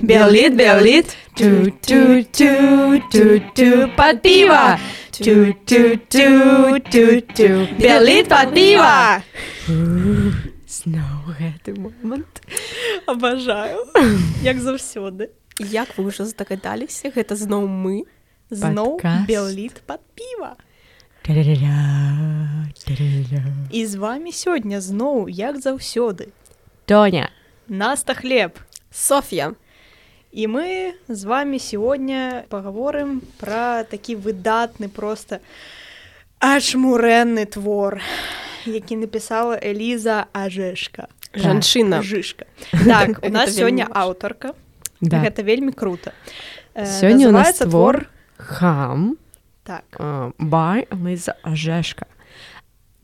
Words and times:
Белит, 0.00 0.56
белит, 0.58 1.06
под 3.96 4.22
пиво. 4.22 4.78
Белит 7.78 8.28
под 8.28 8.54
пиво. 8.54 9.22
Зноў 10.70 11.34
гэты 11.36 11.74
момант. 11.76 12.40
Абажаю, 13.04 13.84
як 14.42 14.56
заўсёды. 14.56 15.28
Як 15.58 15.92
вы 15.98 16.08
ўжо 16.08 16.24
здагадаліся, 16.24 17.12
гэта 17.12 17.36
зноў 17.36 17.68
мы. 17.68 18.08
Зноў 18.48 18.96
Падкаст. 18.96 19.28
белит 19.28 19.76
под 19.84 20.00
піва. 20.16 20.56
І 23.70 23.86
з 23.86 23.94
вами 23.94 24.30
сёння 24.32 24.80
зноў, 24.80 25.28
як 25.28 25.60
заўсёды. 25.60 26.28
Тоня. 26.86 27.30
Наста 27.68 28.14
хлеб. 28.14 28.58
Соф'я. 28.90 29.54
І 30.32 30.46
мы 30.46 30.92
з 31.08 31.24
вами 31.24 31.58
сегодня 31.58 32.44
паговорым 32.48 33.20
пра 33.38 33.82
такі 33.84 34.16
выдатны 34.16 34.88
просто 34.88 35.40
ачмурэнны 36.40 37.46
твор, 37.46 38.00
які 38.66 38.96
напісала 38.96 39.58
Эліза 39.62 40.26
Ажешка. 40.32 41.08
Жанчына. 41.34 42.02
Жышка. 42.02 42.46
Так, 42.70 43.20
у 43.22 43.28
нас 43.28 43.54
сёння 43.54 43.86
аўтарка. 43.90 44.54
Да. 45.00 45.22
Гэта 45.22 45.42
вельмі 45.42 45.72
круто. 45.72 46.12
Э, 46.74 46.86
Сёння 46.86 47.28
у 47.28 47.32
нас 47.32 47.58
твор 47.58 48.06
хам 48.36 49.16
Так. 49.70 49.84
а, 50.00 50.30
бай 50.38 50.88
Лыза 50.90 51.34
Ажешка. 51.42 52.06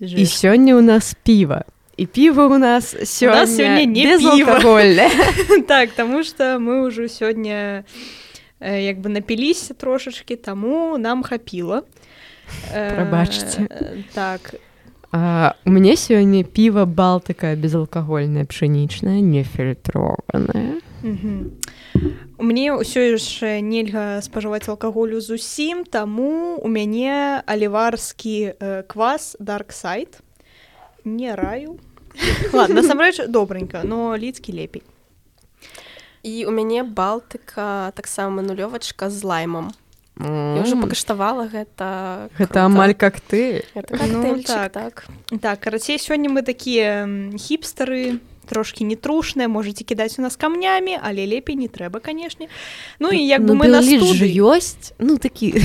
І 0.01 0.27
сёння 0.27 0.75
у 0.75 0.83
нас 0.83 1.15
піва. 1.23 1.65
І 1.97 2.06
піва 2.06 2.47
у 2.47 2.59
нас 2.59 2.95
сёння, 2.95 3.47
сёння 3.47 3.84
не 3.86 4.05
безалкагольнае. 4.06 5.11
так, 5.69 5.94
таму 5.94 6.25
што 6.25 6.59
мы 6.59 6.91
ўжо 6.91 7.06
сёння 7.06 7.84
як 8.61 8.98
бы 8.98 9.09
напіліся 9.09 9.75
трошачкі, 9.75 10.37
таму 10.37 10.98
нам 10.98 11.22
хапіла. 11.22 11.83
Прабачце. 12.75 13.69
Так, 14.12 14.55
А, 15.12 15.55
у 15.64 15.70
мяне 15.70 15.94
сёння 15.94 16.42
піва 16.42 16.84
балтыка 16.84 17.55
безалкагольнае 17.55 18.44
пшанічнае 18.44 19.22
нефільтраванае. 19.22 20.83
Мяне 22.39 22.72
ўсё 22.77 23.16
яшчэ 23.16 23.61
нельга 23.64 24.20
спажываць 24.20 24.69
алкаголю 24.69 25.20
зусім, 25.20 25.84
таму 25.84 26.61
у 26.61 26.69
мяне 26.69 27.42
аліварскі 27.47 28.36
э, 28.53 28.83
квас 28.88 29.36
дарксайд 29.41 30.20
не 31.05 31.34
раю. 31.34 31.78
Ладно, 32.53 32.83
насамрэч 32.83 33.27
добренька, 33.28 33.83
но 33.84 34.16
лідскі 34.16 34.53
лепей. 34.53 34.83
І 36.22 36.44
у 36.47 36.50
мяне 36.50 36.83
балтыка 36.83 37.92
таксама 37.94 38.42
нулёвачка 38.42 39.10
з 39.10 39.22
лаймам. 39.22 39.72
Я 40.16 40.64
ўжо 40.64 40.81
пакаштавала 40.81 41.44
гэта 41.44 42.33
Гэта 42.41 42.64
амаль 42.64 42.97
коктейль. 42.97 43.69
Гэта 43.77 44.00
Ну, 44.08 44.22
коктейльчик, 44.25 44.72
так. 44.72 44.72
так. 44.72 45.41
Так, 45.41 45.60
карацей, 45.60 46.00
сёння 46.00 46.33
мы 46.33 46.42
такія 46.42 47.05
хіпстары, 47.36 48.19
трошкі 48.47 48.86
нетрушныя, 48.86 49.50
можаце 49.50 49.84
кідаць 49.84 50.19
у 50.19 50.22
нас 50.22 50.39
камнямі, 50.39 50.97
але 51.02 51.27
лепей 51.27 51.58
не 51.58 51.69
трэба, 51.69 52.00
канешне. 52.00 52.48
Ну 52.98 53.11
і 53.11 53.20
як 53.20 53.42
бы 53.42 53.58
мы 53.58 53.66
на 53.69 53.83
студыі. 53.83 54.30
ёсць 54.41 54.94
ну 54.98 55.19
такі 55.19 55.58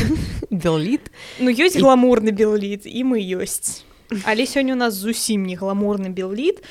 белліт 0.49 1.13
Ну 1.39 1.53
ёсць 1.53 1.77
гламурны 1.77 2.33
белліт 2.33 2.89
і 2.89 3.03
мы 3.05 3.21
ёсць. 3.21 3.85
Але 4.25 4.43
сёння 4.43 4.73
у 4.73 4.79
нас 4.81 4.93
зусім 4.93 5.45
не 5.45 5.55
гламурны 5.55 6.09
белліт. 6.09 6.63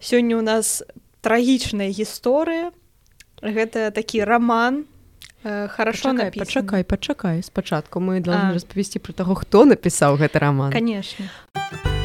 Сёння 0.00 0.38
у 0.38 0.42
нас 0.42 0.82
трагічная 1.20 1.92
гісторыя. 1.92 2.72
Гэта 3.42 3.90
такі 3.94 4.24
раман 4.24 4.86
э, 5.44 5.68
хорошо 5.68 6.10
пачакай, 6.10 6.24
напісаны. 6.26 6.44
пачакай 6.44 6.84
пачакай 6.84 7.42
спачатку 7.42 8.00
мы 8.00 8.18
должны 8.20 8.54
распавесці 8.54 8.98
про 8.98 9.12
таго 9.12 9.34
хто 9.34 9.64
напісаў 9.64 10.18
гэты 10.18 10.38
роман 10.38 10.72
Канешне. 10.72 11.30
А 11.54 11.97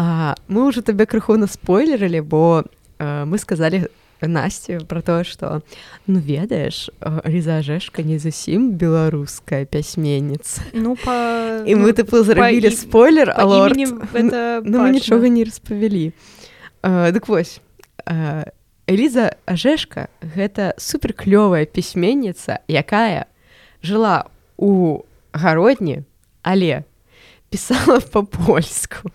мы 0.00 0.66
уже 0.66 0.82
табе 0.82 1.04
крыху 1.06 1.36
наспойлерылі 1.36 2.20
бо 2.20 2.64
э, 2.98 3.24
мы 3.24 3.38
сказалі 3.38 3.88
Насці 4.20 4.80
про 4.88 5.00
тое 5.00 5.24
что 5.24 5.62
ну 6.06 6.20
ведаеш 6.20 6.90
різажэшка 7.00 8.02
не 8.02 8.18
зусім 8.18 8.72
беларуская 8.72 9.64
пясьменніца 9.64 10.60
Ну 10.72 10.96
па 10.96 11.64
і 11.64 11.74
мы 11.76 11.92
тыпу 11.92 12.20
зрабілі 12.24 12.68
і- 12.68 12.76
спойлер 12.76 13.32
па 13.32 13.44
імені 13.44 13.86
гэта 14.12 14.60
ну 14.64 14.84
мы 14.84 14.92
нічога 14.92 15.28
не 15.28 15.44
распавялі 15.44 16.12
э, 16.82 17.12
дык 17.12 17.28
вось 17.28 17.60
э, 18.06 18.44
Эліза 18.86 19.36
Ажешка 19.46 20.08
гэта 20.20 20.74
суперклёвая 20.76 21.64
пісьменніца 21.64 22.60
якая 22.68 23.24
жыла 23.82 24.28
у 24.56 25.00
гародні 25.32 26.04
але 26.42 26.84
пісала 27.48 28.00
па-польску 28.12 29.08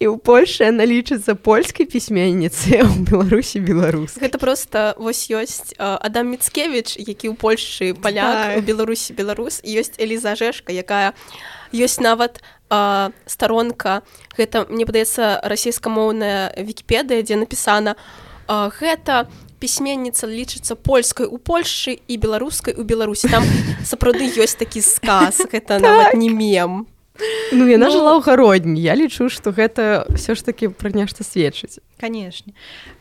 і 0.00 0.10
ў 0.10 0.18
Польшы 0.18 0.66
яна 0.66 0.82
лічыцца 0.82 1.38
польскай 1.38 1.86
пісьменніцай 1.86 2.82
а 2.82 2.88
ў 2.90 3.06
беларусі 3.06 3.62
беларус 3.62 4.18
Гэта 4.18 4.38
просто 4.42 4.94
вось 4.98 5.30
ёсць 5.30 5.72
Адам 5.78 6.34
Міцкевіч, 6.34 6.98
які 6.98 7.30
ў 7.30 7.34
Польшы 7.38 7.94
паляк, 7.94 8.54
Так. 8.54 8.58
у 8.58 8.60
Беларусі 8.66 9.14
беларус, 9.14 9.62
ёсць 9.62 9.94
Эліза 9.98 10.34
Жэшка, 10.34 10.74
якая 10.74 11.14
ёсць 11.72 12.00
нават 12.02 12.42
э, 12.70 13.10
старонка. 13.26 14.02
Гэта 14.38 14.66
мне 14.70 14.86
падаецца 14.86 15.40
расійскамоўная 15.42 16.54
Вікіпедыя, 16.58 17.22
дзе 17.22 17.36
напісана 17.36 17.94
э, 17.94 18.70
гэта 18.78 19.26
пісьменніца 19.58 20.28
лічыцца 20.28 20.76
польскай 20.76 21.26
у 21.26 21.38
Польшы 21.38 21.96
і 21.96 22.14
беларускай 22.20 22.74
у 22.76 22.84
Беларусі. 22.84 23.32
Там 23.32 23.44
сапраўды 23.80 24.28
ёсць 24.36 24.58
такі 24.60 24.84
сказ, 24.84 25.40
гэта 25.48 25.80
нават 25.80 26.14
не 26.14 26.28
мем. 26.28 26.84
Ну 27.52 27.68
яна 27.70 27.86
Ну- 27.86 27.92
жыла 27.94 28.18
ў 28.18 28.26
гародні 28.26 28.82
я 28.82 28.98
лічу 28.98 29.30
што 29.30 29.54
гэта 29.54 30.02
все 30.18 30.34
ж 30.34 30.42
таки 30.42 30.66
пра 30.68 30.90
нешта 30.90 31.22
сведчыць. 31.22 31.78
Канешне 32.00 32.54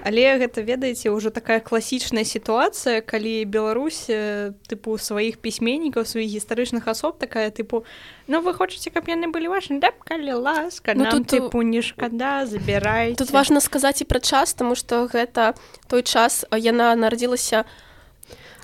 але 0.05 0.37
гэта 0.37 0.61
ведаеце 0.61 1.09
ўжо 1.09 1.33
такая 1.33 1.59
класічная 1.59 2.21
сітуацыя 2.21 3.01
калі 3.01 3.45
Беларусь 3.49 4.05
э, 4.09 4.53
тыпу 4.69 5.01
сваіх 5.01 5.41
пісьменнікаў 5.41 6.05
сваіх 6.05 6.29
гістарычных 6.29 6.85
асоб 6.85 7.17
такая 7.17 7.49
тыпу 7.49 7.85
ну 8.29 8.41
вы 8.45 8.53
хочаце 8.53 8.93
каб 8.93 9.09
яны 9.09 9.33
былі 9.33 9.49
вашы 9.49 9.81
да 9.81 9.89
калі 10.05 10.37
ласка 10.37 10.93
Ну, 10.93 11.09
тут, 11.09 11.25
тут 11.25 11.49
тыпу 11.49 11.65
не 11.65 11.81
шкада 11.81 12.45
забірай 12.45 13.15
Тут 13.17 13.31
важна 13.33 13.61
сказаць 13.61 14.01
і 14.01 14.05
пра 14.05 14.19
час, 14.21 14.53
таму 14.53 14.75
што 14.75 15.09
гэта 15.09 15.57
той 15.89 16.05
час 16.05 16.45
э, 16.51 16.61
яна 16.61 16.93
нарадзілася 16.93 17.65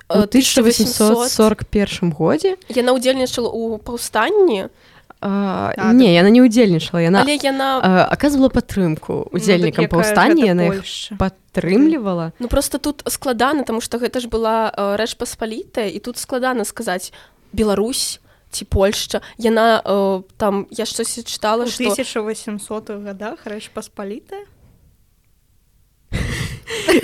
у 0.09 0.13
э, 0.13 0.29
1841 0.29 2.11
годзе. 2.13 2.57
Яна 2.69 2.93
ўдзельнічала 2.97 3.49
ў 3.49 3.77
паўстанні, 3.77 4.69
а, 5.21 5.73
Так. 5.75 5.93
не 5.93 6.13
яна 6.13 6.29
не 6.29 6.39
ўдзельнічала 6.39 7.03
яна 7.03 7.21
але 7.27 7.35
яна 7.35 8.07
аказвала 8.07 8.47
падтрымку 8.47 9.27
удзельнікам 9.35 9.91
паўстання 9.91 10.55
яна 10.55 10.63
іх 10.71 10.83
падтрымлівала 11.19 12.31
ну 12.39 12.47
просто 12.47 12.77
тут 12.79 13.03
складана, 13.07 13.63
таму 13.63 13.81
што 13.81 13.99
гэта 13.99 14.23
ж 14.23 14.31
была 14.31 14.71
э, 14.71 14.95
рэч 14.95 15.19
паспалітая 15.19 15.91
і 15.91 15.99
тут 15.99 16.17
складана 16.17 16.63
сказаць 16.63 17.11
Беларусь 17.51 18.21
ці 18.51 18.65
Польшча 18.65 19.21
яна 19.37 19.81
э, 19.83 20.23
там 20.37 20.67
я 20.71 20.85
штосьці 20.85 21.27
чытала 21.27 21.65
у 21.65 21.67
што 21.67 21.91
1800 21.91 22.89
годах 23.03 23.43
рэч 23.43 23.69
паспалітая 23.75 24.47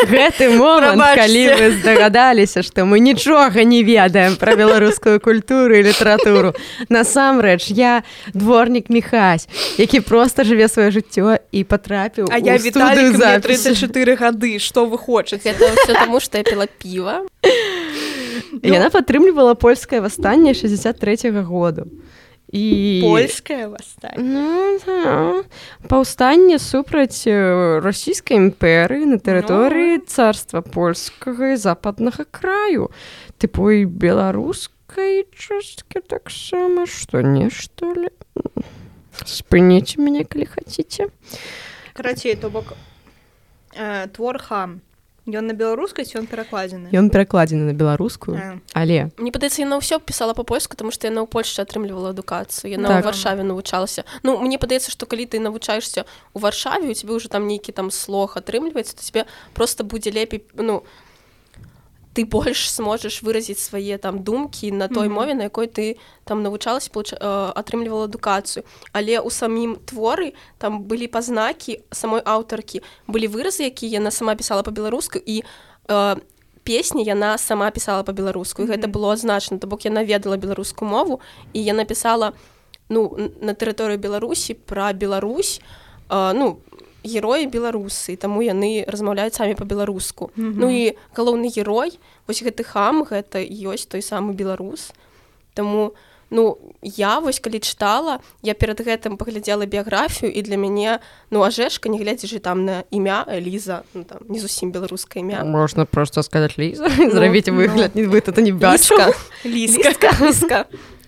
гэты 0.09 0.49
момант 0.57 1.01
калі 1.17 1.43
вы 1.57 1.67
здагадаліся 1.79 2.63
што 2.63 2.85
мы 2.85 2.99
нічога 2.99 3.63
не 3.63 3.83
ведаем 3.83 4.35
пра 4.35 4.55
беларускую 4.55 5.19
культуру 5.19 5.75
і 5.75 5.83
літаратуру. 5.83 6.53
Насамрэч 6.89 7.71
я 7.71 8.03
дворнік 8.33 8.89
міхась 8.89 9.47
які 9.77 9.99
просто 10.01 10.43
жыве 10.43 10.67
сваё 10.69 10.91
жыццё 10.91 11.37
і 11.51 11.63
патрапіў 11.63 12.29
А 12.31 12.37
я 12.37 12.57
запісу. 12.57 13.41
34 13.41 14.15
гады. 14.15 14.59
Што 14.59 14.85
вы 14.85 14.97
хочаце? 14.97 15.49
Гэта 15.49 15.73
ўсё 15.73 15.93
таму 15.93 16.19
што 16.19 16.37
я 16.37 16.43
піла 16.43 16.67
піва. 16.67 17.25
Яна 18.63 18.89
падтрымлівала 18.89 19.53
польскае 19.55 20.01
восстанне 20.01 20.53
63 20.53 21.31
-го 21.31 21.43
году 21.43 21.87
і 22.55 23.01
польская 23.03 23.67
восстань 23.67 24.15
Ну, 24.15 24.79
да. 24.85 25.43
паўстанне 25.91 26.59
супраць 26.59 27.27
расійскай 27.27 28.39
імперыі 28.39 29.11
на 29.11 29.19
тэрыторыі 29.19 29.99
царства 30.07 30.63
польскага 30.63 31.51
і 31.51 31.59
западнага 31.59 32.23
краю. 32.31 32.91
Тыпу 33.35 33.75
і 33.75 33.83
беларускай 33.83 35.27
часткі 35.35 35.99
таксама 35.99 36.87
што 36.87 37.19
не 37.19 37.51
што 37.51 37.91
ли? 37.91 38.09
Спыніце 39.19 39.99
мяне 39.99 40.23
калі 40.23 40.47
хаце 40.47 41.11
карацей 41.95 42.35
то 42.35 42.49
бок 42.49 42.75
э, 43.73 44.07
твор 44.13 44.37
хам 44.37 44.81
Ён 45.25 45.47
на 45.49 45.53
беларускай 45.57 46.05
ён 46.13 46.27
перакладзены 46.29 46.93
ён 46.93 47.09
перакладзены 47.09 47.71
на 47.71 47.73
беларускую 47.73 48.37
А. 48.37 48.59
але 48.73 49.09
Мне 49.17 49.31
падаецца 49.33 49.65
яна 49.65 49.81
ўсё 49.81 49.97
пісала 49.99 50.33
па-польску 50.37 50.77
тому 50.77 50.91
што 50.93 51.09
яна 51.09 51.25
ў 51.25 51.27
Польшчы 51.27 51.65
атрымлівала 51.65 52.13
адукацыю 52.13 52.69
яна 52.77 52.87
Так. 53.01 53.05
варшаве 53.05 53.41
навучалася 53.41 54.05
Ну 54.21 54.37
мне 54.37 54.57
падаецца 54.61 54.91
што 54.93 55.05
калі 55.09 55.25
ты 55.25 55.39
навучаешься 55.41 56.05
у 56.33 56.39
варшаве 56.39 56.89
у 56.89 56.93
тебе 56.93 57.13
уже 57.17 57.29
там 57.29 57.47
нейкі 57.49 57.73
там 57.73 57.89
слог 57.89 58.37
атрымліваецца 58.37 58.93
то 58.95 59.01
тебе 59.01 59.25
просто 59.53 59.83
будзе 59.83 60.11
лепей 60.11 60.45
ну 60.53 60.83
ты 62.15 62.23
больш 62.25 62.71
сможаш 62.71 63.19
выразіць 63.23 63.59
свае 63.59 63.97
там 63.99 64.23
думкі 64.23 64.71
на 64.71 64.87
той 64.87 65.07
Мгм. 65.07 65.13
мове 65.15 65.33
на 65.35 65.43
якой 65.43 65.67
ты 65.67 65.97
там 66.23 66.43
навучалася 66.43 66.89
получа- 66.89 67.19
э, 67.19 67.51
атрымлівала 67.51 68.07
адукацыю 68.07 68.63
але 68.93 69.19
ў 69.19 69.29
самім 69.29 69.75
творы 69.85 70.33
там 70.57 70.79
былі 70.83 71.07
пазнакі 71.11 71.83
самой 71.91 72.21
аўтаркі 72.23 72.81
былі 73.07 73.27
выразы 73.27 73.67
якія 73.67 73.99
яна 73.99 74.11
сама 74.11 74.35
пісала 74.35 74.63
па-беларуску 74.63 75.19
і 75.19 75.43
э, 75.87 76.15
песні 76.63 77.03
яна 77.03 77.37
сама 77.37 77.69
пісала 77.71 78.03
па-беларуску 78.03 78.63
і 78.63 78.65
гэта 78.65 78.87
Мгм. 78.87 78.91
было 78.95 79.15
значна 79.17 79.57
то 79.59 79.67
бок 79.67 79.85
яна 79.85 80.03
ведала 80.03 80.37
беларускую 80.37 80.89
мову 80.89 81.19
і 81.53 81.59
яна 81.63 81.83
пісала 81.85 82.31
ну 82.89 83.11
на 83.41 83.53
тэрыторыю 83.53 83.97
беларусі 83.97 84.53
пра 84.53 84.93
Беларусь 84.93 85.59
э, 86.09 86.33
ну 86.33 86.59
героі 87.05 87.45
беларусы 87.47 88.17
таму 88.17 88.41
яны 88.41 88.83
размаўляюць 88.87 89.37
самі 89.37 89.53
па-беларуску 89.55 90.31
Мгм. 90.35 90.59
ну 90.59 90.69
і 90.69 90.97
галоўны 91.15 91.47
герой 91.53 91.99
вось 92.27 92.41
гэты 92.43 92.65
хам 92.65 93.05
гэта 93.05 93.39
ёсць 93.45 93.85
той 93.87 94.01
самы 94.01 94.33
беларус 94.33 94.91
Таму 95.55 95.93
ну 96.31 96.57
я 96.81 97.19
вось 97.21 97.39
калі 97.39 97.59
чытала 97.61 98.19
я 98.41 98.53
перад 98.53 98.81
гэтым 98.81 99.15
паглядзела 99.15 99.65
біяграфію 99.65 100.33
і 100.33 100.41
для 100.41 100.57
мяне 100.57 100.99
ну 101.29 101.43
ажешка 101.45 101.87
не 101.89 101.97
глядзячы 102.01 102.39
там 102.39 102.65
на 102.65 102.83
імя 102.91 103.23
Эліза 103.29 103.83
ну, 103.93 104.03
там 104.03 104.19
не 104.27 104.39
зусім 104.39 104.71
беларускае 104.71 105.21
імя 105.21 105.45
можна 105.45 105.85
просто 105.85 106.23
сказаць 106.23 106.57
ліза 106.57 106.89
зрабіць 106.89 107.47
ну. 107.47 107.55
выгляд 107.61 107.95
не 107.95 108.03
вы 108.09 108.21
тут 108.21 108.37
не 108.37 108.51
бачу 108.51 108.97
Ліска. 109.45 110.11
ліска 110.19 110.65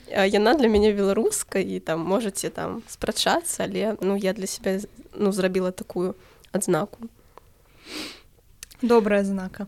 яна 0.09 0.53
для 0.53 0.67
мяне 0.67 0.93
беларуска 0.93 1.59
і 1.59 1.79
там 1.79 2.01
можаце 2.05 2.49
там 2.49 2.81
спрачацца 2.87 3.63
але 3.63 3.95
ну 4.01 4.15
я 4.15 4.33
для 4.33 4.47
себя 4.47 4.79
ну 5.13 5.31
зрабіла 5.31 5.71
такую 5.71 6.15
адзнаку. 6.51 7.09
Добрая 8.81 9.23
знака 9.23 9.67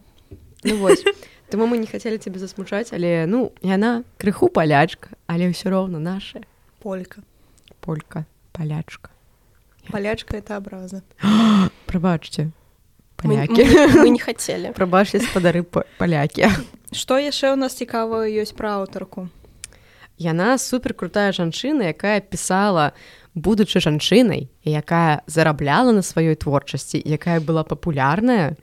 Ну 0.63 0.77
вось. 0.77 1.03
Таму 1.50 1.65
мы 1.65 1.77
не 1.77 1.88
хацелі 1.88 2.18
цябе 2.18 2.39
засмучаць 2.39 2.94
але 2.94 3.25
ну 3.25 3.51
яна 3.62 4.03
крыху 4.18 4.50
палячка 4.50 5.15
але 5.27 5.50
ўсё 5.50 5.69
роўна 5.74 6.00
наша. 6.00 6.41
Полька. 6.80 7.21
Полька 7.81 8.25
палячка. 8.51 9.09
Палячка 9.89 10.38
это 10.38 10.57
абраза 10.57 11.01
прабачце 11.89 12.51
мы, 13.24 13.47
палякі. 13.47 13.63
мы, 13.65 14.03
мы 14.06 14.09
не 14.09 14.19
хацелі. 14.19 14.71
Прабачце 14.77 15.19
спадары 15.19 15.63
па- 15.63 15.83
палякі. 15.97 16.47
Што 16.94 17.18
яшчэ 17.18 17.51
ў 17.51 17.56
нас 17.59 17.74
цікава 17.75 18.30
ёсць 18.30 18.53
пра 18.56 18.80
аўтарку 18.80 19.27
Яна 20.19 20.57
супер 20.60 20.94
крутая 20.94 21.31
жанчына, 21.31 21.95
якая 21.95 22.19
пісала 22.19 22.92
будучы 23.33 23.80
жанчынай, 23.80 24.51
якая 24.68 25.24
зарабляла 25.25 25.95
на 25.95 26.04
сваёй 26.04 26.36
творчасці, 26.36 27.00
якая 27.00 27.39
была 27.39 27.63
папулярная 27.63 28.60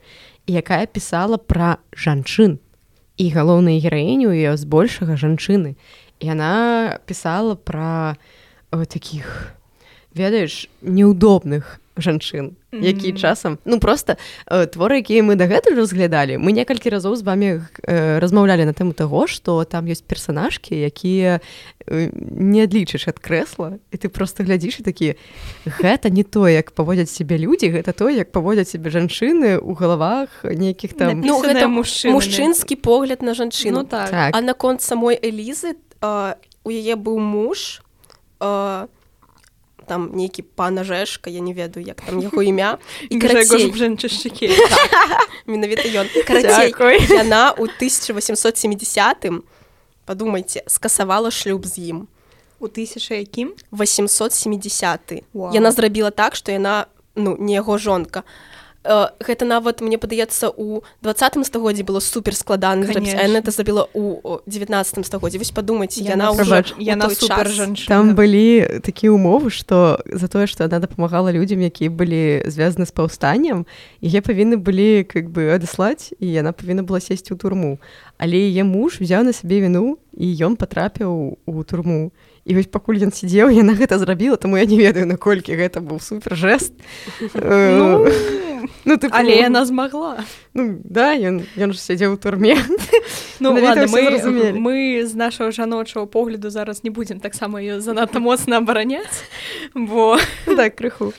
якая 0.47 0.85
пісала 0.87 1.37
пра 1.37 1.77
жанчын. 1.91 2.59
І 3.17 3.25
галоўнай 3.33 3.81
гераіню 3.81 4.31
яе 4.31 4.55
збольшага 4.55 5.17
жанчыны. 5.17 5.75
Яна 6.21 7.01
пісала 7.05 7.57
пра 7.57 8.15
э, 8.71 8.85
такіх 8.85 9.53
ведаеш 10.13 10.69
неудобных 10.81 11.81
жанчын 12.01 12.55
які 12.71 13.09
Мгм. 13.09 13.17
часам 13.17 13.57
ну 13.65 13.79
просто 13.79 14.17
э, 14.45 14.67
творы 14.67 14.99
якія 14.99 15.23
мы 15.23 15.35
дагэтуль 15.35 15.79
разглядалі 15.79 16.37
мы 16.37 16.51
некалькі 16.51 16.89
разоў 16.89 17.15
з 17.15 17.23
вами 17.23 17.63
э, 17.87 18.19
размаўлялі 18.19 18.65
на 18.65 18.73
тэму 18.73 18.93
таго 18.93 19.27
што 19.27 19.63
там 19.63 19.87
ёсць 19.87 20.03
персанажкі 20.03 20.75
якія 20.75 21.39
э, 21.87 22.11
не 22.13 22.63
адлічыш 22.67 23.07
ад 23.07 23.19
крэсла 23.19 23.79
і 23.91 23.95
ты 23.97 24.09
просто 24.09 24.43
глядзіш 24.43 24.79
і 24.79 24.83
такі 24.83 25.07
гэта 25.65 26.09
не 26.11 26.23
то 26.23 26.47
як 26.47 26.71
паводзяць 26.71 27.09
сябе 27.09 27.37
людзі 27.37 27.71
гэта 27.71 27.93
то 27.93 28.09
як 28.09 28.31
паводзяць 28.31 28.69
сябе 28.75 28.91
жанчыны 28.91 29.57
ў 29.63 29.71
галавах 29.73 30.43
нейкіх 30.43 30.93
там 30.93 31.23
ну 31.23 31.39
гэта 31.39 31.71
мужчынамі. 31.71 32.13
мужчынскі 32.19 32.75
погляд 32.75 33.21
на 33.23 33.33
жанчыну 33.33 33.81
ну 33.81 33.83
так, 33.87 34.11
так 34.11 34.35
А 34.35 34.41
наконт 34.41 34.81
самой 34.81 35.15
Элізы 35.15 35.79
а, 36.01 36.35
у 36.63 36.69
яе 36.69 36.95
быў 36.95 37.17
муж 37.17 37.81
а, 38.39 38.87
там 39.87 40.11
нейкі 40.13 40.43
пана 40.43 40.83
жэшка 40.83 41.31
я 41.31 41.39
не 41.39 41.53
ведаю 41.55 41.85
як 41.85 42.01
там 42.03 42.19
яго 42.19 42.43
імя. 42.43 42.77
І 43.09 43.19
карацей, 43.19 43.71
жанчышчыкі 43.71 44.51
менавіта 45.47 45.87
ён 45.87 46.11
яна 47.15 47.55
ў 47.55 47.71
1870 47.71 49.31
падумайце 50.05 50.63
скасавала 50.67 51.31
шлюб 51.31 51.65
з 51.65 51.95
ім 51.95 51.97
у 52.59 52.67
тысяча 52.67 53.15
якім 53.15 53.55
870 53.71 55.23
Вау. 55.33 55.53
яна 55.55 55.71
зрабіла 55.71 56.11
так 56.11 56.35
што 56.35 56.51
яна 56.51 56.91
ну 57.15 57.33
не 57.39 57.57
яго 57.57 57.77
жонка. 57.81 58.21
Э, 58.21 58.56
гэта 58.83 59.45
нават 59.45 59.81
мне 59.81 59.97
падаецца 59.97 60.51
у 60.55 60.83
двадцатым 61.01 61.43
стагоддзі 61.43 61.83
было 61.83 61.99
супер 61.99 62.35
складана 62.35 62.85
это 62.85 63.51
забіла 63.51 63.87
у 63.93 64.39
девятнадцатым 64.45 65.03
стагоддзі 65.03 65.41
вось 65.41 65.51
падумайце 65.51 66.03
яна 66.03 66.29
яна 66.29 66.37
ўжо 66.37 66.63
яна 66.77 67.09
супер 67.09 67.47
жанчына 67.47 67.89
там 67.89 68.15
былі 68.15 68.79
такія 68.85 69.11
умовы 69.11 69.49
што 69.49 69.99
за 70.05 70.27
тое 70.27 70.47
што 70.47 70.69
яна 70.69 70.79
дапамагала 70.79 71.31
людзям 71.31 71.59
якія 71.61 71.89
былі 71.89 72.45
звязаны 72.45 72.85
з 72.85 72.93
паўстаннем 72.93 73.65
яе 74.01 74.21
павінны 74.21 74.57
былі 74.57 75.03
как 75.03 75.29
бы 75.29 75.51
адаслаць 75.53 76.13
і 76.19 76.27
яна 76.27 76.51
павінна 76.51 76.83
была 76.83 76.99
сесці 76.99 77.33
ў 77.33 77.37
турму. 77.37 77.79
Але 78.17 78.37
яе 78.37 78.63
муж 78.63 78.99
взяў 79.01 79.23
на 79.27 79.33
сябе 79.33 79.61
віну 79.61 79.97
і 80.13 80.27
ён 80.47 80.55
патрапіў 80.55 81.37
у 81.45 81.63
турму. 81.63 82.11
І 82.47 82.55
вось 82.55 82.71
пакуль 82.71 83.01
ён 83.03 83.11
сидзеў 83.11 83.51
яна 83.51 83.75
гэта 83.75 83.99
зрабіла 83.99 84.37
таму 84.37 84.57
я 84.57 84.65
не 84.65 84.79
ведаю 84.79 85.05
наколькі 85.05 85.55
гэта 85.59 85.83
быў 85.83 85.99
супер 85.99 86.35
жест 86.35 86.73
Ну, 87.35 88.07
ну 88.85 88.97
ты 88.97 89.09
але 89.11 89.37
яна 89.37 89.65
змагла 89.65 90.23
ну 90.53 90.79
да 90.83 91.13
ён 91.13 91.43
ён 91.57 91.73
ж 91.73 91.79
сядзеў 91.79 92.15
у 92.15 92.17
турме. 92.17 92.57
Ну 93.39 93.53
ладно, 93.53 93.85
мы, 93.85 94.01
зразумелі. 94.09 94.57
мы 94.57 95.05
з 95.05 95.13
нашага 95.13 95.51
жаночага 95.51 96.07
погляду 96.09 96.49
зараз 96.49 96.83
не 96.83 96.89
будзем 96.89 97.19
таксама 97.19 97.61
ее 97.61 97.81
занадта 97.81 98.19
моцна 98.19 98.57
абараняць 98.57 99.21
бо 99.75 100.17
так 100.45 100.75
крыху. 100.79 101.13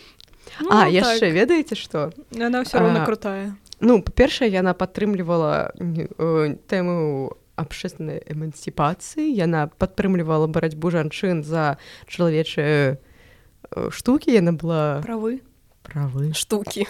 Ну, 0.61 0.69
а 0.71 0.85
так, 0.85 0.93
яшчэ 0.93 1.31
ведаеце 1.31 1.79
што 1.79 2.11
яна 2.35 2.67
ўсё 2.67 2.83
роўна 2.83 3.07
крутая. 3.07 3.55
Ну, 3.79 4.03
па-першае, 4.03 4.51
яна 4.51 4.75
падтрымлівала 4.75 5.71
э, 5.79 6.59
тэму 6.67 7.39
абшчэснай 7.55 8.23
эмансіпацыі. 8.27 9.31
Яна 9.31 9.71
падтрымлівала 9.79 10.51
барацьбу 10.51 10.91
жанчын 10.91 11.47
за 11.47 11.79
чалавечыя 12.11 12.99
э, 12.99 13.91
штукі. 13.95 14.35
Яна 14.35 14.59
была 14.59 14.99
правы 15.07 15.47
правы. 15.89 16.35
штукі 16.35 16.87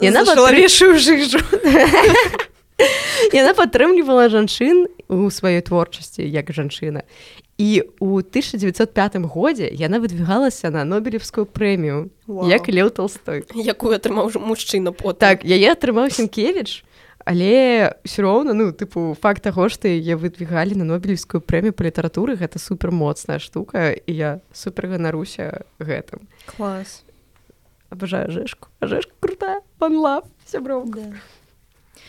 Яна 0.00 0.24
падтрым- 0.24 0.34
чалавечую 0.34 0.94
жыжу 0.98 1.38
Яна 3.34 3.52
падтрымлівала 3.58 4.28
жанчын 4.30 4.86
у 5.10 5.26
сваёй 5.34 5.62
творчасці 5.66 6.22
як 6.22 6.46
жанчына. 6.54 7.02
І 7.58 7.82
ў 7.98 8.22
1905 8.22 9.18
годзе 9.26 9.66
яна 9.74 9.98
выдвігалася 9.98 10.70
на 10.70 10.84
нобелевскую 10.86 11.42
прэмію 11.50 12.06
як 12.46 12.70
леў 12.70 12.90
толстой. 12.94 13.42
якую 13.50 13.98
атрымаў 13.98 14.30
ж 14.30 14.38
мужчына 14.38 14.94
потым 14.94 15.18
Так, 15.18 15.42
яе 15.42 15.74
атрымаў 15.74 16.06
Сенкевіч, 16.14 16.84
але 17.26 17.98
ўсё 18.06 18.22
роўна 18.22 18.54
ну 18.54 18.70
тыпу 18.70 19.18
факт 19.18 19.42
таго, 19.42 19.66
што 19.68 19.90
яе 19.90 20.14
выдвігалі 20.14 20.78
на 20.78 20.84
нобелевскую 20.86 21.42
прэмію 21.42 21.74
па 21.74 21.82
літаратуры 21.82 22.38
гэта 22.38 22.62
супер 22.62 22.94
моцная 22.94 23.42
штука 23.42 23.90
і 23.90 24.12
я 24.14 24.38
супер 24.54 24.86
ганаруся 24.86 25.66
гэтым. 25.82 26.30
клас 26.46 27.02
Абажаю 27.90 28.30
жэшку, 28.30 28.68
а 28.80 28.86
жэшка 28.86 29.12
крутая 29.20 29.60
панла 29.78 30.22
сяброўка. 30.46 31.00
да. 31.00 31.16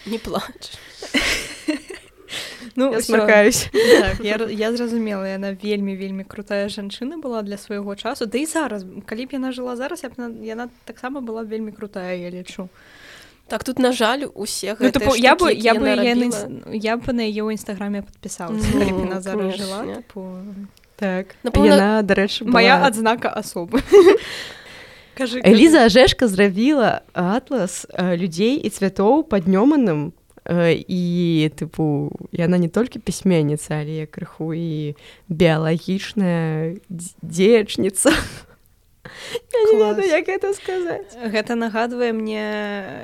не 0.06 0.18
плач 0.18 0.76
ну 2.76 2.92
Я 2.92 3.00
ўсё. 3.00 3.02
смаркаюсь. 3.16 3.70
так, 3.72 4.20
я, 4.20 4.36
я 4.50 4.76
зразумела 4.76 5.24
яна 5.28 5.54
вельмі 5.64 5.96
вельмі 5.96 6.24
крутая 6.24 6.70
жанчына 6.70 7.18
была 7.18 7.42
для 7.44 7.58
свайго 7.58 7.96
часу. 7.96 8.26
Да 8.26 8.38
і 8.38 8.46
зараз 8.46 8.86
калі 9.06 9.26
б 9.26 9.30
яна 9.34 9.52
жыла 9.52 9.76
зараз 9.76 10.04
я 10.04 10.10
б 10.10 10.14
на- 10.18 10.46
яна 10.46 10.70
таксама 10.86 11.22
была 11.22 11.44
вельмі 11.44 11.72
крутая 11.72 12.16
я 12.16 12.30
лічу 12.30 12.70
так 13.48 13.64
тут 13.64 13.80
на 13.80 13.92
жаль 13.92 14.30
усе 14.36 14.76
ну, 14.80 14.86
гэтыя 14.88 15.00
типу, 15.00 15.16
я 15.16 15.36
бы 15.36 15.52
я 15.52 15.74
бы 15.74 15.88
я, 15.90 16.16
на 16.16 16.30
я 16.74 16.98
б 16.98 17.14
на 17.14 17.24
яе 17.26 17.42
ў 17.42 17.54
нстаграме 17.58 18.02
подпісалась 18.02 18.62
Ну, 18.74 18.80
калі 18.80 18.92
б 18.94 19.00
яна 19.10 19.22
зараз 19.22 19.56
жыла 19.58 19.86
типу, 19.96 20.38
Так. 21.00 21.40
Напэўна, 21.48 21.66
Яна, 21.80 22.04
дарэчы, 22.04 22.44
моя 22.44 22.76
была... 22.76 22.88
адзнака 22.92 23.30
асобы 23.32 23.80
кажы 25.20 25.42
Эліза 25.44 25.86
Ажэшка 25.92 26.28
зрабіла 26.32 27.04
атлас 27.14 27.84
э, 27.92 28.16
людзей 28.16 28.56
і 28.64 28.70
цвятоў 28.72 29.28
паднёманым 29.28 30.16
э, 30.48 30.80
і 30.80 31.52
тыпу 31.60 32.16
яна 32.32 32.58
не 32.58 32.72
толькі 32.72 33.04
пісьменніца, 33.04 33.84
але 33.84 34.08
крыху 34.08 34.56
і 34.56 34.96
біялагічная 35.28 36.80
дз- 36.90 37.16
дзеячніца. 37.22 38.10
Я 39.54 39.60
не 39.64 39.78
Клас. 39.78 39.98
ведаю, 39.98 40.10
як 40.10 40.26
гэта 40.28 40.54
сказаць. 40.54 41.12
гэта 41.18 41.56
нагадвае 41.56 42.14
мне 42.14 42.46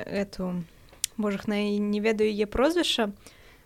эту 0.07 0.63
можах 1.17 1.47
на 1.47 1.55
не 1.59 1.99
ведаю 1.99 2.29
яе 2.29 2.45
прозвішча 2.45 3.11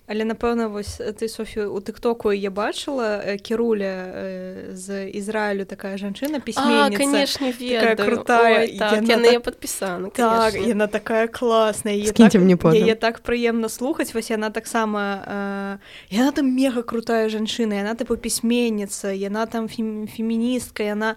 але 0.09 0.25
напэўна 0.25 0.67
вось 0.67 0.97
ты 0.97 1.29
Софію 1.29 1.69
у 1.73 1.79
тыктоку 1.79 2.31
я 2.33 2.49
бачыла 2.49 3.21
э, 3.21 3.37
кіруля 3.37 3.93
э, 4.09 4.73
з 4.73 5.05
Ізраілю 5.13 5.65
такая 5.65 5.97
жанчына 5.97 6.41
пісьменніца 6.41 6.97
конечно 6.97 7.53
такая 7.53 7.95
крутая 7.95 8.59
Ой, 8.59 8.77
так, 8.77 8.93
яна 8.93 9.13
яны 9.13 9.31
так- 9.33 9.43
падпісаны 9.43 10.11
Так, 10.11 10.53
яна 10.55 10.87
такая 10.87 11.27
класная 11.27 11.93
так, 12.11 12.33
мне 12.41 12.57
яе 12.57 12.95
так 12.95 13.21
прыемна 13.21 13.69
слухаць 13.69 14.13
вось 14.13 14.29
яна 14.29 14.49
таксама 14.49 14.99
э, 15.27 15.77
яна 16.09 16.31
там 16.31 16.49
мега 16.49 16.81
крутая 16.81 17.29
жанчына 17.29 17.85
яна 17.85 17.93
тыпу 17.93 18.17
пісьменніца 18.17 19.13
яна 19.13 19.45
там 19.45 19.69
фем, 19.69 20.07
феміністка 20.07 20.83
яна 20.83 21.15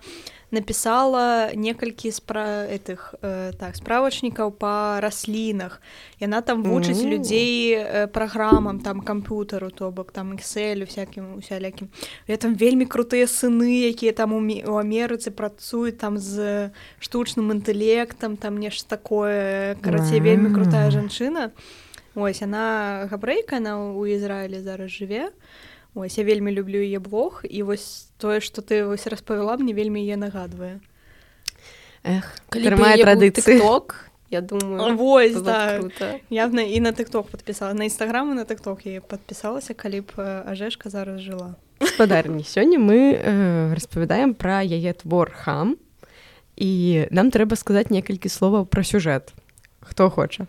напісала 0.53 1.51
некалькі 1.57 2.13
спра 2.13 2.69
этих 2.69 3.15
э, 3.23 3.53
так 3.57 3.77
справачнікаў 3.77 4.53
па 4.53 5.01
раслінах 5.01 5.81
яна 6.21 6.41
там 6.45 6.63
вучыць 6.63 7.03
Мм. 7.03 7.11
людзей 7.11 7.75
э, 7.75 8.07
праграмам 8.07 8.81
там 8.81 9.01
камп'ютару 9.01 9.71
то 9.71 9.91
бок 9.91 10.13
там 10.13 10.37
excel 10.37 10.85
усякім 10.85 11.41
усялякім 11.41 11.89
я 12.29 12.37
там 12.37 12.55
вельмі 12.55 12.85
крутыя 12.85 13.25
сыны 13.25 13.89
якія 13.89 14.13
там 14.13 14.33
у, 14.33 14.41
Ме- 14.41 14.63
у 14.69 14.77
Амерыцы 14.77 15.31
працуюць 15.33 15.97
там 15.97 16.19
з 16.19 16.71
штучным 17.01 17.51
інтэлектам 17.53 18.37
там 18.37 18.59
нешта 18.59 18.97
такое. 18.97 19.75
Карацей 19.81 20.21
вельмі 20.21 20.55
крутая 20.55 20.91
жанчына 20.91 21.51
ось 22.15 22.43
она 22.43 23.09
габрэйка 23.11 23.57
она 23.57 23.97
у 23.97 24.05
Ізраілі 24.07 24.61
зараз 24.61 24.91
жыве 24.93 25.33
ось 25.95 26.19
я 26.19 26.25
вельмі 26.25 26.53
люблю 26.53 26.81
яе 26.81 26.99
блог 26.99 27.43
і 27.45 27.63
вось 27.63 28.09
тое 28.19 28.41
што 28.41 28.63
ты 28.63 28.85
вось 28.85 29.07
распавяла 29.07 29.57
мне 29.57 29.73
вельмі 29.73 30.01
яе 30.01 30.17
нагадвае. 30.17 30.81
Эх, 32.03 32.27
трымае 32.51 32.99
традыцыі 32.99 33.63
TikTok, 33.63 33.95
я 34.31 34.41
думаю 34.41 34.97
Вось 34.97 35.41
да. 35.41 35.79
круто. 35.79 36.19
явно 36.31 36.61
і 36.61 36.81
на 36.81 36.93
тыкток 36.93 37.31
подпісала 37.31 37.75
на 37.75 37.85
нстаграм 37.85 38.33
і 38.33 38.35
на 38.35 38.45
тыкток 38.45 38.83
я 38.85 39.01
подпісалася 39.01 39.75
калі 39.75 40.01
б 40.01 40.43
ажешка 40.47 40.91
зараз 40.91 41.21
жыла. 41.21 41.55
Гаспадарні 41.81 42.43
сёння 42.49 42.79
мы 42.79 43.13
э, 43.15 43.75
распавядаем 43.75 44.35
пра 44.35 44.63
яе 44.65 44.93
твор 44.93 45.31
хам 45.31 45.77
і 46.57 47.07
нам 47.11 47.31
трэба 47.31 47.55
сказаць 47.57 47.91
некалькі 47.91 48.29
словаў 48.29 48.67
пра 48.67 48.83
сюжэт. 48.83 49.31
Хто 49.81 50.11
хоча 50.11 50.47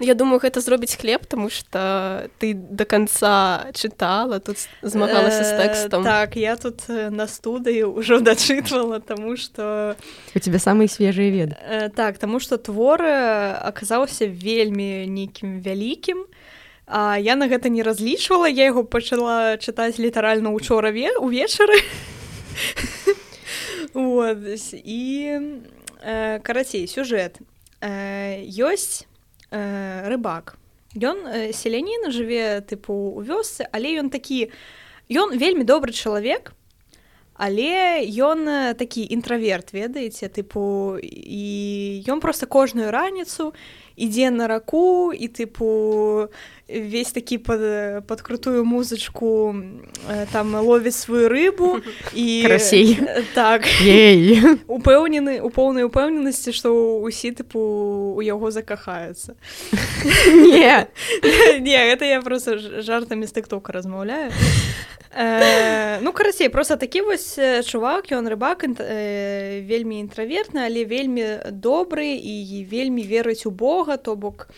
Я 0.00 0.14
думаю 0.14 0.38
гэта 0.38 0.60
зробіць 0.60 0.94
хлеб 0.94 1.26
тому 1.26 1.50
что 1.50 2.30
ты 2.38 2.54
до 2.54 2.84
конца 2.84 3.66
чытала 3.74 4.38
тут 4.38 4.68
змагалася 4.82 5.44
з 5.44 5.52
Э, 5.52 5.66
тэкстам 5.66 6.04
так 6.04 6.36
я 6.36 6.56
тут 6.56 6.86
э, 6.88 7.10
на 7.10 7.26
студыі 7.26 7.84
ўжо 7.84 8.20
дачытвала 8.24 9.00
тому 9.00 9.36
что 9.36 9.96
у 10.34 10.38
тебе 10.38 10.58
самыя 10.58 10.88
свежыя 10.88 11.30
веды. 11.30 11.56
Э, 11.66 11.88
так 11.88 12.18
таму 12.18 12.38
што 12.38 12.58
твор 12.58 13.02
э, 13.02 13.58
аказаўся 13.58 14.26
вельмі 14.26 15.06
нейкім 15.06 15.60
вялікім 15.60 16.26
А 16.88 17.18
я 17.18 17.36
на 17.36 17.48
гэта 17.48 17.68
не 17.68 17.82
разлічвала 17.82 18.48
я 18.48 18.72
яго 18.72 18.84
пачала 18.84 19.60
чытаць 19.60 19.98
літаральна 19.98 20.50
учора 20.50 20.90
ве 20.90 21.12
увечары. 21.18 21.82
Вот 23.94 24.38
і 24.72 25.40
э, 26.04 26.38
карацей 26.40 26.86
сюжэт. 26.86 27.40
Э, 27.80 28.44
ёсць 28.44 29.07
э, 29.50 30.08
рыбак. 30.08 30.56
Ён 30.96 31.26
э, 31.26 31.52
селяніна 31.52 32.10
жыве 32.10 32.60
тыпу 32.64 33.16
у 33.16 33.20
вёсцы 33.22 33.68
але 33.72 34.00
ён 34.00 34.10
такі 34.10 34.48
ён 35.12 35.36
вельмі 35.36 35.64
добры 35.64 35.92
чалавек 35.92 36.52
але 37.34 38.02
ён 38.08 38.48
э, 38.48 38.74
такі 38.74 39.06
інтраверт 39.06 39.72
ведаеце 39.72 40.26
тыпу 40.26 40.98
і 41.02 42.02
ён 42.08 42.20
просто 42.20 42.46
кожную 42.46 42.90
раніцу 42.90 43.54
ідзе 43.96 44.30
на 44.30 44.48
раку 44.48 45.12
і 45.12 45.28
тыпу 45.28 46.28
весь 46.68 47.12
такі 47.12 47.38
под, 47.38 47.60
под 48.06 48.20
крутую 48.20 48.64
музычку 48.64 49.56
там 50.32 50.54
ловіць 50.54 50.94
сваю 50.96 51.28
рыбу 51.28 51.80
і 52.14 52.42
Карасей. 52.46 52.98
так. 53.34 53.64
Упэўнены 54.68 55.40
у 55.40 55.48
поўнай 55.50 55.84
упэўненасці 55.88 56.52
што 56.52 57.00
ўсі 57.00 57.32
тыпу 57.32 57.58
у 58.16 58.20
яго 58.20 58.50
закахаюцца 58.50 59.32
не 60.44 60.86
не 61.60 61.78
гэта 61.88 62.04
я 62.04 62.20
просто 62.20 62.58
жартамі 62.58 63.26
з 63.26 63.32
тыктока 63.32 63.72
размаўляю 63.72 64.30
э, 65.16 65.98
ну 66.00 66.12
карацей 66.12 66.48
просто 66.48 66.76
такі 66.76 67.00
вось 67.00 67.38
чувак 67.64 68.12
ён 68.12 68.28
рыбак 68.28 68.64
інт- 68.68 68.84
э, 68.84 69.64
вельмі 69.64 70.04
інтраверtны 70.04 70.60
але 70.68 70.84
вельмі 70.84 71.24
добры 71.48 72.12
і 72.12 72.66
вельмі 72.70 73.02
верыць 73.02 73.46
у 73.46 73.50
Бога 73.50 73.96
то 73.96 74.16
бок 74.16 74.48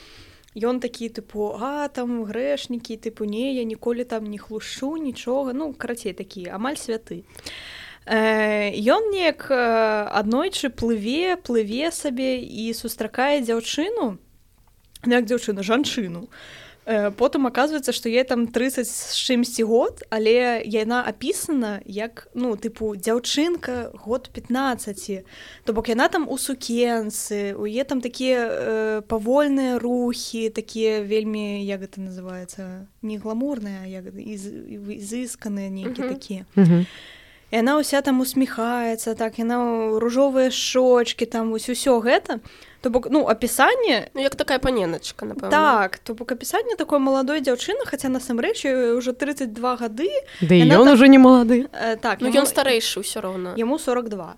ён 0.56 0.80
такі 0.80 1.08
тыпу 1.08 1.54
а 1.60 1.88
там 1.88 2.24
грэшнікі 2.24 2.96
тыпу 2.96 3.24
не 3.24 3.54
я 3.54 3.64
ніколі 3.64 4.04
там 4.04 4.26
не 4.26 4.38
хлушу 4.38 4.96
нічога 4.96 5.52
ну 5.52 5.72
карацей 5.72 6.12
такі 6.12 6.48
амаль 6.48 6.76
святы 6.76 7.24
Ён 8.10 9.12
неяк 9.12 9.52
э, 9.52 9.56
аднойчы 10.08 10.70
плыве 10.72 11.36
плыве 11.36 11.92
сабе 11.92 12.40
і 12.42 12.72
сустракае 12.74 13.44
дзяўчыну 13.44 14.16
ну, 15.04 15.12
як 15.12 15.28
дзяўчына 15.28 15.62
жанчыну 15.62 16.26
Э, 16.26 16.59
потым 16.86 17.46
аказваецца 17.46 17.92
што 17.92 18.08
я 18.08 18.24
там 18.24 18.46
30 18.48 18.86
з 18.88 19.14
чымсьці 19.14 19.62
год 19.68 20.02
але 20.10 20.62
яна 20.64 21.04
апісана 21.06 21.80
як 21.86 22.26
ну 22.34 22.56
тыпу 22.56 22.96
дзяўчынка 22.96 23.92
год 23.94 24.30
15 24.32 25.24
то 25.64 25.72
бок 25.72 25.88
яна 25.88 26.08
там 26.08 26.26
у 26.28 26.38
сукенцы 26.38 27.54
у 27.54 27.66
е 27.68 27.84
там 27.84 28.00
такія 28.00 28.48
э, 28.48 29.02
павольныя 29.06 29.78
рухі 29.78 30.48
такія 30.50 31.02
вельмі 31.02 31.62
як 31.64 31.80
гэта 31.84 32.00
называется 32.00 32.86
не 33.02 33.18
гламурныя 33.18 33.86
як 33.86 34.10
из- 34.16 34.48
изысканыя 34.48 35.68
нейкія 35.70 36.06
Мгм. 36.06 36.14
такія 36.14 36.42
Мгм. 36.56 36.86
і 37.52 37.56
яна 37.56 37.76
ўся 37.78 38.00
там 38.02 38.20
усміхаецца 38.20 39.14
так 39.14 39.38
яна 39.38 39.58
ружовыя 40.00 40.50
шочки 40.50 41.26
там 41.26 41.50
вось 41.50 41.68
усё 41.68 42.00
гэта 42.00 42.40
то 42.80 42.90
бок 42.90 43.08
ну 43.10 43.26
апісанне 43.28 44.08
Ну, 44.14 44.20
як 44.22 44.34
такая 44.34 44.58
паненачка 44.58 45.26
напэўна 45.26 45.50
так 45.50 45.98
то 45.98 46.14
бок 46.14 46.32
апісанне 46.32 46.76
такой 46.76 46.98
маладой 46.98 47.40
дзяўчыны 47.40 47.84
хаця 47.86 48.08
насамрэч 48.08 48.64
ёй 48.64 48.96
ўжо 48.98 49.12
32 49.12 49.76
гады 49.76 50.08
Да 50.40 50.54
і 50.54 50.58
Яна 50.64 50.74
ён 50.80 50.84
так- 50.84 50.94
ужо 50.94 51.06
не 51.06 51.18
малады 51.18 51.68
э, 51.72 51.96
так 52.00 52.20
Ну 52.20 52.28
яму- 52.28 52.40
ён 52.40 52.46
старэйшы 52.46 53.00
ўсё 53.04 53.20
роўна 53.20 53.54
яму 53.56 53.78
42 53.78 54.36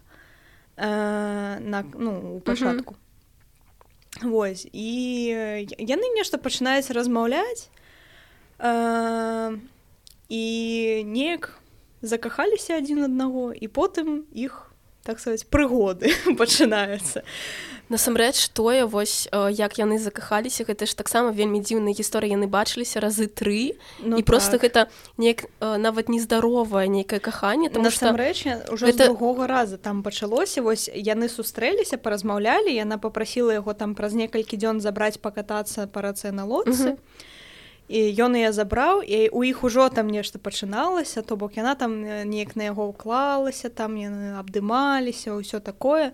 э, 0.76 1.58
на 1.60 1.84
ну 1.94 2.36
у 2.36 2.40
пачатку 2.40 2.96
Вось 4.22 4.66
і 4.72 4.88
яны 5.78 6.06
нешта 6.14 6.36
пачынаюць 6.38 6.90
размаўляць 6.92 7.70
э, 8.58 9.58
і 10.28 10.42
неяк 11.06 11.58
закахаліся 12.02 12.76
адзін 12.82 13.04
аднаго 13.04 13.52
і 13.52 13.68
потым 13.68 14.24
іх 14.34 14.68
так 15.04 15.20
сказать 15.20 15.46
прыгоды 15.50 16.12
пачынаюцца 16.38 17.22
насамрэч 17.92 18.56
тое 18.56 18.88
вось 18.88 19.28
э, 19.28 19.52
як 19.52 19.76
яны 19.76 20.00
закахаліся 20.00 20.64
гэта 20.64 20.88
ж 20.88 20.96
таксама 20.96 21.30
вельмі 21.30 21.60
дзіўная 21.60 21.92
гісторыя. 21.92 22.32
Яны 22.32 22.48
бачыліся 22.48 23.04
разы 23.04 23.28
тры 23.28 23.76
ну, 24.00 24.16
і 24.16 24.22
просто 24.24 24.56
гэта 24.56 24.88
неяк 25.20 25.44
э, 25.60 25.76
нават 25.76 26.08
нездаровае 26.08 26.88
нейкае 26.88 27.20
каханне 27.20 27.68
что 27.68 27.84
насамрэч 27.84 28.72
ўжо 28.72 28.88
гэта- 28.88 29.04
гэта... 29.04 29.04
другога 29.12 29.46
раза 29.46 29.76
там 29.76 30.02
пачалося 30.02 30.64
вось 30.64 30.88
яны 30.88 31.28
сустрэліся 31.28 32.00
паразмаўлялі 32.00 32.72
яна 32.72 32.96
попрасіла 32.96 33.52
яго 33.52 33.76
там 33.76 33.94
праз 33.94 34.16
некалькі 34.16 34.56
дзён 34.56 34.80
забраць 34.80 35.20
пакатацца 35.20 35.86
па 35.86 36.00
рацэ 36.00 36.32
на 36.32 36.48
лодцы. 36.48 36.96
Мгм. 36.96 36.98
І 37.92 38.00
ён 38.24 38.32
яе 38.40 38.52
забраў 38.56 39.04
і 39.04 39.28
у 39.28 39.44
іх 39.44 39.64
ужо 39.68 39.88
там 39.92 40.08
нешта 40.08 40.40
пачыналася 40.40 41.20
то 41.20 41.36
бок 41.36 41.60
яна 41.60 41.74
там 41.76 42.00
неяк 42.02 42.56
на 42.56 42.72
яго 42.72 42.88
ўклалася 42.88 43.68
там 43.68 44.00
яны 44.00 44.40
абдымаліся 44.40 45.36
ўсё 45.36 45.60
такое. 45.60 46.12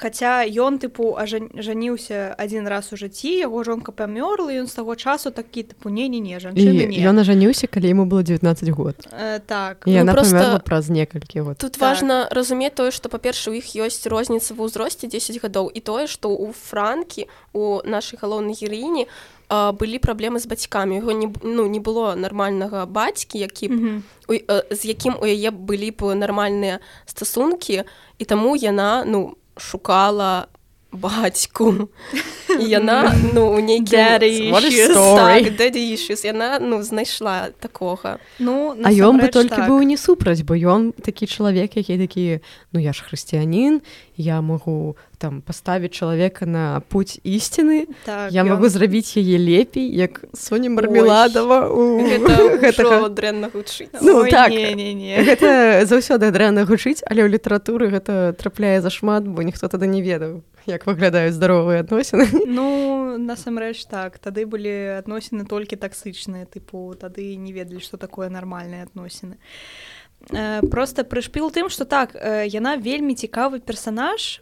Хаця 0.00 0.48
ён 0.48 0.80
тыпу 0.80 1.12
ажан- 1.20 1.52
жаніўся 1.60 2.32
адзін 2.40 2.64
раз 2.64 2.88
у 2.92 2.96
жыцці 2.96 3.28
яго 3.44 3.60
жонка 3.68 3.92
памёрла 3.92 4.48
ён 4.48 4.64
з 4.64 4.72
таго 4.72 4.96
часу 4.96 5.28
такі 5.28 5.68
тыпу 5.68 5.92
не 5.92 6.08
не 6.08 6.24
не 6.24 6.40
жанчыны 6.40 6.88
ён 7.04 7.20
ажаніўся 7.20 7.68
калі 7.68 7.92
яму 7.92 8.08
было 8.08 8.24
19 8.24 8.70
год. 8.72 8.96
Э, 9.12 9.40
так. 9.44 9.84
І 9.84 9.90
Ну, 9.92 9.96
яна 10.00 10.12
просто 10.16 10.32
памерла 10.40 10.58
праз 10.64 10.88
некалькі 10.88 11.40
год. 11.44 11.58
Тут 11.60 11.72
Так. 11.76 11.82
важна 11.82 12.28
разумець 12.32 12.72
тое 12.74 12.90
што 12.90 13.12
па-перша 13.12 13.50
у 13.50 13.54
іх 13.60 13.76
ёсць 13.76 14.08
розніца 14.08 14.56
ва 14.56 14.64
ўзросце 14.64 15.04
10 15.04 15.36
гадоў 15.44 15.68
і 15.68 15.80
тое 15.84 16.06
што 16.08 16.32
у 16.32 16.48
франкі 16.52 17.28
у 17.52 17.82
нашай 17.84 18.16
галоўнай 18.22 18.56
гераіні 18.56 19.04
а, 19.04 19.12
былі 19.50 19.98
праблемы 19.98 20.38
з 20.38 20.46
бацькамі. 20.46 20.96
Яго 21.02 21.12
не 21.12 21.26
ну 21.42 21.66
не 21.66 21.80
было 21.80 22.14
нармальнага 22.16 22.86
бацькі 22.86 23.38
які 23.38 23.68
б 23.68 23.72
у- 24.28 24.32
э, 24.34 24.62
з 24.70 24.84
якім 24.86 25.14
у 25.22 25.26
яе 25.26 25.50
былі 25.50 25.90
б 25.90 26.14
нармальныя 26.14 26.78
стасункі. 27.06 27.82
І 28.18 28.24
таму 28.24 28.56
яна 28.56 29.04
ну 29.06 29.36
шукала 29.58 30.46
бацьку 30.92 31.88
і 32.60 32.64
яна 32.78 33.14
ну 33.34 33.46
у 33.54 33.60
нейкі 33.60 33.96
Daddy 33.96 34.50
story. 34.50 35.56
так, 35.56 36.24
яна 36.24 36.58
ну 36.60 36.82
знайшла 36.82 37.48
такога 37.60 38.18
Ну, 38.38 38.74
А 38.84 38.90
ён 38.90 39.20
бы 39.20 39.28
толькі 39.28 39.54
так. 39.56 39.70
быў 39.70 39.82
не 39.82 39.96
супраць 39.96 40.42
бо 40.42 40.54
ён 40.54 40.92
такі 40.92 41.26
чалавек 41.26 41.76
які 41.76 41.98
такі 41.98 42.40
ну 42.72 42.80
я 42.80 42.92
ж 42.92 43.04
хрысціянін 43.06 43.80
я 44.16 44.40
магу 44.40 44.96
там 45.18 45.40
паставіць 45.42 45.92
чалавека 45.94 46.46
на 46.46 46.80
путь 46.88 47.20
ісціны 47.24 47.86
так, 48.04 48.32
я 48.32 48.42
ён- 48.42 48.48
магу 48.50 48.68
зрабіць 48.68 49.14
яе 49.16 49.38
лепей 49.38 49.86
як 49.94 50.24
Соня 50.34 50.70
мармеладова 50.70 51.70
у 51.70 52.02
гэта 52.58 53.08
дрэнна 53.16 53.48
гучыць 53.54 53.94
Ну, 54.02 54.22
Ой, 54.26 54.30
так. 54.30 54.50
не, 54.50 54.74
не, 54.74 54.94
не. 54.94 55.22
гэта 55.22 55.84
заўсёды 55.86 56.30
дрэнна 56.34 56.64
гучыць 56.66 57.02
але 57.06 57.22
ў 57.22 57.28
літаратуры 57.38 57.88
гэта 57.94 58.32
трапляе 58.34 58.80
зашмат 58.82 59.22
бо 59.28 59.42
ніхто 59.42 59.68
тады 59.68 59.86
не 59.86 60.02
ведаў 60.02 60.42
як 60.66 60.86
выглядаюць 60.86 61.36
здаровыя 61.36 61.80
адносіны. 61.84 62.26
Ну 62.46 63.16
насамрэч 63.30 63.86
так. 63.86 64.18
Тады 64.18 64.46
былі 64.46 65.00
адносіны 65.00 65.44
толькі 65.46 65.80
таксычныя 65.80 66.44
тыпу 66.44 66.94
тады 66.98 67.36
не 67.36 67.52
ведалі 67.52 67.80
што 67.80 67.96
такое 67.96 68.28
нармальныя 68.28 68.84
адносіны. 68.88 69.38
Э, 70.28 70.60
просто 70.68 71.04
прышпіл 71.04 71.48
тым 71.50 71.72
што 71.72 71.84
так 71.88 72.12
э, 72.14 72.44
яна 72.44 72.76
вельмі 72.76 73.16
цікавы 73.16 73.60
персанаж 73.60 74.40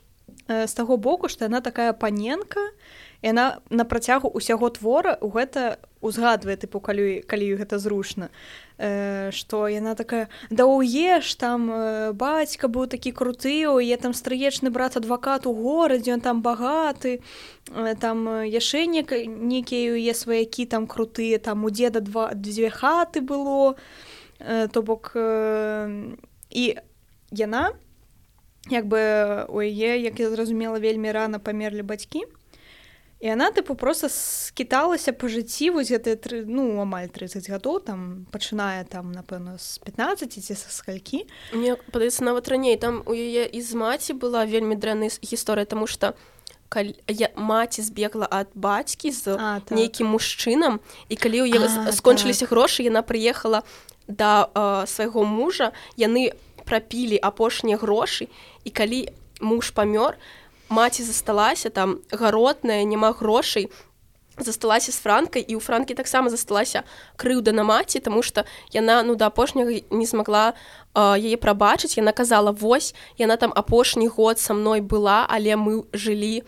э, 0.48 0.66
з 0.66 0.72
таго 0.74 0.98
боку 0.98 1.28
што 1.28 1.46
яна 1.46 1.60
такая 1.62 1.92
паненка 1.92 2.60
яна 3.22 3.60
на 3.70 3.84
працягу 3.84 4.30
ўсяго 4.30 4.70
твора 4.70 5.18
у 5.20 5.30
гэта 5.34 5.82
узгадвае 6.00 6.54
тыпу 6.54 6.78
калі 6.78 7.26
калі 7.26 7.58
гэта 7.58 7.78
зручна 7.82 8.30
э, 8.78 9.34
што 9.34 9.66
яна 9.66 9.98
такая 9.98 10.30
да 10.50 10.70
уеш 10.70 11.34
там 11.34 11.66
э, 11.70 12.12
бацька 12.14 12.70
быў 12.70 12.86
такі 12.86 13.10
круты 13.10 13.66
е 13.66 13.96
там 13.98 14.14
стрыечны 14.14 14.70
брат 14.70 14.96
адвакат 14.96 15.46
у 15.50 15.52
горадзе 15.52 16.14
ён 16.14 16.22
там 16.22 16.42
багаты 16.42 17.18
э, 17.74 17.94
там 17.98 18.28
э, 18.28 18.46
яшчэ 18.46 18.86
нека- 18.86 19.26
нейкія 19.26 19.98
яе 19.98 20.14
сваякі 20.14 20.66
там 20.66 20.86
крутыя 20.86 21.42
там 21.42 21.64
у 21.64 21.70
деда 21.70 22.00
два 22.00 22.30
дзве 22.34 22.70
хаты 22.70 23.20
было 23.20 23.74
э, 24.38 24.68
то 24.70 24.82
бок 24.82 25.12
э, 25.18 26.14
і 26.50 26.78
яна 27.34 27.74
як 28.70 28.86
бы 28.86 29.44
у 29.50 29.58
яе 29.58 29.98
як 29.98 30.20
я 30.20 30.30
зразумела 30.30 30.78
вельмі 30.78 31.10
рана 31.10 31.42
памерлі 31.42 31.82
бацькі 31.82 32.37
і 33.20 33.30
она 33.30 33.50
тыпу 33.50 33.74
просто 33.74 34.08
скіталася 34.08 35.12
па 35.12 35.26
жыцці 35.26 35.74
вось 35.74 35.90
гэтыя 35.90 36.14
тры 36.14 36.46
ну 36.46 36.78
амаль 36.78 37.10
30 37.10 37.50
гадоў 37.50 37.82
там 37.82 38.26
пачынае 38.30 38.86
там 38.86 39.10
напэўна 39.10 39.58
з 39.58 39.82
15 39.82 40.30
ці 40.38 40.54
са 40.54 40.70
скалькі 40.70 41.26
Мне 41.52 41.74
падаецца 41.90 42.22
нават 42.24 42.48
раней 42.48 42.76
там 42.78 43.02
у 43.06 43.14
яе 43.14 43.50
і 43.50 43.60
з 43.62 43.74
маці 43.74 44.14
была 44.14 44.46
вельмі 44.46 44.78
дрэнная 44.78 45.10
гісторыя 45.22 45.66
тому 45.66 45.86
что 45.86 46.14
калі 46.68 46.94
я 47.08 47.34
маці 47.34 47.82
збегла 47.82 48.28
ад 48.30 48.54
бацькі 48.54 49.10
з 49.10 49.34
А, 49.34 49.60
так. 49.66 49.74
нейкім 49.74 50.14
мужчынам 50.14 50.78
і 51.08 51.16
калі 51.16 51.42
ў 51.42 51.58
яе 51.58 51.92
скончыліся 51.92 52.46
грошы 52.46 52.86
яна 52.86 53.02
прыехала 53.02 53.66
да 54.06 54.46
э, 54.54 54.86
свайго 54.86 55.24
мужа 55.24 55.72
яны 55.96 56.38
прапілі 56.64 57.18
апошнія 57.18 57.82
грошы 57.82 58.28
і 58.62 58.70
калі 58.70 59.10
муж 59.40 59.74
памёр 59.74 60.14
маці 60.68 61.02
засталася 61.02 61.70
там 61.70 61.98
гаротная 62.12 62.84
няма 62.84 63.12
грошай 63.12 63.68
засталася 64.38 64.92
з 64.92 64.98
франкай 65.02 65.42
і 65.42 65.56
ў 65.56 65.60
франкі 65.60 65.94
таксама 65.94 66.30
засталася 66.30 66.84
крыўда 67.16 67.52
на 67.52 67.64
маці 67.64 68.00
тому 68.00 68.22
что 68.22 68.44
яна 68.70 69.02
ну 69.02 69.14
да 69.14 69.26
апошняга 69.26 69.82
не 69.90 70.06
змагла 70.06 70.54
яе 70.94 71.36
прабачыць. 71.36 71.98
Яна 71.98 72.12
казала 72.12 72.50
вось 72.50 72.94
яна 73.18 73.36
там 73.36 73.52
апошні 73.54 74.06
год 74.08 74.38
са 74.38 74.54
мной 74.54 74.80
была 74.80 75.26
але 75.28 75.56
мы 75.56 75.84
жылі 75.92 76.42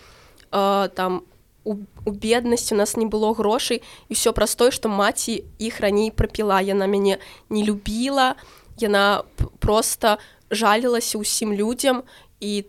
э, 0.52 0.88
там 0.94 1.22
у, 1.64 1.74
у 2.06 2.10
беднасці 2.10 2.74
у 2.74 2.78
нас 2.78 2.96
не 2.96 3.06
было 3.06 3.34
грошай 3.34 3.82
і 4.08 4.14
ўсё 4.14 4.32
праз 4.32 4.54
той 4.54 4.70
што 4.70 4.88
маці 4.88 5.44
іх 5.58 5.80
раней 5.80 6.10
прапіла. 6.10 6.60
Яна 6.60 6.86
мяне 6.86 7.18
не 7.50 7.64
любіла 7.64 8.36
яна 8.78 9.22
просто 9.60 10.18
жалілася 10.50 11.18
ўсім 11.18 11.52
людзям 11.52 12.02
і 12.40 12.62
ка- 12.62 12.68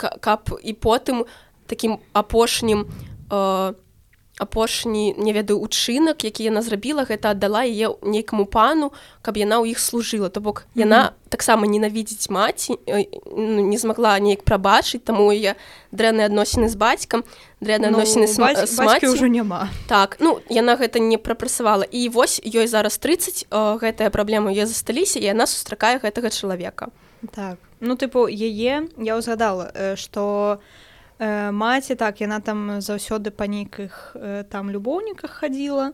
каб 0.00 0.50
і 0.62 0.72
потым 0.72 1.24
такім 1.66 1.98
апошнім 2.12 2.86
э, 3.30 3.74
апошні 4.40 5.14
не 5.18 5.32
ведаю 5.32 5.60
учынак 5.60 6.24
які 6.24 6.48
яна 6.48 6.64
зрабіла 6.64 7.04
гэта 7.04 7.36
аддала 7.36 7.60
яе 7.68 7.92
нейкаму 8.00 8.48
пану 8.48 8.88
каб 9.20 9.36
яна 9.36 9.60
ў 9.60 9.76
іх 9.76 9.78
служыла. 9.78 10.32
То 10.32 10.40
бок 10.40 10.64
яна 10.72 11.12
таксама 11.28 11.68
ненавідзець 11.68 12.32
маці 12.32 12.80
э, 12.88 13.04
ну, 13.28 13.68
не 13.68 13.76
змагла 13.76 14.16
неяк 14.16 14.40
прабачыць 14.42 15.04
таму 15.04 15.28
яе 15.28 15.60
дрэнныя 15.92 16.32
адносіны 16.32 16.72
з 16.72 16.76
бацькам 16.80 17.20
дрэнныя 17.60 17.92
адносіны 17.92 18.26
з, 18.26 18.40
ма- 18.40 18.56
з 18.56 18.80
маці. 18.80 19.12
ўжо 19.12 19.28
няма. 19.28 19.68
Так 19.86 20.16
ну 20.24 20.40
яна 20.48 20.80
гэта 20.80 21.04
не 21.04 21.20
прапрацавала 21.20 21.84
і 21.84 22.08
вось 22.08 22.40
ёй 22.40 22.64
зараз 22.64 22.96
30 22.96 23.44
э, 23.44 23.76
гэтая 23.76 24.08
праблема 24.08 24.48
я 24.48 24.64
засталіся 24.64 25.20
і 25.20 25.28
яна 25.28 25.44
сустракае 25.44 26.00
гэтага 26.00 26.32
чалавека 26.32 26.88
Так. 27.32 27.58
Ну 27.80 27.96
тыпу 27.96 28.28
яе 28.28 28.88
я 28.96 29.14
ўзгадала 29.16 29.96
што 29.96 30.60
э, 31.18 31.50
маці 31.52 31.94
так 31.94 32.20
яна 32.20 32.40
там 32.40 32.80
заўсёды 32.80 33.30
па 33.30 33.46
нейкіх 33.46 34.16
э, 34.16 34.44
там 34.48 34.70
любоўніках 34.70 35.30
хадзіла 35.30 35.92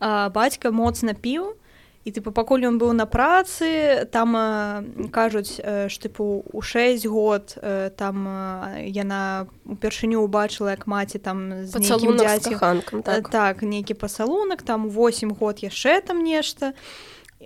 а 0.00 0.28
бацька 0.28 0.72
моцна 0.72 1.12
піў 1.12 1.56
і 2.04 2.12
тыпу 2.12 2.32
пакуль 2.36 2.68
ён 2.68 2.76
быў 2.76 2.92
на 2.92 3.08
працы 3.08 4.04
там 4.12 4.36
э, 4.36 5.08
кажуць 5.08 5.56
э, 5.60 5.88
ж 5.88 5.94
тыпу 5.96 6.44
у 6.52 6.60
6 6.60 7.06
год 7.08 7.56
э, 7.56 7.90
там 7.96 8.28
э, 8.28 8.88
яна 8.88 9.48
упершыню 9.64 10.20
убачыла 10.20 10.76
як 10.76 10.86
маці 10.86 11.18
там 11.18 11.64
дзядзькам 11.64 12.52
каханкам 12.52 13.02
так, 13.02 13.28
так 13.28 13.62
нейкі 13.62 13.96
пасалунак 13.96 14.60
там 14.62 14.88
8 14.88 15.32
год 15.32 15.64
яшчэ 15.64 16.00
там 16.04 16.20
нешта 16.20 16.72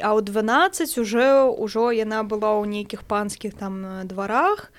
а 0.03 0.15
ў 0.15 0.23
12 0.23 0.99
уже 0.99 1.45
ўжо 1.47 1.93
яна 1.93 2.23
была 2.23 2.59
ў 2.59 2.67
нейкіх 2.67 3.03
панскіх 3.03 3.55
там 3.55 3.85
э, 3.85 4.05
дварах 4.05 4.73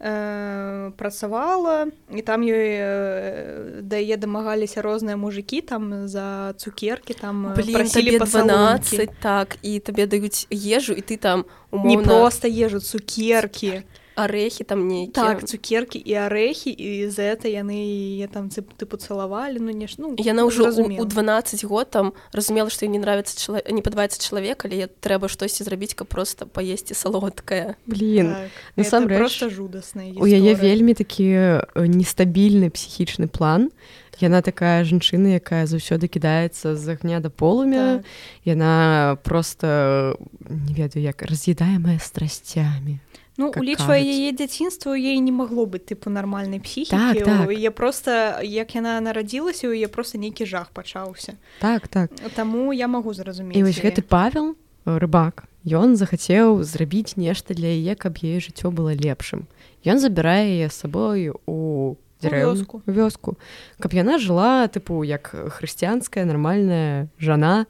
э, 0.00 0.92
працавала 0.96 1.88
і 2.12 2.22
там 2.22 2.42
ёй 2.44 2.68
э, 2.76 3.80
да 3.82 3.96
яе 3.96 4.16
дамагаліся 4.16 4.82
розныя 4.82 5.16
мужикі 5.16 5.60
там 5.60 6.08
за 6.08 6.54
цукеркі 6.58 7.14
там 7.14 7.52
э, 7.52 7.56
Блин, 7.56 7.74
прасілі 7.74 8.10
табе 8.16 8.18
пасалункі. 8.18 8.96
12 8.96 9.10
так 9.20 9.56
і 9.62 9.80
табе 9.80 10.06
даюць 10.06 10.46
ежу 10.50 10.92
і 10.92 11.02
ты 11.02 11.16
там 11.16 11.44
не 11.72 11.96
умоўна, 11.96 12.04
просто 12.04 12.48
ежу 12.48 12.80
цукеркі 12.80 13.82
арэхі 14.16 14.64
там 14.64 14.88
нейкія 14.88 15.36
так 15.36 15.44
цукеркі 15.44 16.00
і 16.00 16.12
арэхі 16.26 16.72
і 16.72 17.08
за 17.12 17.22
это 17.36 17.46
яны 17.52 17.76
яе 17.76 18.26
там 18.32 18.48
цып- 18.48 18.72
тыпу 18.80 18.96
цалавалі 18.96 19.60
ну 19.60 19.70
не 19.70 19.86
ж 19.86 20.00
ну 20.00 20.16
яна 20.18 20.48
ўжо 20.48 20.64
у, 20.64 20.72
зразумела. 20.72 21.02
у 21.02 21.04
12 21.04 21.64
год 21.64 21.90
там 21.90 22.12
разумела 22.32 22.70
што 22.70 22.88
ей 22.88 22.90
не 22.90 22.98
нравится 22.98 23.36
чала... 23.36 23.60
не 23.68 23.82
падабаецца 23.84 24.16
чалавек 24.16 24.64
але 24.64 24.88
трэба 24.88 25.28
штосьці 25.28 25.64
зрабіць 25.68 25.92
каб 25.94 26.08
просто 26.08 26.46
паесці 26.48 26.96
салодкае 26.96 27.76
блин 27.86 28.32
Так, 28.32 28.50
насамрэч, 28.76 29.12
это 29.12 29.18
просто 29.20 29.50
жудасная 29.50 30.12
у 30.16 30.26
яе 30.26 30.54
вельмі 30.56 30.94
такі 30.96 31.28
э, 31.28 31.62
нестабільны 31.76 32.72
псіхічны 32.72 33.28
план. 33.28 33.70
Яна 34.16 34.40
такая 34.40 34.80
жанчына 34.80 35.36
якая 35.36 35.68
заўсёды 35.68 36.08
кідаецца 36.08 36.72
з 36.72 36.84
агня 36.88 37.20
да 37.20 37.28
полумя 37.28 38.00
Так. 38.00 38.04
яна 38.48 39.18
просто 39.22 40.16
не 40.40 40.72
ведаю 40.72 41.04
як 41.04 41.20
раз'едаемая 41.20 41.98
страсцямі 42.00 42.96
Ну, 43.38 43.52
улічвае 43.56 44.00
яе 44.00 44.32
дзяцінства 44.32 44.96
яе 44.96 45.18
не 45.20 45.32
магло 45.32 45.66
быць 45.66 45.84
тыпу 45.84 46.08
нармальнай 46.08 46.60
псіхікі 46.60 46.96
Так, 46.96 47.24
так. 47.24 47.50
яе 47.52 47.70
просто 47.70 48.40
як 48.42 48.74
яна 48.74 49.00
нарадзілася 49.00 49.68
у 49.68 49.72
яе 49.76 49.88
просто 49.88 50.18
нейкі 50.18 50.46
жах 50.46 50.72
пачаўся 50.72 51.36
так 51.60 51.88
так. 51.88 52.10
Таму 52.34 52.72
я 52.72 52.88
магу 52.88 53.12
зразумець 53.12 53.56
і 53.56 53.62
вось 53.62 53.80
гэты 53.80 54.00
павел 54.00 54.56
э, 54.86 54.98
рыбак 54.98 55.44
ён 55.66 55.96
захацеў 56.00 56.62
зрабіць 56.64 57.16
нешта 57.20 57.52
для 57.52 57.68
яе 57.68 57.94
каб 57.94 58.16
яе 58.22 58.40
жыццё 58.40 58.72
было 58.72 58.96
лепшым 58.96 59.44
ён 59.84 60.00
забірае 60.00 60.64
яе 60.64 60.70
сабой 60.70 61.32
у 61.46 61.96
вёску. 62.22 62.82
вёску. 62.86 63.36
Каб 63.78 63.92
яна 63.92 64.18
жыла 64.18 64.68
тыпу 64.68 65.04
як 65.04 65.28
хрысціянская 65.28 66.24
нармальная 66.24 67.08
жана 67.18 67.66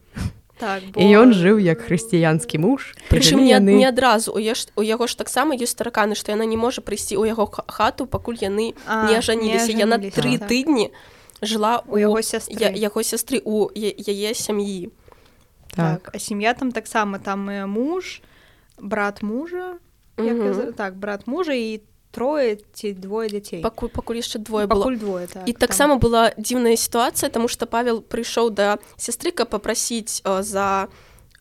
так, 0.58 0.82
і 0.96 1.04
ён 1.04 1.32
жыў 1.36 1.58
як 1.60 1.80
хрысціянскі 1.84 2.58
муж 2.58 2.96
Прычым 3.10 3.44
не, 3.44 3.58
не 3.60 3.84
адразу 3.88 4.32
у, 4.32 4.38
еш, 4.38 4.68
у 4.76 4.82
яго 4.82 5.06
ж 5.06 5.16
таксама 5.18 5.54
ёсць 5.54 5.76
тараканы 5.76 6.14
што 6.16 6.32
яна 6.32 6.44
не 6.44 6.56
можа 6.56 6.80
прыйсці 6.80 7.16
ў 7.16 7.28
яго 7.28 7.46
ха- 7.46 7.64
хату 7.68 8.06
пакуль 8.06 8.40
яны 8.40 8.74
А, 8.86 9.06
не 9.10 9.16
ажаніліся 9.18 9.72
яна 9.72 9.98
тры 9.98 10.38
так. 10.38 10.48
тыдні 10.48 10.90
жыла 11.42 11.82
у 11.88 11.96
яго 12.00 12.22
сястры 12.22 12.56
я, 12.56 12.70
яго 12.72 13.02
сястры 13.04 13.42
у 13.44 13.68
яе 13.76 14.34
сям'і 14.34 14.88
так. 15.76 16.10
а 16.14 16.18
сям'я 16.18 16.54
там 16.54 16.72
таксама 16.72 17.18
там 17.18 17.50
і 17.50 17.66
муж 17.68 18.22
брат 18.80 19.22
мужа 19.22 19.76
як 20.18 20.36
Мгм. 20.36 20.46
я 20.66 20.72
так 20.72 20.96
брат 20.96 21.26
мужа 21.26 21.52
і 21.52 21.80
трое 22.16 22.56
ці 22.72 22.96
двое 22.96 23.28
дзяцей 23.28 23.60
пакуль 23.60 23.92
пакуль 23.92 24.24
яшчэ 24.24 24.40
двое 24.40 24.64
было. 24.64 24.80
пакуль 24.80 24.96
двое 24.96 25.26
так, 25.28 25.44
і 25.44 25.52
там. 25.52 25.60
таксама 25.60 26.00
была 26.00 26.32
дзіўная 26.40 26.80
сітуацыя 26.80 27.28
таму 27.28 27.48
што 27.52 27.68
павел 27.68 28.00
прыйшоў 28.00 28.56
да 28.56 28.80
сястры 28.96 29.36
каб 29.36 29.52
папрасіць 29.52 30.24
э, 30.24 30.40
за 30.40 30.88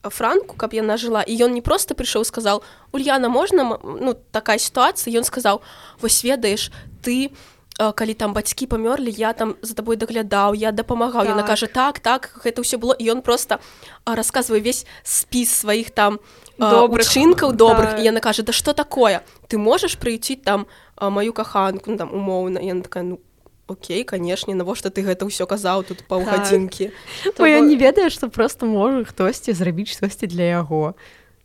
франку 0.03 0.55
каб 0.59 0.73
яна 0.75 0.97
жыла 0.97 1.23
і 1.23 1.33
ён 1.39 1.55
не 1.55 1.61
просто 1.61 1.95
прыйшоў 1.95 2.25
сказал 2.25 2.63
Ульяна 2.91 3.29
можна 3.29 3.79
ну 3.83 4.13
такая 4.31 4.59
сітуацыя 4.59 5.15
ён 5.15 5.23
сказаў 5.23 5.61
вось 6.01 6.23
ведаеш 6.23 6.71
ты 7.01 7.31
а, 7.77 7.91
калі 7.91 8.13
там 8.13 8.33
бацькі 8.33 8.67
памёрлі 8.67 9.11
я 9.11 9.33
там 9.33 9.55
за 9.61 9.75
табой 9.75 9.95
даглядаў 9.95 10.55
я 10.55 10.71
дапамагаў 10.71 11.25
яна 11.25 11.43
Так. 11.43 11.55
кажа 11.55 11.67
так 11.67 11.99
так 11.99 12.31
гэта 12.43 12.61
ўсё 12.61 12.77
было 12.77 12.93
і 12.93 13.15
ён 13.15 13.21
просто 13.21 13.59
а, 14.05 14.15
расказвае 14.15 14.61
весь 14.61 14.85
спіс 15.03 15.51
сваіх 15.51 15.91
там 15.91 16.19
Добрых, 16.57 17.07
чынкаў 17.07 17.51
добрых 17.51 17.95
да. 17.95 18.01
яна 18.01 18.19
кажа 18.19 18.43
да 18.43 18.53
што 18.55 18.73
такое 18.73 19.23
ты 19.47 19.57
можаш 19.57 19.99
прыйціць 19.99 20.43
там 20.43 20.67
маю 20.99 21.33
каханку 21.33 21.91
ну, 21.91 21.97
там 21.97 22.13
умоўна 22.13 22.59
яна 22.59 22.81
такая 22.81 23.03
ну 23.03 23.19
Окей, 23.67 24.03
канешне, 24.03 24.53
навошта 24.53 24.93
ты 24.93 25.01
гэта 25.01 25.25
ўсё 25.25 25.49
казаў 25.49 25.81
тут 25.89 26.05
паўгадзінкі. 26.05 26.93
Бо 27.33 27.45
я 27.49 27.65
не 27.65 27.73
ведаю, 27.73 28.13
што 28.13 28.29
просто 28.29 28.69
можа 28.69 29.01
хтосьці 29.09 29.57
зрабіць 29.57 29.89
штосьці 29.89 30.29
для 30.29 30.61
яго. 30.61 30.93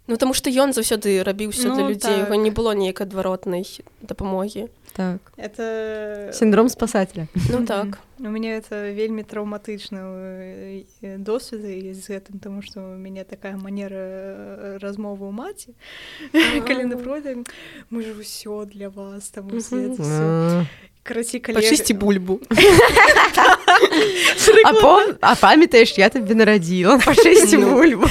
Ну 0.04 0.20
таму 0.20 0.36
што 0.36 0.52
ён 0.52 0.76
заўсёды 0.76 1.24
рабіў 1.24 1.56
для 1.56 1.80
Ну, 1.80 1.88
людзей, 1.88 2.20
так. 2.28 2.36
не 2.36 2.50
было 2.50 2.76
нейкай 2.76 3.06
адваротнай 3.06 3.64
дапамогі. 4.02 4.68
Так. 4.92 5.32
это 5.36 6.32
Сіндром 6.32 6.68
спасателя. 6.68 7.28
Ну 7.50 7.66
так. 7.66 7.98
у 8.18 8.28
мяне 8.28 8.56
это 8.58 8.92
вельмі 8.92 9.22
траўматычны 9.22 10.84
э, 11.02 11.18
досвед 11.18 11.62
з 11.96 12.08
гэтым 12.08 12.38
тому 12.38 12.62
что 12.62 12.80
у 12.80 12.96
мяне 12.96 13.24
такая 13.24 13.56
манера 13.56 13.96
э, 13.96 14.78
размовы 14.78 15.24
ў 15.24 15.32
маці 15.32 15.74
калі 16.68 16.84
на 16.84 16.96
пройдзе 16.96 17.44
мы 17.90 18.02
ж 18.02 18.12
усё 18.12 18.64
для 18.66 18.88
вас 18.88 19.30
там 19.30 19.48
А. 21.40 21.40
караці 21.40 21.42
Пачысці 21.42 21.92
бульбу. 21.94 22.40
А, 25.20 25.34
памятаеш, 25.36 25.98
я 25.98 26.08
табе 26.08 26.34
нарадзіла 26.34 26.98
пашысці 27.06 27.56
Ну. 27.58 27.74
бульбу. 27.74 28.06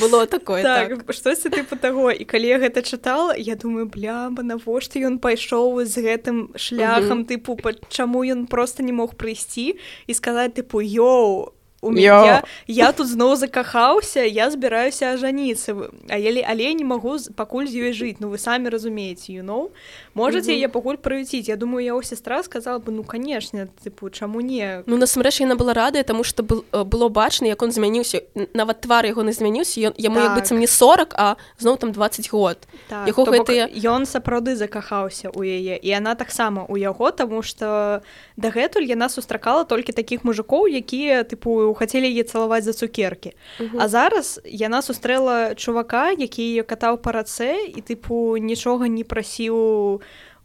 Было 0.00 0.26
такое 0.26 0.62
так. 0.62 0.88
так 0.88 1.12
штосьці 1.14 1.48
тыпу 1.48 1.76
таго 1.76 2.10
і 2.10 2.24
калі 2.24 2.46
я 2.46 2.58
гэта 2.58 2.82
чытала 2.82 3.34
я 3.36 3.54
думаю 3.54 3.86
бляба 3.86 4.42
навошта 4.42 4.98
ён 4.98 5.18
пайшоў 5.18 5.84
з 5.84 6.02
гэтым 6.02 6.50
шляхам 6.56 7.24
тыпу 7.24 7.56
чаму 7.88 8.24
ён 8.24 8.46
просто 8.46 8.82
не 8.82 8.92
мог 8.92 9.14
прыйсці 9.14 9.78
і 10.06 10.12
сказаць 10.14 10.54
тыпу 10.58 10.82
йоу 10.82 11.52
у 11.82 11.90
меня 11.90 12.42
я 12.66 12.92
тут 12.92 13.08
зноў 13.08 13.36
закахаўся 13.36 14.22
я 14.22 14.50
збіраюся 14.50 15.12
ажаніцца 15.18 15.74
а 16.08 16.16
я 16.16 16.30
але 16.48 16.62
я 16.62 16.72
не 16.72 16.84
магу 16.84 17.18
пакуль 17.34 17.66
з 17.66 17.74
ёй 17.74 17.92
жыць 17.92 18.16
ну 18.22 18.30
вы 18.30 18.38
самі 18.38 18.70
разумееце 18.70 19.32
you 19.34 19.42
know 19.42 19.68
можете 20.14 20.52
Мгм. 20.52 20.60
я 20.60 20.68
пакуль 20.68 20.96
прыюціць 20.96 21.48
я 21.48 21.56
думаю 21.56 21.84
яго 21.84 22.02
сестра 22.02 22.42
сказала 22.42 22.78
бы 22.78 22.92
ну 22.92 23.02
канешне 23.02 23.68
тыпу 23.84 24.10
чаму 24.10 24.40
не 24.40 24.82
Ну 24.86 24.96
насамрэч 24.96 25.40
яна 25.42 25.56
была 25.56 25.74
радая, 25.74 26.04
таму 26.04 26.22
што 26.22 26.42
был, 26.42 26.64
э, 26.72 26.84
было 26.84 27.08
бачна, 27.08 27.46
як 27.46 27.62
он 27.62 27.72
змяніўся. 27.72 28.22
Нават 28.54 28.80
твар 28.80 29.06
яго 29.06 29.22
не 29.22 29.32
змяніўся, 29.32 29.80
ён 29.80 29.94
яму 29.96 30.20
Так. 30.20 30.36
быццам 30.38 30.58
не 30.58 30.66
40, 30.66 31.14
а 31.18 31.36
зноў 31.58 31.78
там 31.78 31.92
20 31.92 32.30
год. 32.30 32.58
Так, 32.88 33.08
Яго 33.08 33.24
гэтыя- 33.24 33.68
ён 33.74 34.06
сапраўды 34.06 34.54
закахаўся 34.54 35.30
ў 35.34 35.42
яе 35.44 35.76
і 35.82 35.88
яна 35.88 36.14
таксама 36.14 36.64
у 36.68 36.76
яго 36.76 37.10
таму 37.10 37.42
што 37.42 38.02
дагэтуль 38.36 38.86
яна 38.86 39.08
сустракала 39.08 39.64
толькі 39.64 39.92
такіх 39.92 40.24
мужикоў 40.24 40.68
якія 40.68 41.24
тыпу 41.24 41.71
хацелі 41.74 42.08
яе 42.08 42.24
цалаваць 42.24 42.64
за 42.64 42.72
цукеркі 42.72 43.32
а 43.78 43.88
зараз 43.88 44.40
яна 44.44 44.82
сустрэла 44.82 45.54
чувака 45.54 46.10
які 46.12 46.42
яе 46.42 46.62
катаў 46.62 46.98
па 47.02 47.12
рацэ 47.16 47.72
і 47.72 47.80
тыпу 47.80 48.36
нічога 48.36 48.88
не 48.88 49.04
прасіў 49.04 50.02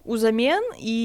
узамен 0.08 0.64
і 0.80 0.98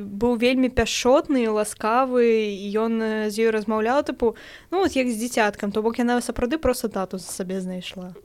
быў 0.00 0.40
вельмі 0.40 0.72
пяшотны 0.72 1.44
ласкавы 1.52 2.48
і 2.48 2.66
ён 2.80 2.92
з 3.28 3.34
ёй 3.36 3.52
размаўляў 3.52 4.02
тыпу 4.08 4.34
ну 4.72 4.82
от 4.88 4.96
як 4.96 5.12
з 5.12 5.20
дзіцяткам 5.20 5.70
то 5.70 5.84
бок 5.84 6.00
яна 6.00 6.20
сапраўды 6.24 6.56
просто 6.56 6.88
тату 6.88 7.20
сабе 7.20 7.60
знайшла. 7.60 8.16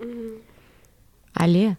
Але 1.33 1.75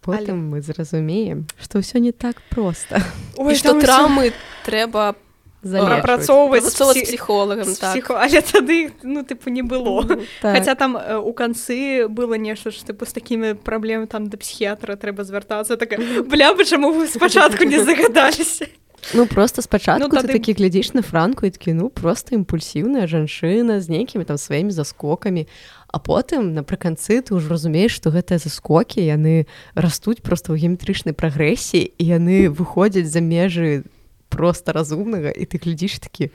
потым 0.00 0.54
мы 0.54 0.62
зразумеем, 0.62 1.50
што 1.58 1.82
ўсё 1.82 1.98
не 1.98 2.12
так 2.12 2.38
проста. 2.54 3.02
І 3.36 3.54
што 3.58 3.74
траўмы 3.76 4.32
трэба 4.64 5.18
Залечваць. 5.18 5.27
Прапрацоўваць 5.62 6.62
працоўваць 6.62 6.96
псі- 6.96 7.04
з 7.04 7.08
псіхолагам 7.08 7.74
так. 7.74 7.94
псіхо- 7.96 8.18
але 8.22 8.40
тады 8.40 8.92
ну 9.02 9.22
тыпу 9.22 9.50
не 9.50 9.62
было 9.62 10.06
Так. 10.42 10.54
Хаця 10.56 10.74
там 10.74 10.96
э, 10.96 11.16
у 11.18 11.32
канцы 11.32 12.08
было 12.08 12.34
нешта 12.38 12.70
ж 12.70 12.76
тыпу 12.86 13.04
з 13.06 13.12
такімі 13.12 13.54
праблемы 13.54 14.06
там 14.06 14.28
да 14.28 14.36
псіхіатра 14.36 14.94
трэба 14.96 15.24
звяртацца 15.24 15.76
такая 15.76 16.22
бляба 16.22 16.64
чаму 16.64 16.92
вы 16.92 17.06
спачатку 17.06 17.64
не 17.64 17.82
загадаліся 17.84 18.66
Ну 19.14 19.26
просто 19.26 19.62
спачатку 19.62 20.02
Ну, 20.02 20.08
ну, 20.12 20.18
тады- 20.20 20.28
ты 20.28 20.32
такі 20.38 20.52
глядзіш 20.58 20.94
на 20.94 21.02
франку 21.02 21.46
і 21.46 21.50
такі 21.50 21.72
ну 21.72 21.88
просто 21.88 22.34
імпульсіўная 22.34 23.06
жанчына 23.06 23.80
з 23.80 23.88
нейкімі 23.88 24.24
там 24.24 24.38
сваімі 24.38 24.70
заскокамі 24.70 25.46
а 25.88 25.98
потым 25.98 26.52
напрыканцы 26.54 27.22
ты 27.22 27.34
ўжо 27.34 27.48
разумееш 27.48 27.94
што 27.94 28.10
гэтыя 28.10 28.38
заскокі 28.38 29.00
яны 29.00 29.46
растуць 29.74 30.20
просто 30.20 30.52
ў 30.52 30.58
геометрычнай 30.66 31.14
прагрэсіі 31.14 31.94
і 31.98 32.04
яны 32.04 32.50
выходзяць 32.50 33.06
за 33.08 33.20
межы 33.22 33.84
просто 34.28 34.72
разумнага 34.72 35.30
і 35.30 35.44
ты 35.44 35.58
глядзіш 35.58 35.98
такі 35.98 36.30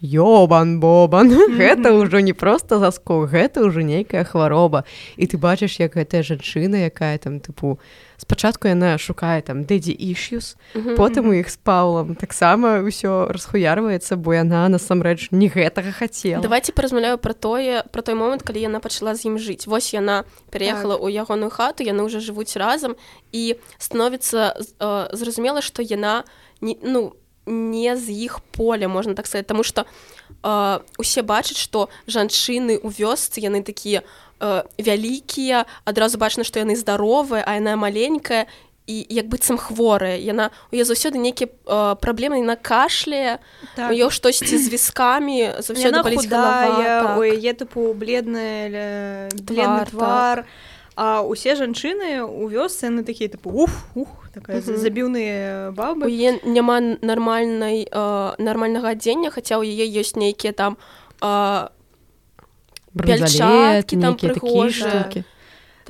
ёбан 0.00 0.80
бобан 0.80 1.28
гэта 1.60 1.92
ўжо 1.92 2.20
не 2.24 2.32
просто 2.32 2.80
заскок 2.80 3.28
гэта 3.28 3.60
ўжо 3.60 3.84
нейкая 3.84 4.24
хвароба 4.24 4.84
і 5.20 5.28
ты 5.28 5.36
бачыш 5.36 5.76
як 5.80 5.94
гэтая 5.94 6.24
жанчына 6.24 6.88
якая 6.88 7.20
там 7.20 7.36
тыпу 7.40 7.76
спачатку 8.16 8.68
яна 8.68 8.96
шукае 8.96 9.44
там 9.44 9.68
дэдзі 9.68 9.92
ішюс 9.92 10.56
потым 10.96 11.28
у 11.28 11.36
іх 11.36 11.52
з 11.52 11.60
паулам 11.60 12.16
таксама 12.16 12.80
ўсё 12.80 13.28
расхуярваецца 13.28 14.16
бо 14.16 14.32
яна 14.40 14.72
насамрэч 14.72 15.32
не 15.36 15.52
гэтага 15.52 15.92
хацела. 15.92 16.40
Давайте 16.40 16.72
паразмаўляю 16.72 17.20
пра 17.20 17.36
тое 17.36 17.84
пра 17.92 18.00
той 18.00 18.16
момант 18.16 18.40
калі 18.40 18.60
яна 18.60 18.80
пачала 18.80 19.12
з 19.12 19.28
ім 19.28 19.36
жыць. 19.36 19.68
Вось 19.68 19.92
яна 19.92 20.24
пераехала 20.48 20.96
Так. 20.96 21.04
ў 21.04 21.12
ягоную 21.12 21.52
хату 21.52 21.84
яны 21.84 22.08
ўжо 22.08 22.24
жывуць 22.24 22.56
разам 22.56 22.96
і 23.32 23.60
становіцца 23.76 24.56
э, 24.56 25.12
зразумела 25.12 25.60
што 25.60 25.84
яна 25.84 26.24
не 26.60 26.76
ну 26.80 27.12
не 27.12 27.20
з 27.46 28.10
іх 28.10 28.40
поля 28.40 28.88
можна 28.88 29.14
так 29.14 29.26
сказать 29.26 29.46
тому 29.46 29.62
что 29.62 29.86
э, 30.42 30.80
усе 30.98 31.22
бачаць 31.22 31.58
што 31.58 31.88
жанчыны 32.06 32.78
ў 32.78 32.88
вёсцы 32.92 33.40
яны 33.40 33.62
такія 33.62 34.02
э, 34.40 34.62
вялікія 34.78 35.66
адразу 35.84 36.18
бачна 36.18 36.44
што 36.44 36.60
яны 36.60 36.76
здаровыя 36.76 37.42
а 37.46 37.54
яна 37.54 37.76
маленькая 37.76 38.46
і 38.86 39.06
як 39.08 39.28
быццам 39.28 39.58
хворая 39.58 40.18
яна 40.18 40.50
у 40.70 40.76
яе 40.76 40.84
заўсёды 40.84 41.18
нейкія 41.18 41.48
э, 41.48 41.96
праблемы 42.00 42.42
на 42.42 42.56
кашляе 42.56 43.38
так. 43.76 43.90
у 43.90 43.94
ёй 43.94 44.10
штосьці 44.10 44.58
з 44.58 44.68
віскамі 44.68 45.62
заўсёды 45.64 46.02
галава, 46.28 47.16
у 47.16 47.22
так. 47.22 47.34
яе 47.34 47.52
тыпу 47.54 47.94
бледная 47.94 49.30
бледны 49.32 49.86
Твар, 49.86 49.90
твар 49.90 50.38
а 50.96 51.22
усе 51.22 51.56
жанчыны 51.56 52.20
у 52.20 52.48
вёсцы 52.48 52.90
яны 52.90 53.02
такія 53.04 53.30
тыпу 53.30 53.48
ух 53.48 53.70
ух 53.94 54.19
такая 54.34 54.60
Мгм. 54.60 54.76
забіўныя 54.76 55.70
у 55.70 55.72
бабы 55.74 56.06
яе 56.06 56.38
няма 56.44 56.80
нармальнай 57.02 57.86
э, 57.90 58.34
нармальнага 58.38 58.94
адзення 58.94 59.30
хаця 59.30 59.58
ў 59.58 59.66
яе 59.66 59.86
ёсць 60.00 60.16
нейкія 60.16 60.52
там 60.52 60.76
э, 61.20 61.68
Бронзалет, 62.92 63.86
пяльчаткі 63.86 64.00
там 64.02 64.14
прыгожыя. 64.18 65.24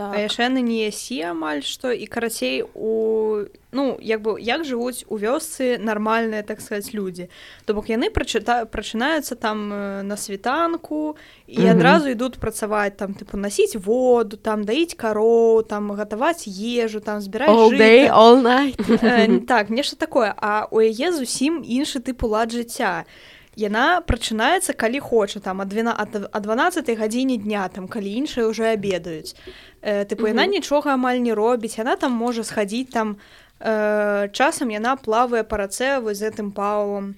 Так. 0.00 0.16
А 0.16 0.20
яшчэ 0.24 0.48
яны 0.48 0.64
не 0.64 0.88
ясі 0.88 1.20
амаль 1.36 1.60
што 1.60 1.92
і 1.92 2.06
карацей 2.08 2.64
у 2.74 3.44
ну 3.72 3.98
як 4.02 4.22
бы 4.24 4.40
як 4.40 4.64
жывуць 4.64 5.04
у 5.12 5.18
вёсцы 5.20 5.76
нармальныя 5.78 6.42
так 6.42 6.58
сказаць 6.64 6.90
людзі 6.96 7.28
то 7.68 7.74
бок 7.76 7.86
яны 7.92 8.08
прачыта 8.10 8.64
прачынаюцца 8.66 9.36
там 9.36 9.68
э, 9.72 10.02
на 10.02 10.16
світанку 10.16 11.14
і 11.46 11.60
Мгм. 11.60 11.70
адразу 11.76 12.08
ідуць 12.10 12.40
працаваць 12.40 12.96
там 12.96 13.12
тыпу 13.14 13.36
насіць 13.36 13.76
воду 13.76 14.36
там 14.40 14.64
даіць 14.64 14.96
кароў 14.96 15.62
там 15.68 15.92
гатаваць 15.92 16.48
ежу 16.48 17.00
там 17.04 17.20
збіраць 17.20 17.52
all 17.52 17.70
day 17.76 18.08
жыта. 18.08 18.16
all 18.16 18.36
night 18.50 18.74
Э, 19.02 19.40
так 19.46 19.70
нешта 19.70 19.96
такое 19.96 20.34
а 20.36 20.66
у 20.72 20.80
яе 20.80 21.12
зусім 21.12 21.60
іншы 21.62 22.00
тыпу 22.00 22.26
лад 22.26 22.50
жыцця 22.50 23.04
яна 23.56 24.00
прачынаецца 24.06 24.72
калі 24.74 25.00
хоча 25.00 25.40
там 25.40 25.60
ад 25.60 25.68
12 25.68 26.28
а 26.32 26.40
12 26.40 26.98
гадзіне 26.98 27.36
дня 27.36 27.68
там 27.68 27.88
калі 27.88 28.10
іншыя 28.22 28.46
ўжо 28.46 28.70
абедаюць 28.70 29.34
э, 29.82 30.04
тыпу 30.04 30.28
яна 30.30 30.46
Мгм. 30.46 30.54
нічога 30.60 30.94
амаль 30.94 31.18
не 31.18 31.34
робіць 31.34 31.78
яна 31.78 31.96
там 31.96 32.12
можа 32.12 32.42
схадзіць 32.44 32.92
там 32.92 33.16
э, 33.60 34.28
часам 34.32 34.70
яна 34.70 34.96
плавае 34.96 35.42
па 35.42 35.56
рацэ 35.66 35.98
вось 36.00 36.18
з 36.18 36.30
гэтым 36.30 36.52
паулом 36.52 37.14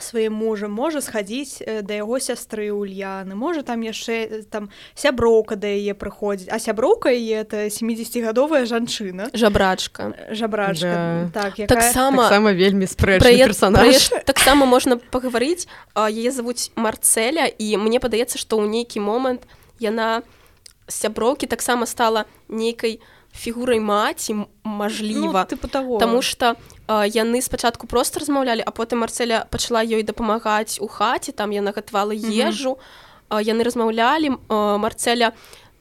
сваім 0.00 0.32
мужам 0.32 0.72
можа 0.72 1.00
схадзіць 1.04 1.60
э, 1.60 1.82
да 1.82 2.00
яго 2.00 2.16
сястры 2.16 2.72
Ульяны 2.72 3.36
можа 3.36 3.62
там 3.62 3.84
яшчэ 3.84 4.14
э, 4.24 4.42
там 4.48 4.70
сяброўка 4.94 5.56
да 5.56 5.68
яе 5.68 5.92
прыходзіць 5.92 6.48
а 6.48 6.56
сяброўка 6.58 7.12
яе 7.12 7.44
это 7.44 7.68
70гадовая 7.68 8.64
жанчына 8.64 9.28
жабрачка. 9.34 10.16
Жабрачка. 10.30 11.28
Да. 11.32 11.42
так 11.42 11.58
якая... 11.58 11.68
таксама 11.68 12.22
таксама 12.24 12.52
вельмі 12.52 12.88
спрэчны 12.88 13.20
Праед- 13.20 13.46
персонаж. 13.52 13.84
праед- 13.84 14.24
таксама 14.24 14.64
можна 14.64 14.96
пагаварыць 14.96 15.68
а, 15.92 16.08
яе 16.08 16.32
завуць 16.32 16.72
марцэля 16.74 17.46
і 17.52 17.76
мне 17.76 18.00
падаецца 18.00 18.40
што 18.40 18.56
ў 18.56 18.72
нейкі 18.72 19.04
момант 19.04 19.44
яна 19.76 20.22
сяброўкі 20.88 21.46
таксама 21.46 21.84
стала 21.84 22.24
нейкай 22.48 23.00
фігурай 23.32 23.80
маці 23.80 24.48
мажліва 24.64 25.44
ну, 25.44 25.48
тыпу 25.48 25.68
таго 25.68 25.98
Таму 25.98 26.22
што 26.22 26.52
э, 26.52 26.56
яны 26.88 27.42
спачатку 27.42 27.86
проста 27.86 28.20
размаўлялі, 28.20 28.62
а 28.66 28.70
потым 28.70 29.00
Марцэля 29.00 29.46
пачала 29.50 29.82
ёй 29.84 30.02
дапамагаць 30.02 30.78
у 30.80 30.86
хаце, 30.86 31.32
там 31.32 31.50
яна 31.50 31.72
гатавала 31.72 32.12
ежу. 32.12 32.78
Э, 33.30 33.42
яны 33.42 33.62
размаўлялі 33.64 34.36
Марцэля. 34.48 35.32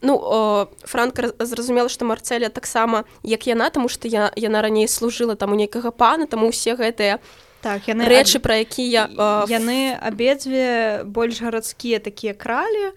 Ну 0.02 0.68
Франка 0.84 1.22
раз- 1.22 1.34
зразумела, 1.40 1.90
што 1.90 2.06
Марцэля 2.06 2.50
таксама 2.50 3.04
як 3.24 3.46
яна, 3.48 3.70
таму 3.70 3.90
што 3.90 4.08
я, 4.08 4.32
яна 4.36 4.62
раней 4.62 4.88
служыла 4.88 5.36
там 5.36 5.52
у 5.52 5.56
нейкага 5.56 5.92
пана, 5.92 6.26
таму 6.26 6.50
ўсе 6.50 6.76
гэтыя 6.76 7.20
так 7.62 7.86
яны 7.88 8.10
рэчы 8.10 8.42
пра 8.42 8.66
якія 8.66 9.06
а, 9.18 9.46
яны 9.46 9.94
абедзве 9.94 11.04
больш 11.06 11.42
гарадскія 11.42 12.00
такія 12.00 12.34
кралі 12.34 12.92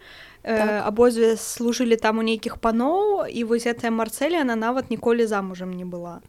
Так. 0.44 0.58
так. 0.60 0.86
абодзве 0.88 1.36
служылі 1.36 1.96
там 1.96 2.18
у 2.18 2.22
нейкіх 2.22 2.56
паноў 2.60 3.24
і 3.28 3.44
вось 3.44 3.64
гэтая 3.64 3.88
марцэлі 3.88 4.40
она 4.44 4.56
нават 4.56 4.90
ніколі 4.90 5.24
замужам 5.24 5.72
не 5.72 5.84
была 5.84 6.20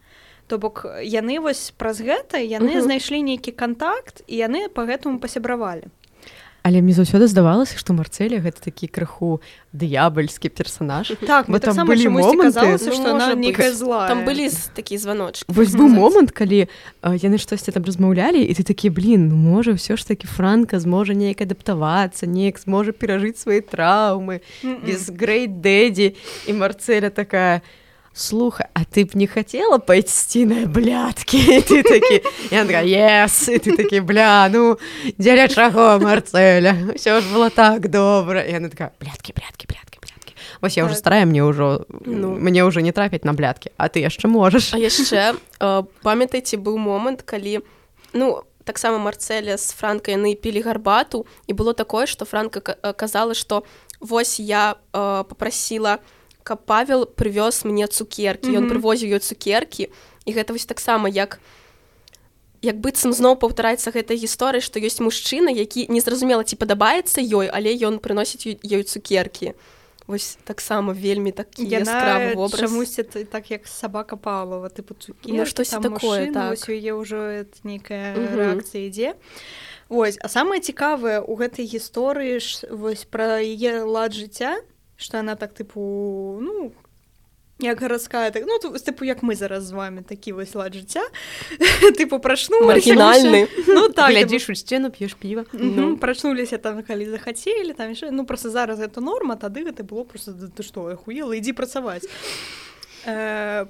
то 0.48 0.58
бок 0.58 0.86
яны 1.02 1.40
вось 1.42 1.74
праз 1.78 2.02
гэта 2.02 2.38
яны 2.38 2.78
Мгм. 2.78 2.82
знайшлі 2.86 3.22
нейкі 3.24 3.52
кантакт 3.52 4.22
і 4.28 4.36
яны 4.38 4.70
по 4.70 4.86
гэтаму 4.86 5.20
пасябравалі. 5.20 5.90
Але 6.66 6.82
мне 6.82 6.94
заўсёды 6.98 7.30
здавалася 7.30 7.78
што 7.78 7.94
марцэля 7.94 8.42
гэта 8.42 8.58
такі 8.58 8.90
крыху 8.90 9.38
д'ябальскі 9.74 10.50
персонаж 10.50 11.14
так 11.22 11.46
Бо 11.46 11.52
мне 11.54 11.60
там 11.62 11.78
таксама 11.78 11.94
былі 11.94 12.42
казалася 12.42 12.90
ну, 12.90 13.10
она 13.14 13.36
быць. 13.38 13.74
злая. 13.74 14.10
Там 14.10 14.26
былі 14.26 14.50
такія 14.74 14.98
званочки 14.98 15.46
вось 15.46 15.78
быў 15.78 15.94
момант 15.94 16.32
калі 16.34 16.66
яны 17.06 17.38
штосьці 17.38 17.70
там 17.70 17.86
размаўлялі 17.86 18.42
і 18.42 18.54
ты 18.54 18.66
такі 18.66 18.90
блин 18.90 19.30
ну 19.30 19.36
можа 19.38 19.78
ўсё 19.78 19.94
ж 19.94 20.02
такі 20.10 20.26
франка 20.26 20.80
зможа 20.82 21.14
неяк 21.14 21.42
адаптавацца 21.46 22.26
неяк 22.26 22.58
зможа 22.58 22.98
перажыць 22.98 23.38
свае 23.38 23.62
траўмы 23.62 24.42
без 24.62 25.14
грейт 25.14 25.62
дэдзі 25.62 26.18
і 26.50 26.52
марцэля 26.54 27.14
такая 27.14 27.62
слухай 28.16 28.68
а 28.74 28.86
ты 28.88 29.04
б 29.04 29.12
не 29.20 29.28
хацела 29.28 29.78
пайсці 29.80 30.46
на 30.48 30.66
блядкі 30.72 31.36
І 31.36 31.60
ты 31.68 31.84
такі 31.84 32.24
яга 32.48 32.80
ес 32.88 33.50
і 33.52 33.60
ты 33.60 33.76
такі 33.76 34.00
бля 34.08 34.48
ну 34.48 34.78
дзеля 35.20 35.52
чаго 35.52 36.00
марцэля 36.00 36.96
ўсё 36.96 37.20
ж 37.20 37.24
было 37.28 37.52
так 37.52 37.92
добра 37.92 38.40
і 38.48 38.56
яна 38.56 38.72
такая 38.72 38.96
блядкі 39.04 39.36
блядкі 39.36 39.68
блядкі 39.68 40.00
блядкі 40.00 40.32
вось 40.64 40.78
я 40.80 40.88
Так. 40.88 40.96
старая 40.96 41.26
мне 41.28 41.44
ўжо 41.44 41.84
Ну. 42.08 42.40
мне 42.40 42.64
ўжо 42.64 42.80
не 42.80 42.96
трапіць 42.96 43.28
на 43.28 43.36
блядкі 43.36 43.76
а 43.76 43.92
ты 43.92 44.00
яшчэ 44.00 44.32
можаш 44.32 44.72
А 44.72 44.80
яшчэ 44.80 45.36
э, 45.60 45.84
памятаеце 46.02 46.56
быў 46.56 46.80
момант 46.80 47.22
калі 47.28 47.60
ну 48.16 48.40
таксама 48.64 48.96
марцэля 48.98 49.60
з 49.60 49.76
франка 49.76 50.16
яны 50.16 50.40
пілі 50.40 50.64
гарбату 50.64 51.28
і 51.46 51.54
было 51.54 51.76
такое 51.76 52.08
што 52.08 52.24
франка 52.24 52.64
ка- 52.64 52.80
э, 52.80 52.94
казала 52.96 53.36
што 53.36 53.68
вось 54.00 54.40
я 54.40 54.80
э, 54.96 55.24
попрасіла 55.28 56.00
каб 56.46 56.62
павел 56.70 57.10
прывёз 57.10 57.66
мне 57.66 57.88
цукеркі 57.90 58.54
ён 58.54 58.70
Мгм. 58.70 58.72
прывозіў 58.78 59.18
ёй 59.18 59.22
цукеркі 59.26 59.90
і 60.26 60.32
гэта 60.32 60.54
вось 60.54 60.66
таксама 60.70 61.10
як 61.10 61.40
як 62.62 62.78
быццам 62.82 63.14
зноў 63.14 63.36
паўтараецца 63.42 63.90
гэтая 63.94 64.18
гісторыя 64.18 64.62
што 64.62 64.78
ёсць 64.80 65.02
мужчына 65.02 65.50
які 65.54 65.86
незразумела 65.90 66.44
ці 66.46 66.56
падабаецца 66.58 67.22
ёй 67.22 67.50
але 67.50 67.74
ён 67.78 67.98
прыносіць 68.00 68.46
ёй- 68.62 68.86
цукеркі 68.86 69.54
вось 70.08 70.38
таксама 70.46 70.94
вельмі 70.94 71.32
такі 71.34 71.66
яскравы 71.66 72.34
вобраз 72.38 72.62
чамусьці 72.70 73.26
так 73.26 73.50
як 73.50 73.66
сабака 73.68 74.16
Павлова 74.18 74.70
тыпу 74.70 74.94
цукеркі, 74.94 75.34
Ну, 75.34 75.46
штосьці 75.46 75.82
там 75.82 75.84
такое, 75.98 76.30
машыны, 76.30 76.34
так. 76.34 76.70
яе 76.70 76.94
ўжо 76.94 77.46
нейкая 77.66 78.14
Мгм. 78.14 78.38
рэакцыя 78.38 78.86
ідзе 78.90 79.14
Вось 79.90 80.18
а 80.22 80.30
самае 80.30 80.62
цікавае 80.62 81.22
ў 81.22 81.34
гэтай 81.38 81.66
гісторыі 81.70 82.38
ж 82.42 82.66
вось 82.74 83.06
пра 83.06 83.42
яе 83.42 83.82
лад 83.86 84.14
жыцця 84.14 84.62
што 84.98 85.20
она 85.20 85.36
так 85.36 85.54
тыпу 85.54 86.40
ну 86.42 86.72
як 87.60 87.80
гарадская 87.80 88.32
так 88.32 88.44
ну 88.46 88.60
тыпу 88.60 89.06
як 89.06 89.24
мы 89.24 89.36
зараз 89.36 89.64
з 89.64 89.72
вами 89.72 90.04
такі 90.04 90.32
вось 90.34 90.56
лад 90.56 90.76
жыцця 90.76 91.04
тыпу 91.98 92.20
прачнулася 92.20 92.68
маргінальны 92.68 93.48
ну 93.68 93.88
так 93.90 94.12
глядзіш 94.12 94.50
у 94.50 94.56
сцену 94.56 94.92
п'еш 94.92 95.14
піва 95.14 95.46
Ну. 95.54 95.98
прачнуліся 95.98 96.58
там 96.58 96.84
калі 96.84 97.06
захацелі 97.06 97.74
там 97.74 97.90
яшчэ 97.96 98.12
ну 98.12 98.26
просто 98.26 98.50
зараз 98.50 98.80
это 98.80 99.00
норма 99.02 99.36
тады 99.36 99.64
гэта 99.64 99.84
было 99.84 100.04
просто 100.04 100.32
«Да 100.32 100.48
ты 100.48 100.64
што 100.64 100.92
ахуела 100.92 101.32
ідзі 101.36 101.54
працаваць 101.54 102.04
э, 103.06 103.66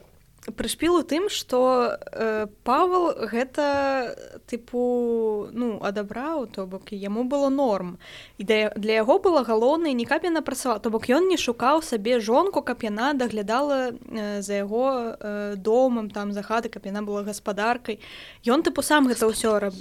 прышпіл 0.51 0.99
у 0.99 1.03
тым 1.03 1.29
што 1.29 1.97
э, 2.12 2.47
Павал 2.63 3.13
гэта 3.31 4.13
тыпу 4.45 5.49
ну 5.51 5.79
адабраў 5.81 6.45
то 6.47 6.65
бок 6.65 6.91
яму 6.91 7.23
было 7.23 7.49
норм. 7.49 7.97
І 8.38 8.43
да, 8.43 8.69
для 8.75 9.01
яго 9.01 9.19
было 9.19 9.43
галоўнае 9.43 9.93
не 9.93 10.05
каб 10.05 10.23
яна 10.23 10.41
працавала 10.41 10.79
то 10.79 10.89
бок 10.89 11.10
ён 11.10 11.27
не 11.27 11.38
шукаў 11.38 11.81
сабе 11.81 12.19
жонку 12.19 12.62
каб 12.62 12.84
яна 12.84 13.13
даглядала 13.13 13.91
э, 13.91 14.41
за 14.41 14.62
яго 14.62 15.17
э, 15.17 15.55
домам 15.58 16.10
там 16.10 16.34
за 16.34 16.43
хаты 16.43 16.69
каб 16.69 16.86
яна 16.86 17.01
была 17.01 17.23
гаспадаркай. 17.23 17.99
Ён 18.45 18.62
тыпу 18.62 18.81
сам 18.86 19.08
гэта 19.08 19.25
ўсё 19.25 19.60
раб 19.60 19.73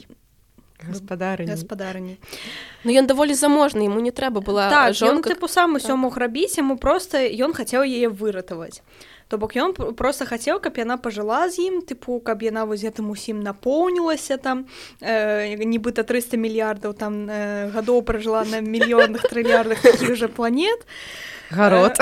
гаспадары 0.83 1.47
гаспадарні 1.47 2.19
Ну 2.85 2.93
ён 2.93 3.07
даволі 3.07 3.35
заможны 3.35 3.87
яму 3.87 4.01
не 4.01 4.11
трэба 4.11 4.41
была 4.41 4.69
так, 4.69 4.93
ён 4.93 4.95
жонка 4.95 5.31
тыпу 5.31 5.49
сам 5.49 5.77
усё 5.77 5.95
так. 5.95 5.97
мог 5.97 6.17
рабіць 6.17 6.59
яму 6.59 6.77
просто 6.77 7.23
ён 7.25 7.55
хацеў 7.55 7.85
яе 7.85 8.09
выратаваць 8.09 8.83
то 9.29 9.39
бок 9.39 9.57
ён 9.57 9.73
пр- 9.73 9.93
просто 9.95 10.27
хацеў 10.27 10.61
каб 10.61 10.77
яна 10.77 10.97
пажыла 10.97 11.49
з 11.49 11.59
ім 11.69 11.75
тыпу 11.83 12.21
каб 12.21 12.43
яна 12.43 12.65
вось 12.65 12.85
гэтым 12.85 13.11
усім 13.11 13.41
напоўнілася 13.43 14.37
там 14.37 14.67
э, 15.01 15.57
нібыта 15.65 16.05
300 16.05 16.37
мільярдаў 16.37 16.93
там 16.95 17.27
э, 17.31 17.71
гадоў 17.71 18.03
пражыла 18.03 18.45
на 18.45 18.61
мільённых 18.61 19.23
трыльярдах 19.29 19.81
такіх 19.81 20.15
жа 20.17 20.29
планет. 20.29 20.87
Гарод. 21.51 21.93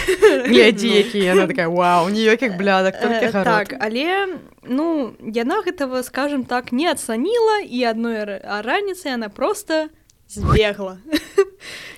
Глядзі 0.46 0.88
які 0.88 1.18
яна 1.18 1.46
такая 1.46 1.68
вау 1.68 2.08
ніякіх 2.08 2.56
блядак 2.56 2.94
Э, 3.02 3.44
так 3.44 3.74
але 3.80 4.38
ну 4.62 5.14
яна 5.20 5.62
гэтага 5.66 6.02
скажем 6.02 6.44
так 6.44 6.72
не 6.72 6.90
ацаніла 6.90 7.60
і 7.66 7.84
адной 7.84 8.40
раніцай 8.62 9.12
яна 9.12 9.28
просто 9.28 9.88
збегла 10.32 10.98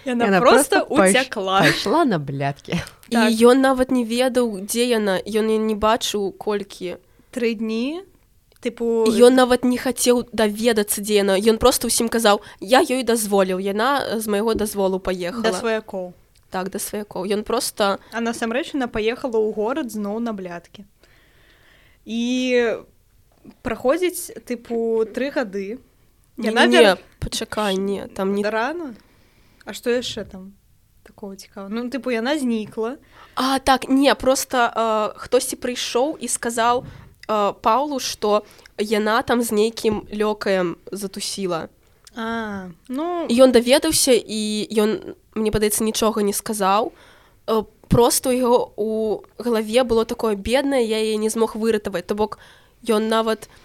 яна, 0.04 0.24
Яна 0.26 0.40
просто 0.40 0.86
пайш- 0.90 1.10
уцякла 1.10 1.60
пайшла 1.60 2.04
на 2.04 2.18
блядкі 2.18 2.72
і 3.08 3.16
так. 3.16 3.32
ён 3.32 3.60
нават 3.60 3.90
не 3.90 4.04
ведаў 4.04 4.60
дзе 4.66 4.84
яна 4.90 5.20
ён 5.22 5.46
не 5.46 5.74
бачыў 5.74 6.32
колькі 6.34 6.98
тры 7.30 7.54
дні 7.54 8.02
тыпу 8.64 9.06
ён 9.08 9.36
нават 9.36 9.64
не 9.64 9.78
хацеў 9.78 10.24
даведацца 10.32 11.04
дзе 11.04 11.22
яна 11.22 11.36
ён 11.38 11.60
просто 11.60 11.88
ўсім 11.88 12.08
казаў 12.08 12.40
я 12.60 12.80
ёй 12.80 13.04
дазволіў 13.04 13.60
яна 13.60 14.18
з 14.18 14.26
майго 14.26 14.54
дазволу 14.54 14.98
да 14.98 15.04
паехала 15.10 15.52
сваякоў 15.52 16.12
так 16.50 16.70
да 16.70 16.78
сваякоў 16.78 17.28
ён 17.28 17.44
просто 17.44 17.98
а 18.12 18.20
насамрэч 18.20 18.74
яна 18.74 18.88
паехала 18.88 19.38
ў 19.38 19.52
горад 19.52 19.92
зноў 19.92 20.20
на 20.20 20.32
блядкі 20.32 20.84
і 22.04 22.22
праходзіць 23.62 24.32
тыпу 24.48 25.04
тры 25.12 25.30
гады 25.30 25.78
Яна 26.36 26.66
не, 26.66 26.82
вер- 26.82 26.98
пачакай 27.20 27.76
не 27.76 28.06
там 28.08 28.34
не 28.34 28.42
рано? 28.42 28.94
А 29.64 29.72
што 29.72 29.90
яшчэ 29.90 30.24
там 30.24 30.52
такого 31.04 31.36
цікава 31.36 31.68
ну 31.68 31.88
тыпу 31.88 32.10
яна 32.10 32.38
знікла 32.38 32.96
А 33.34 33.58
так 33.58 33.88
не 33.88 34.14
просто 34.14 34.72
э, 34.74 35.18
хтосьці 35.18 35.56
прыйшоў 35.56 36.18
і 36.18 36.28
сказаў 36.28 36.84
э, 37.28 37.52
Паулу 37.62 38.00
што 38.00 38.44
яна 38.78 39.22
там 39.22 39.42
з 39.42 39.52
нейкім 39.52 40.06
лёкаем 40.10 40.76
затусіла. 40.92 41.68
А 42.16 42.70
ну. 42.88 43.26
Ён 43.28 43.52
даведаўся 43.52 44.12
і 44.14 44.68
ён 44.70 45.14
мне 45.34 45.50
падаецца 45.50 45.84
нічога 45.84 46.22
не 46.22 46.32
сказаў 46.32 46.92
просто 47.88 48.32
яго 48.32 48.72
у 48.76 49.22
галаве 49.38 49.84
было 49.84 50.04
такое 50.04 50.34
беднае 50.36 50.82
я 50.82 50.98
яе 50.98 51.16
не 51.16 51.28
змог 51.28 51.54
выратаваць 51.54 52.06
то 52.06 52.14
бок 52.14 52.38
ён 52.86 53.08
нават 53.08 53.46
э, 53.46 53.63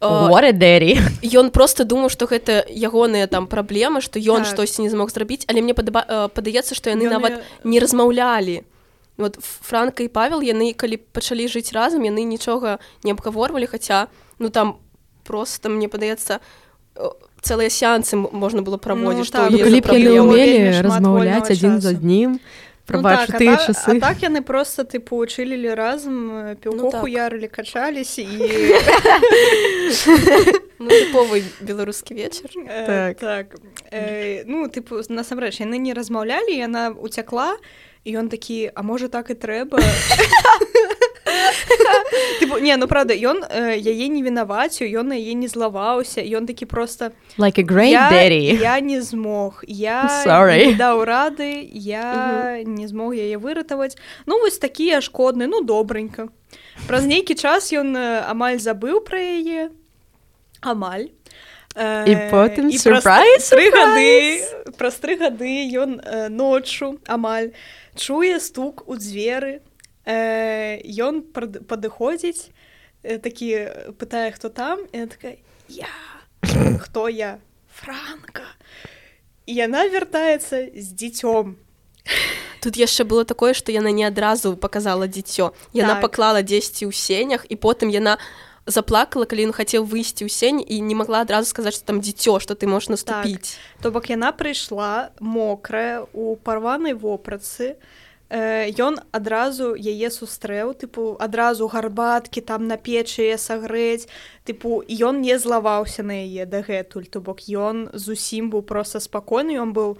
горе 0.00 0.52
дэри 0.52 0.98
ён 1.22 1.50
просто 1.56 1.84
думаў 1.84 2.10
што 2.10 2.26
гэта 2.26 2.64
ягоныя 2.68 3.26
там 3.26 3.46
праблемы 3.46 4.00
што 4.00 4.18
ён 4.18 4.44
Так. 4.44 4.52
штосьці 4.52 4.82
не 4.82 4.90
змог 4.90 5.10
зрабіць 5.10 5.44
але 5.48 5.62
мне 5.62 5.74
падаба... 5.74 6.04
э, 6.08 6.28
падаецца 6.28 6.74
што 6.74 6.90
яны 6.90 7.06
Ён 7.08 7.10
нават 7.20 7.32
я- 7.32 7.42
не 7.64 7.80
размаўлялі 7.80 8.64
вот 9.16 9.38
франка 9.40 10.02
і 10.02 10.08
павел 10.08 10.42
яны 10.42 10.74
калі 10.74 10.96
пачалі 11.12 11.46
жыць 11.48 11.72
разам 11.72 12.02
яны 12.02 12.24
нічога 12.26 12.78
не 13.04 13.12
абгаворвалі 13.12 13.66
хаця 13.66 14.08
ну 14.38 14.50
там 14.50 14.76
просто 15.24 15.68
мне 15.68 15.88
падаецца 15.88 16.40
э, 16.96 17.08
цэлыя 17.44 17.70
сеансы 17.70 18.16
можна 18.16 18.62
было 18.62 18.76
праводзіць 18.76 19.18
Ну, 19.18 19.24
што 19.24 19.38
так. 19.38 19.52
ну, 19.52 19.58
калі 19.58 19.80
за 19.80 19.80
б 19.80 19.96
яны 20.00 20.20
умелі 20.20 20.80
размаўляць 20.80 21.50
адзін 21.52 21.80
з 21.80 21.92
часу. 21.92 22.40
Ну 22.86 23.00
прабач 23.00 23.26
так, 23.26 23.34
а 23.34 23.38
тыя 23.38 23.56
та- 23.56 23.66
часы 23.72 23.96
А 23.96 24.00
так 24.00 24.18
яны 24.20 24.40
просто 24.42 24.82
тыпу 24.84 25.16
учылілі 25.24 25.72
разам 25.74 26.54
піўко 26.60 26.76
Ну 26.76 26.90
так. 26.90 27.00
хуярылі 27.00 27.48
качались 27.48 28.18
і 28.18 28.28
ну, 30.78 30.88
тыповы 30.90 31.42
беларускі 31.60 32.14
вечар 32.14 32.50
Э, 32.56 32.86
Так. 32.86 33.18
так 33.18 33.46
Э, 33.92 34.42
ну 34.46 34.66
тыпу 34.68 35.00
насамрэч 35.08 35.60
яны 35.64 35.78
не 35.78 35.94
размаўлялі 35.94 36.52
яна 36.56 36.90
уцякла 36.90 37.56
і 38.04 38.16
ён 38.20 38.28
такі 38.28 38.70
а 38.74 38.82
можа 38.82 39.08
так 39.08 39.30
і 39.30 39.34
трэба 39.34 39.78
тыпу, 42.40 42.58
не 42.58 42.76
ну 42.76 42.88
правда 42.88 43.14
ён 43.14 43.44
э, 43.44 43.78
яе 43.78 44.08
не 44.08 44.22
вінаваціў 44.22 44.88
ён 45.00 45.12
на 45.12 45.18
яе 45.18 45.34
не 45.34 45.48
злаваўся 45.48 46.20
ён 46.20 46.46
такі 46.46 46.66
просто 46.66 47.12
like 47.38 47.58
a 47.58 47.66
great 47.66 47.92
я, 47.92 48.10
daddy. 48.10 48.58
я 48.60 48.80
не 48.80 49.00
змог 49.00 49.64
я 49.66 50.08
даў 50.78 51.04
рады 51.04 51.68
я 51.72 52.62
не 52.64 52.86
змог 52.88 53.14
яе 53.14 53.38
выратаваць 53.38 53.96
ну 54.26 54.40
вось 54.40 54.58
такія 54.58 55.00
шкодны 55.00 55.46
ну 55.46 55.60
добренька 55.60 56.28
праз 56.86 57.06
нейкі 57.06 57.34
час 57.34 57.72
ён 57.72 57.96
э, 57.96 58.24
амаль 58.28 58.58
забыў 58.58 59.00
пра 59.00 59.18
яе 59.18 59.70
амаль. 60.64 61.08
Э, 61.76 62.06
І 62.06 62.30
потым 62.30 62.70
і 62.70 62.78
surprise, 62.78 63.50
тры 63.50 63.70
гады 63.74 64.72
праз 64.78 64.98
тры 65.02 65.18
гады 65.18 65.66
ён 65.74 65.98
э, 66.00 66.28
ноччу 66.28 66.98
амаль. 67.06 67.50
Чуе 67.94 68.40
стук 68.40 68.86
у 68.86 68.96
дзверы 68.96 69.60
ён 70.06 71.22
прад- 71.32 71.64
падыходзіць 71.66 72.50
э, 73.02 73.18
такі 73.18 73.68
пытае 73.96 74.32
хто 74.32 74.48
там 74.48 74.80
і 74.92 75.06
такая 75.06 75.36
я? 75.68 75.88
Хто 76.80 77.08
я? 77.08 77.38
Франка 77.72 78.44
і 79.46 79.54
яна 79.54 79.88
вяртаецца 79.88 80.72
з 80.72 80.88
дзіцём 80.94 81.56
тут 82.60 82.76
яшчэ 82.76 83.04
было 83.04 83.24
такое 83.24 83.52
што 83.52 83.72
яна 83.72 83.90
не 83.92 84.04
адразу 84.04 84.56
показала 84.56 85.04
дзіцё 85.08 85.52
яна 85.72 86.00
Так. 86.00 86.02
паклала 86.02 86.40
дзесьці 86.42 86.88
ў 86.88 86.92
сенях 86.92 87.44
і 87.48 87.56
потым 87.56 87.92
яна 87.92 88.16
заплакала 88.66 89.28
калі 89.28 89.52
ён 89.52 89.52
хацеў 89.52 89.84
выйсці 89.84 90.24
ў 90.24 90.30
сень 90.32 90.60
і 90.64 90.80
не 90.80 90.94
могла 90.94 91.20
адразу 91.20 91.48
сказаць 91.48 91.76
што 91.76 91.84
там 91.84 92.00
дзіцё 92.00 92.40
што 92.40 92.56
ты 92.56 92.64
можаш 92.64 92.88
наступіць 92.96 93.60
то 93.84 93.90
бок 93.92 94.08
яна 94.08 94.32
прыйшла 94.32 95.12
мокрая 95.20 96.08
у 96.12 96.36
парванай 96.36 96.94
вопратцы 96.96 97.76
Э, 97.76 98.03
ён 98.30 98.98
адразу 99.12 99.74
яе 99.76 100.10
сустрэў 100.10 100.72
тыпу 100.74 101.16
адразу 101.20 101.68
гарбаткі 101.68 102.40
там 102.40 102.66
на 102.66 102.76
печы 102.76 103.36
сагрэць. 103.36 104.08
Тыпу 104.44 104.82
ён 104.88 105.20
не 105.20 105.38
злаваўся 105.38 106.02
на 106.02 106.24
яе 106.24 106.46
дагэтуль. 106.46 107.06
То 107.06 107.20
бок 107.20 107.44
ён 107.48 107.90
зусім 107.92 108.50
быў 108.50 108.62
проста 108.62 109.00
спакойны 109.00 109.60
ён 109.60 109.72
быў 109.72 109.98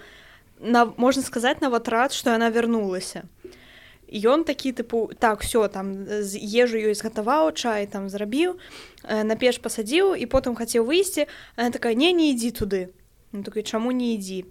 на 0.59 0.85
можна 0.97 1.21
сказаць 1.21 1.61
нават 1.61 1.87
рад 1.87 2.13
што 2.13 2.33
яна 2.33 2.49
вярнулася. 2.49 3.23
Ён 4.09 4.43
такі 4.43 4.73
тыпу 4.73 5.13
так 5.19 5.41
все 5.41 5.67
там 5.67 6.05
з 6.05 6.37
ежу 6.37 6.77
ёй 6.77 6.93
згатаваў 6.93 7.53
чай 7.53 7.85
там 7.85 8.09
зрабіў 8.09 8.57
на 9.05 9.35
печ 9.35 9.61
пасадзіў 9.61 10.17
і 10.17 10.25
потым 10.25 10.55
хацеў 10.55 10.85
выйсці 10.85 11.29
такая 11.55 11.93
не 11.93 12.11
не 12.11 12.33
ідзі 12.33 12.51
туды 12.51 12.89
ну, 13.31 13.43
такой 13.43 13.63
чаму 13.63 13.91
не 13.91 14.15
ідзі? 14.15 14.45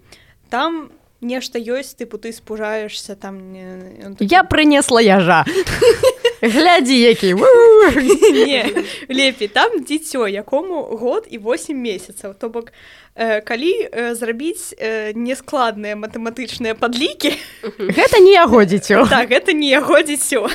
Там 0.49 0.91
нешта 1.25 1.57
ёсць 1.59 1.97
тыпу 1.97 2.21
ты 2.21 2.31
спужаешься 2.31 3.15
там 3.15 3.51
не, 3.51 3.65
ён 4.05 4.15
такі, 4.15 4.29
я 4.31 4.43
прынесла 4.45 5.01
яжа. 5.01 5.43
Глядзі 6.41 7.01
які 7.01 7.33
не 7.33 8.85
лепей 9.09 9.47
там 9.47 9.81
дзіцё 9.81 10.27
якому 10.27 10.83
год 10.83 11.27
і 11.29 11.37
8 11.37 11.77
месяцаў. 11.77 12.33
То 12.33 12.49
бок 12.49 12.71
э, 13.15 13.41
калі 13.41 13.89
э, 13.91 14.15
зрабіць 14.15 14.75
э, 14.77 15.13
нескладныя 15.15 15.95
матэматычныя 15.95 16.75
падлікі 16.75 17.33
гэта 17.79 18.19
не 18.19 18.37
яго 18.37 18.61
дзіцё. 18.65 19.09
Так 19.09 19.29
гэта 19.29 19.53
не 19.53 19.69
яго 19.69 20.01
дзіцё. 20.01 20.47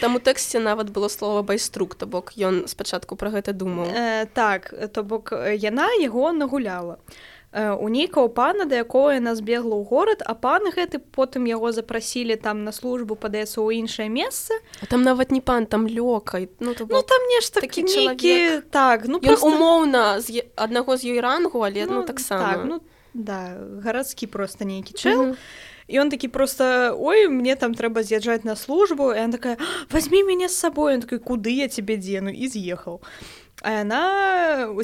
Там 0.00 0.16
у 0.16 0.18
тэксце 0.20 0.60
нават 0.60 0.90
было 0.90 1.08
слова 1.08 1.42
байструк 1.42 1.94
то 1.94 2.06
бок 2.06 2.36
ён 2.36 2.68
спачатку 2.68 3.16
пра 3.16 3.30
гэта 3.30 3.52
думаў. 3.52 3.88
Э, 3.88 4.26
так 4.34 4.74
то 4.92 5.02
бок 5.02 5.32
яна 5.56 5.88
яго 6.02 6.32
нагуляла. 6.32 6.98
Э, 6.98 7.29
у 7.52 7.88
нейкаго 7.88 8.28
пана 8.28 8.64
да 8.64 8.76
якого 8.76 9.10
яна 9.10 9.34
збегла 9.34 9.74
ў 9.74 9.82
горад 9.82 10.22
а 10.22 10.38
пан 10.38 10.70
гэты 10.70 11.02
потым 11.02 11.50
яго 11.50 11.74
запрасілі 11.74 12.38
там 12.38 12.62
на 12.62 12.70
службу 12.70 13.18
падаецца 13.18 13.58
ў 13.58 13.82
іншае 13.82 14.06
месца. 14.06 14.54
А 14.78 14.86
там 14.86 15.02
нават 15.02 15.34
не 15.34 15.42
пан 15.42 15.66
там 15.66 15.90
лёкай 15.90 16.46
ну, 16.60 16.74
то 16.74 16.86
ну 16.86 17.02
там 17.02 17.20
нешта 17.26 17.60
такі 17.60 17.82
нейкі 17.82 18.62
так 18.70 19.10
ну 19.10 19.18
ён 19.18 19.34
просто... 19.34 19.46
умоўна 19.50 20.22
з 20.22 20.46
аднаго 20.54 20.94
з 20.94 21.10
ёй 21.10 21.18
рангу 21.18 21.58
але 21.66 21.90
ну, 21.90 22.06
таксама. 22.06 22.54
так, 22.54 22.58
ну 22.70 22.80
да 23.14 23.58
гарадскі 23.82 24.30
просто 24.30 24.64
нейкі 24.64 24.94
чэл. 24.94 25.34
Мгм. 25.34 25.36
і 25.90 25.98
он 25.98 26.10
такі 26.10 26.28
просто 26.28 26.94
ой 26.94 27.26
мне 27.28 27.56
там 27.56 27.74
трэба 27.74 28.06
з'язджаць 28.06 28.46
на 28.46 28.54
службу 28.54 29.10
і 29.10 29.18
она 29.18 29.32
такая 29.32 29.58
возьми 29.90 30.22
мяне 30.22 30.48
з 30.48 30.54
сабой 30.54 30.94
он 30.94 31.00
такой 31.00 31.18
куды 31.18 31.50
я 31.50 31.66
тебе 31.66 31.96
дзену? 31.96 32.30
І 32.30 32.46
з'ехаў 32.46 33.02
а 33.62 33.70
яна 33.84 34.02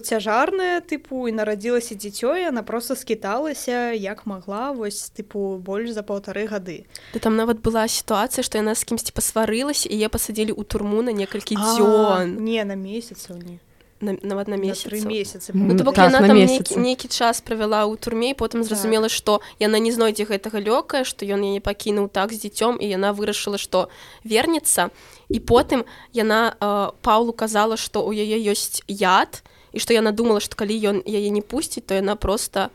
цяжарная 0.01 0.81
тыпу 0.81 1.29
і 1.29 1.33
нарадзілася 1.33 1.95
дзіцё 1.97 2.37
і 2.37 2.49
она 2.49 2.63
просто 2.63 2.97
скіталася 2.97 3.93
як 3.93 4.27
магла 4.27 4.73
вось 4.73 5.11
тыпу 5.17 5.59
больш 5.59 5.91
за 5.91 6.03
паўтары 6.03 6.47
гады. 6.47 6.85
Ды 7.15 7.19
там 7.21 7.37
нават 7.37 7.61
была 7.65 7.89
сітуацыя 7.89 8.45
што 8.45 8.59
яна 8.59 8.75
з 8.75 8.85
кімсьці 8.85 9.13
пасварылася 9.17 9.89
і 9.89 9.97
я 9.97 10.09
пасадзілі 10.09 10.53
ў 10.53 10.63
турму 10.65 11.03
на 11.03 11.13
некалькі 11.13 11.57
дзён 11.57 12.37
не 12.45 12.61
на 12.65 12.77
месяцаў 12.77 13.41
не 13.41 13.59
на, 14.01 14.13
нават 14.23 14.49
на 14.49 14.57
месяц. 14.61 14.85
тры 14.93 15.01
месяцы 15.01 15.51
Ну, 15.55 15.73
Ну, 15.73 15.79
то 15.79 15.85
бок 15.85 15.95
так, 15.95 16.13
яна 16.13 16.21
на 16.21 16.29
там 16.29 16.37
нейкі, 16.37 16.77
нейкі 16.77 17.09
час 17.09 17.41
правяла 17.41 17.89
ў 17.89 17.97
турме 17.97 18.31
і 18.31 18.35
потым 18.37 18.61
Так. 18.61 18.69
зразумела 18.69 19.09
што 19.09 19.41
яна 19.59 19.79
не 19.81 19.89
знойдзе 19.89 20.29
гэтага 20.29 20.61
лёкая 20.61 21.05
што 21.09 21.25
ён 21.25 21.41
яе 21.41 21.61
пакінуў 21.65 22.13
так 22.13 22.29
з 22.33 22.45
дзіцём 22.45 22.77
і 22.77 22.85
яна 22.93 23.17
вырашыла 23.17 23.57
што 23.57 23.89
вернецца 24.21 24.93
і 24.93 25.16
потым 25.43 25.85
яна 26.15 26.55
э, 26.55 26.91
Паўлу 27.03 27.33
казала 27.33 27.77
што 27.77 28.01
ў 28.07 28.23
яе 28.23 28.39
ёсць 28.53 28.83
яд 28.87 29.43
і 29.75 29.79
што 29.83 29.93
яна 29.93 30.13
думала 30.15 30.41
што 30.41 30.55
калі 30.57 30.75
ён 30.79 30.97
яе 31.03 31.31
не 31.31 31.43
пусціць 31.43 31.83
то 31.85 31.95
яна 31.99 32.15
просто 32.17 32.71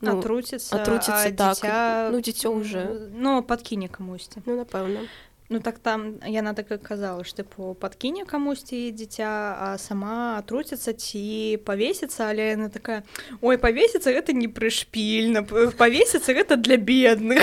ну, 0.00 0.18
атруціцца 0.18 0.72
атруціцца, 0.76 1.28
а 1.28 1.32
так. 1.32 1.56
дзіця, 1.56 2.08
Ну, 2.12 2.20
дзіцё 2.20 2.48
ўжо. 2.56 2.82
ну 3.12 3.42
падкіне 3.42 3.88
камусьці 3.88 4.40
ну 4.46 4.56
напэўна 4.56 5.04
Ну 5.48 5.60
так 5.60 5.78
там 5.78 6.14
яна 6.26 6.52
так 6.58 6.66
і 6.74 6.78
казала 6.82 7.22
ж 7.22 7.30
тыпу 7.38 7.74
падкіне 7.78 8.24
камусьці 8.26 8.90
дзіця 8.90 9.30
а 9.62 9.78
сама 9.78 10.42
атруціцца 10.42 10.90
ці 10.92 11.62
павесіцца 11.62 12.34
але 12.34 12.50
яна 12.58 12.66
такая 12.68 13.06
ой 13.40 13.54
павесіцца 13.54 14.10
гэта 14.10 14.34
не 14.34 14.48
прышпільна 14.50 15.46
павесіцца 15.78 16.34
гэта 16.34 16.56
для 16.58 16.76
бедных 16.82 17.38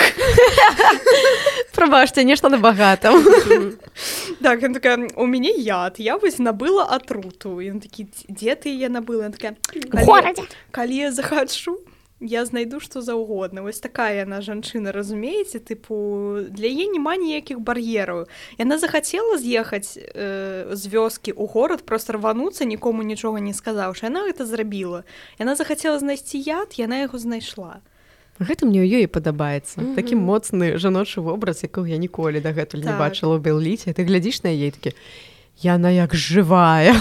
прабачце 1.72 2.24
нешта 2.28 2.50
на 2.50 2.58
багатым 2.60 3.24
так 4.44 4.60
такая 4.74 5.08
у 5.16 5.26
мяне 5.26 5.56
яд 5.56 5.96
я 6.00 6.18
вось 6.18 6.40
набыла 6.44 6.84
атруту 6.92 7.60
ён 7.64 7.80
такі 7.80 8.04
«Дз- 8.12 8.28
дзе 8.28 8.56
ты 8.60 8.70
яе 8.76 8.90
набыла 8.92 9.32
такая 9.32 9.56
«Калі- 9.64 10.06
калі 10.72 10.96
я 11.08 11.12
захачу 11.12 11.80
я 12.24 12.46
знайду 12.46 12.80
што 12.80 13.02
заўгодна. 13.04 13.62
Вось 13.62 13.80
такая 13.84 14.24
яна 14.24 14.40
жанчына 14.40 14.96
разумееце? 14.96 15.60
Тыпу 15.60 16.40
для 16.50 16.68
яе 16.72 16.88
няма 16.88 17.20
ніякіх 17.20 17.60
бар'ераў. 17.60 18.26
Яна 18.58 18.80
захацела 18.80 19.38
з'ехаць 19.38 20.00
э, 20.00 20.72
з 20.72 20.84
вёскі 20.88 21.36
ў 21.36 21.44
горад 21.52 21.84
просто 21.84 22.16
рвануцца 22.16 22.64
нікому 22.66 23.04
нічога 23.04 23.44
не 23.44 23.52
сказаўшы. 23.54 24.08
Яна 24.08 24.24
гэта 24.32 24.48
зрабіла. 24.48 25.04
Яна 25.38 25.56
захацела 25.60 26.00
знайсці 26.00 26.40
яд 26.40 26.80
яна 26.80 27.04
яго 27.04 27.20
знайшла. 27.20 27.84
Гэта 28.40 28.66
мне 28.66 28.82
ў 28.82 29.04
ёй 29.04 29.08
падабаецца. 29.12 29.84
Мгм. 29.84 29.96
такі 30.00 30.16
моцны 30.16 30.80
жаночы 30.80 31.22
вобраз 31.22 31.62
якога 31.62 31.92
я 31.92 32.00
ніколі 32.00 32.40
дагэтуль 32.40 32.82
не 32.82 32.96
Так. 32.96 33.00
бачыла 33.00 33.38
ў 33.38 33.44
белліце. 33.44 33.94
Ты 33.94 34.08
глядзіш 34.08 34.48
на 34.48 34.50
яе 34.50 34.72
такі 34.72 34.96
яна 35.62 35.92
як 35.92 36.16
жывая 36.16 36.96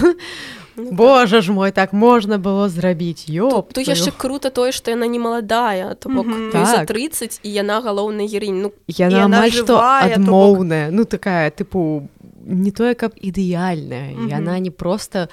Ну, 0.75 0.85
так. 0.85 0.93
Божа 0.93 1.41
ж 1.41 1.51
мой 1.51 1.71
так 1.71 1.93
можна 1.93 2.37
было 2.39 2.67
зрабіць 2.69 3.29
ёп 3.29 3.73
Тут 3.73 3.87
яшчэ 3.87 4.09
круто 4.17 4.49
тое 4.49 4.71
што 4.71 4.89
яна 4.91 5.05
не 5.05 5.19
маладая 5.19 5.93
то 5.95 6.09
бок 6.09 6.25
ёй 6.25 6.65
за 6.65 6.83
Так. 6.83 6.87
30 6.87 7.39
і 7.43 7.49
яна 7.53 7.81
галоўная 7.81 8.25
герінь 8.25 8.61
ну 8.65 8.71
яна 8.87 9.25
амаль 9.25 9.51
што 9.53 9.77
жывая, 9.77 10.01
то 10.01 10.07
бок- 10.09 10.17
адмоўная 10.17 10.87
ну 10.91 11.05
такая 11.05 11.51
тыпу 11.51 12.07
не 12.45 12.71
тое 12.71 12.95
каб 12.95 13.13
ідэальная 13.21 14.17
Мгм. 14.17 14.27
яна 14.33 14.59
не 14.59 14.71
просто 14.71 15.29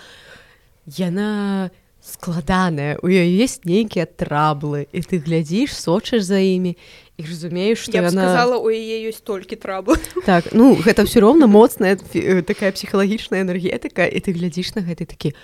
яна 0.87 1.71
складаная 2.03 2.99
у 3.03 3.09
ёй 3.09 3.29
есть 3.29 3.65
нейкія 3.65 4.07
траблы 4.07 4.87
і 4.93 5.01
ты 5.01 5.21
глядзіш 5.21 5.73
сочыш 5.77 6.25
за 6.25 6.39
імі 6.41 6.77
і 7.21 7.25
разумееш 7.29 7.85
што 7.85 7.93
я 7.93 8.09
яна 8.09 8.11
сказала 8.11 8.57
у 8.57 8.73
яе 8.73 9.05
ёсць 9.13 9.21
толькі 9.21 9.61
трабы 9.61 10.01
так 10.31 10.51
ну 10.57 10.73
гэта 10.81 11.05
ўсё 11.05 11.21
роўна 11.21 11.45
моцная 11.47 12.01
э, 12.01 12.41
такая 12.43 12.73
псіхалагічная 12.73 13.45
энергетыка 13.45 14.09
і 14.09 14.19
ты 14.25 14.33
глядзіш 14.33 14.75
на 14.75 14.83
гэты 14.83 15.05
такі 15.05 15.37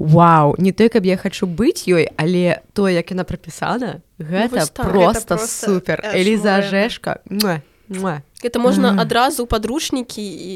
Вау 0.00 0.56
не 0.56 0.72
той 0.72 0.88
каб 0.88 1.04
я 1.04 1.20
хачу 1.20 1.44
быць 1.44 1.84
ёй 1.84 2.08
але 2.16 2.64
то 2.72 2.88
як 2.88 3.12
яна 3.12 3.28
прапісана 3.28 4.00
гэта 4.16 4.64
вось 4.64 4.72
так, 4.72 4.88
просто, 4.88 5.20
гэта 5.20 5.36
просто 5.36 5.68
супер 5.68 6.00
адчуваема. 6.00 6.20
Эліза 6.24 6.56
муа. 7.90 8.22
Гэта 8.40 8.62
можна 8.62 8.94
адразу 9.02 9.44
падручнікі 9.44 10.22
і 10.22 10.52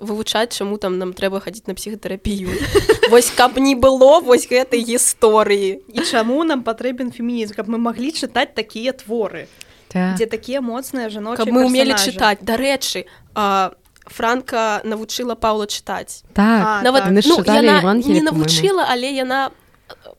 вывучаць, 0.00 0.56
чаму 0.56 0.80
там 0.82 0.98
нам 0.98 1.12
трэба 1.12 1.38
хадзіць 1.38 1.68
на 1.70 1.76
псіхатэрапію. 1.78 2.50
Вось 3.12 3.30
каб 3.30 3.60
не 3.62 3.76
было 3.76 4.18
вось 4.20 4.48
гэтай 4.48 4.82
гісторыі. 4.82 5.78
і 5.86 6.00
чаму 6.02 6.42
нам 6.44 6.64
патрэбен 6.64 7.12
фемінізм 7.12 7.54
каб 7.54 7.68
мы 7.68 7.78
маглі 7.78 8.10
чытаць 8.10 8.56
такія 8.56 8.92
творы 8.92 9.46
Так. 9.88 10.16
дзе 10.16 10.26
такія 10.26 10.60
моцныя 10.60 11.08
жаночыя 11.08 11.36
Каб 11.44 11.48
мы 11.48 11.64
персанажы. 11.70 12.12
чытаць. 12.12 12.38
Дарэчы, 12.44 13.04
а, 13.34 13.72
Франка 14.06 14.80
навучыла 14.84 15.34
Паўла 15.34 15.66
чытаць. 15.66 16.22
так 16.32 16.64
А, 16.66 16.82
Нават 16.82 17.04
так. 17.04 17.12
Ну, 17.26 17.44
яна 17.44 17.78
Евангелие, 17.80 18.20
не 18.20 18.22
навучыла, 18.30 18.84
але 18.88 19.10
яна 19.12 19.50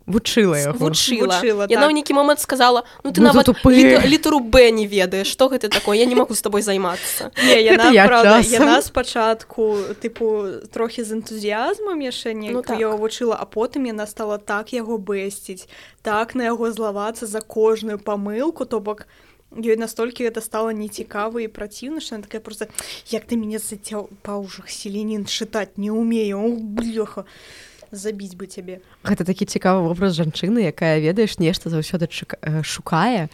вучыла 0.08 0.55
яго 0.58 0.77
вучыла. 0.89 1.38
Вучыла, 1.38 1.65
Яна 1.69 1.86
так. 1.86 1.89
ў 1.89 1.93
нейкі 1.93 2.13
момант 2.13 2.39
сказала: 2.39 2.84
ну 3.03 3.12
ты 3.12 3.21
Ну, 3.21 3.27
нават 3.27 3.45
ты 3.47 3.53
тупы». 3.53 3.69
літа- 3.73 4.08
літару 4.08 4.39
Б 4.39 4.71
не 4.71 4.88
ведаеш, 4.88 5.27
што 5.27 5.47
гэта 5.49 5.69
такое, 5.69 5.97
я 5.97 6.05
не 6.05 6.15
магу 6.15 6.34
з 6.34 6.41
табой 6.41 6.62
займацца. 6.62 7.29
Не, 7.38 7.62
яна, 7.62 7.91
я 7.91 8.08
правда, 8.08 8.39
яна 8.41 8.82
спачатку 8.82 9.77
тыпу 10.01 10.65
трохі 10.73 11.03
з 11.03 11.12
энтузіязмам 11.21 12.01
яшчэ 12.01 12.34
не 12.34 12.49
Ну, 12.51 12.62
так. 12.62 12.79
яго 12.79 12.97
вучыла 12.97 13.38
а 13.39 13.45
потым 13.45 13.86
яна 13.86 14.08
стала 14.08 14.38
так 14.38 14.73
яго 14.73 14.97
бэсціць 14.97 15.67
так 16.01 16.34
на 16.36 16.43
яго 16.49 16.72
злавацца 16.72 17.26
за 17.28 17.41
кожную 17.41 17.99
памылку 17.99 18.65
то 18.65 18.80
бок 18.80 19.05
ёй 19.52 19.78
настолькі 19.78 20.30
гэта 20.30 20.41
стала 20.41 20.74
нецікава 20.74 21.41
і 21.41 21.47
праціўна 21.47 22.00
она 22.12 22.22
такая 22.22 22.41
просто 22.41 22.68
як 23.10 23.26
ты 23.26 23.36
мяне 23.36 23.60
зацяў 23.60 24.10
па 24.22 24.38
ўжах 24.38 24.70
селенін 24.70 25.26
чытаць 25.26 25.78
не 25.78 25.91
умею? 25.91 26.58
Блёха 26.62 27.26
забіць 27.91 28.36
бы 28.38 28.45
цябе 28.45 28.82
гэта 29.04 29.26
такі 29.26 29.45
цікавы 29.45 29.88
вобраз 29.88 30.14
жанчыны 30.14 30.62
якая 30.70 31.00
ведаеш 31.02 31.39
нешта 31.39 31.70
заўсёды 31.70 32.06
э, 32.06 32.62
шукае 32.64 33.30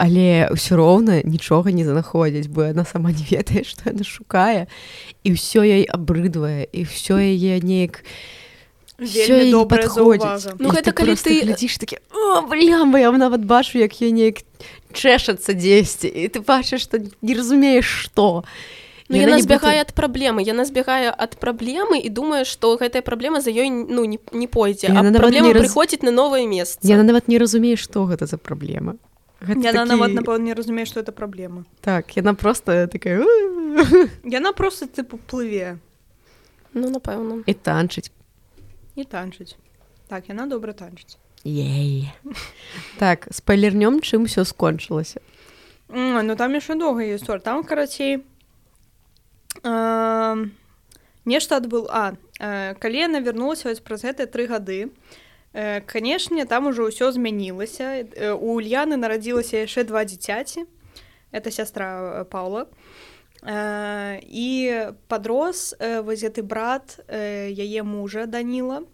але 0.00 0.48
ўсё 0.48 0.80
роўна 0.80 1.20
нічога 1.28 1.68
не 1.76 1.84
знаходзіць 1.84 2.48
бо 2.48 2.72
яна 2.72 2.88
сама 2.88 3.12
не 3.12 3.24
ведае 3.28 3.64
што 3.68 3.92
яна 3.92 4.04
шукае. 4.04 4.64
І 5.24 5.36
ўсё 5.36 5.60
ёй 5.60 5.84
абрыдвае 5.84 6.64
і 6.72 6.88
ўсё 6.88 7.20
яе 7.20 7.60
неяк 7.60 8.00
заўвага. 9.00 10.56
Ну, 10.60 10.68
гэта 10.72 10.92
калі 10.92 11.16
ты- 11.16 11.44
глядзіш 11.44 11.76
такі 11.80 12.00
о 12.12 12.42
блямба 12.48 13.00
я 13.00 13.12
нават 13.12 13.44
бачу 13.44 13.76
як 13.76 14.00
я 14.00 14.10
неяк 14.10 14.40
чэшацца 14.92 15.54
дзесьці 15.54 16.08
і 16.08 16.28
ты 16.28 16.40
бачыш 16.40 16.82
што 16.88 16.98
не 17.22 17.34
разумееш 17.34 17.86
што 18.10 18.44
Ну, 19.10 19.18
яна 19.18 19.42
збягае 19.42 19.82
ад 19.82 19.90
праблемы 19.90 20.38
яна 20.46 20.62
збягае 20.62 21.10
ад 21.10 21.34
праблемы 21.42 21.98
і 21.98 22.06
думае 22.14 22.44
што 22.46 22.78
гэтая 22.78 23.02
праблема 23.02 23.40
за 23.42 23.50
ёй 23.50 23.66
ну 23.70 24.04
не, 24.06 24.18
не 24.30 24.46
пойдзе 24.46 24.86
Яна 24.86 25.10
праблема 25.18 25.50
раз- 25.50 25.66
прыходзіць 25.66 26.06
на 26.06 26.14
новае 26.14 26.46
месца 26.46 26.78
яна 26.86 27.02
нават 27.02 27.26
не 27.26 27.34
разумее 27.42 27.74
што 27.74 28.06
гэта 28.06 28.26
за 28.30 28.38
праблема 28.38 28.94
Гэта 29.42 29.66
яна 29.66 29.82
такі- 29.82 29.90
нават 29.98 30.10
напэўна 30.14 30.44
не 30.46 30.54
разумее 30.54 30.86
што 30.86 31.00
это 31.02 31.10
праблема 31.10 31.64
так 31.82 32.14
яна 32.14 32.34
просто 32.38 32.86
такая 32.86 33.18
яна 34.22 34.52
просто 34.52 34.86
тыпу 34.86 35.18
плыве. 35.26 35.78
Ну 36.74 36.86
напэўна 36.90 37.42
і 37.50 37.54
танчыць 37.54 38.14
і 38.94 39.02
танчыць 39.02 39.56
так 40.06 40.28
яна 40.30 40.46
добра 40.46 40.70
танчыць 40.72 41.18
Ей. 41.44 42.12
так 42.98 43.28
спойлернём 43.32 44.00
чым 44.00 44.24
усё 44.28 44.44
скончылася. 44.44 45.20
М, 45.88 46.26
ну 46.26 46.36
там 46.36 46.52
яшчэ 46.54 46.76
доўгая 46.78 47.16
гісторыя 47.16 47.40
там 47.40 47.64
карацей 47.64 48.22
э, 49.64 50.46
нешта 51.24 51.56
адбыл 51.56 51.88
а 51.90 52.12
э, 52.38 52.74
калі 52.78 52.98
яна 52.98 53.20
вярнулася 53.20 53.68
вось 53.68 53.80
праз 53.80 54.04
гэтыя 54.04 54.26
тры 54.28 54.46
гады 54.46 54.90
э, 55.52 55.80
канешне 55.80 56.44
там 56.44 56.66
ужо 56.68 56.86
ўсё 56.92 57.10
змянілася. 57.10 58.04
Э, 58.04 58.32
у 58.36 58.60
Ульяны 58.60 58.96
нарадзілася 59.00 59.64
яшчэ 59.64 59.84
два 59.84 60.04
дзіцяці. 60.04 60.68
Это 61.32 61.50
сястра 61.50 62.22
э, 62.22 62.24
Паўла. 62.24 62.66
Э, 63.42 64.20
і 64.22 64.92
падрос 65.08 65.74
э, 65.80 66.02
вось 66.02 66.20
гэты 66.22 66.42
брат 66.44 67.00
э, 67.08 67.48
яе 67.50 67.82
мужа 67.82 68.26
Даніла 68.26 68.84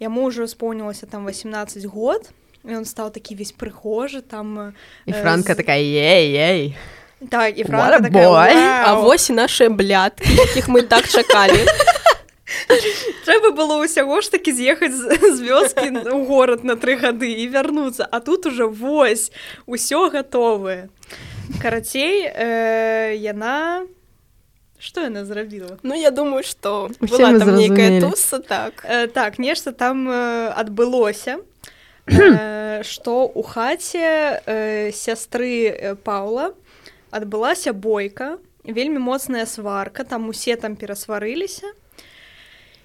яму 0.00 0.28
ўжо 0.28 0.46
споўнілася 0.46 1.06
там 1.06 1.26
18 1.26 1.84
год 1.86 2.30
ён 2.66 2.84
стаў 2.84 3.10
такі 3.14 3.34
весь 3.38 3.54
прыхожы 3.54 4.20
там 4.22 4.74
і 5.06 5.10
Э, 5.12 5.22
франка 5.22 5.54
з- 5.54 5.56
такая 5.56 5.80
ей 5.80 6.76
так 7.30 7.58
і 7.58 7.64
Франка 7.64 8.00
такая, 8.00 8.28
boy. 8.28 8.52
А 8.84 8.94
«Вау». 8.94 9.02
вось 9.08 9.30
і 9.30 9.32
нашыя 9.32 9.70
блядкі 9.70 10.28
якіх 10.34 10.68
мы 10.68 10.82
так 10.82 11.08
чакалі 11.08 11.64
трэба 13.26 13.50
было 13.56 13.80
ўсяго 13.82 14.20
ж 14.20 14.30
такі 14.30 14.52
з'ехаць 14.52 14.94
з, 14.94 15.18
з 15.36 15.38
вёскі 15.40 15.88
ў 16.06 16.26
горад 16.26 16.64
на 16.64 16.76
тры 16.76 16.96
гады 17.00 17.30
і 17.32 17.46
вярнуцца 17.48 18.06
а 18.10 18.20
тут 18.20 18.46
уже 18.46 18.66
вось 18.66 19.32
усё 19.66 20.10
гатовае 20.10 20.88
карацей 21.62 22.26
э, 22.26 23.14
яна 23.16 23.86
что 24.86 25.02
яна 25.02 25.24
зрабіла 25.26 25.78
Ну 25.82 25.94
я 25.94 26.10
думаю 26.10 26.42
што 26.46 26.90
была 27.00 27.38
там 27.38 27.56
нейкая 27.56 28.00
туса 28.00 28.38
так. 28.38 28.84
Э, 28.88 29.06
так 29.06 29.38
нешта 29.38 29.72
там 29.72 30.08
э, 30.08 30.48
адбылося 30.54 31.38
э, 32.06 32.82
што 32.82 33.26
у 33.26 33.42
хаце 33.42 34.40
э, 34.46 34.92
сястры 34.94 35.66
э, 35.66 35.94
Паўла 35.96 36.54
адбылася 37.10 37.72
бойка 37.72 38.38
вельмі 38.64 38.98
моцная 38.98 39.46
сварка 39.46 40.04
там 40.04 40.28
усе 40.28 40.56
там 40.56 40.76
перасварыліся 40.76 41.66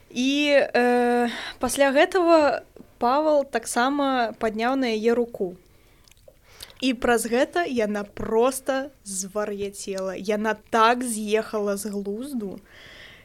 і 0.10 0.58
э, 0.58 1.30
пасля 1.60 1.92
гэтага 1.92 2.66
Павал 3.02 3.46
таксама 3.46 4.34
падняў 4.38 4.76
на 4.78 4.94
яе 4.94 5.14
руку 5.14 5.56
і 6.82 6.94
праз 6.94 7.26
гэта 7.30 7.66
яна 7.70 8.04
просто 8.04 8.90
звар'яцела. 9.04 10.16
Яна 10.18 10.56
так 10.70 11.04
з'ехала 11.04 11.78
з 11.78 11.94
глузду. 11.94 12.60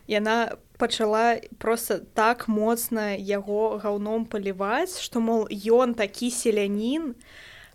Яна 0.07 0.57
пачала 0.79 1.41
просто 1.59 1.99
так 2.15 2.49
моцна 2.49 3.17
яго 3.17 3.81
гаўном 3.83 4.29
паліваць 4.29 5.01
што 5.01 5.21
мол 5.21 5.49
ён 5.51 5.95
такі 5.97 6.31
селянін 6.31 7.15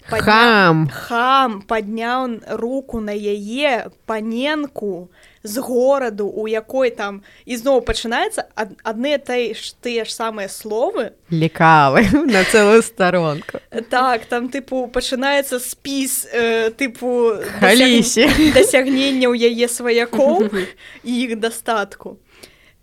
хам! 0.06 0.88
хам 0.94 1.62
падняў 1.62 2.42
руку 2.62 3.02
на 3.02 3.14
яе 3.14 3.90
паненку 4.06 5.10
з 5.44 5.58
гораду 5.58 6.28
у 6.28 6.48
якой 6.48 6.90
там 6.92 7.22
ізноў 7.46 7.82
пачынаецца 7.82 8.46
ад- 8.56 8.78
адны 8.84 9.18
тай 9.18 9.54
ж 9.54 9.74
тыя 9.82 10.06
ж 10.06 10.14
самыя 10.14 10.48
словы. 10.50 11.12
Лекавы 11.32 12.06
на 12.34 12.44
цэлую 12.44 12.82
старонку. 12.82 13.58
Так 13.90 14.26
там 14.26 14.50
тыпу 14.50 14.88
пачынаецца 14.88 15.60
спіс 15.60 16.28
э, 16.34 16.70
тыпу 16.78 17.42
Халісе. 17.60 18.30
дасягнення 18.54 19.28
ў 19.30 19.36
яе 19.50 19.68
сваякоў 19.68 20.50
і 21.04 21.12
іх 21.26 21.40
дастатку. 21.40 22.18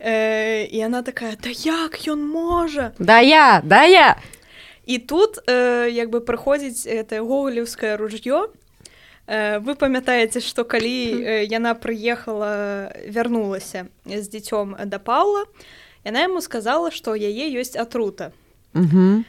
Э, 0.00 0.66
і 0.66 0.84
она 0.84 1.02
такая 1.02 1.36
да 1.42 1.50
як 1.50 1.98
ён 2.06 2.22
можа? 2.26 2.92
Да 2.98 3.20
я 3.20 3.60
да 3.64 3.84
я! 3.84 4.16
І 4.86 4.98
тут 4.98 5.38
э, 5.46 5.90
як 5.90 6.10
бы 6.10 6.20
прыходзіць 6.20 6.86
это 6.86 7.20
гоголевское 7.20 7.96
ружьё 7.96 8.46
э, 8.46 8.48
вы 9.60 9.74
памятаеце 9.76 10.40
што 10.40 10.64
калі 10.64 10.96
э, 11.20 11.44
яна 11.44 11.76
прыехала 11.76 12.88
вярнулася 13.04 13.86
з 14.08 14.24
дзіцём 14.28 14.76
да 14.88 14.98
Паўла 14.98 15.44
яна 16.04 16.24
яму 16.24 16.40
сказала 16.40 16.90
што 16.90 17.12
яе 17.14 17.52
ёсць 17.60 17.76
атрута 17.76 18.32
Угу. 18.74 19.24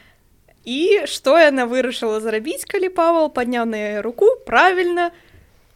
І 0.64 1.06
што 1.08 1.38
яна 1.40 1.64
вырашыла 1.64 2.20
зрабіць, 2.20 2.68
калі 2.68 2.92
Павал 2.92 3.32
падняў 3.32 3.64
на 3.64 3.76
яе 3.76 4.00
руку 4.04 4.28
правільна 4.46 5.10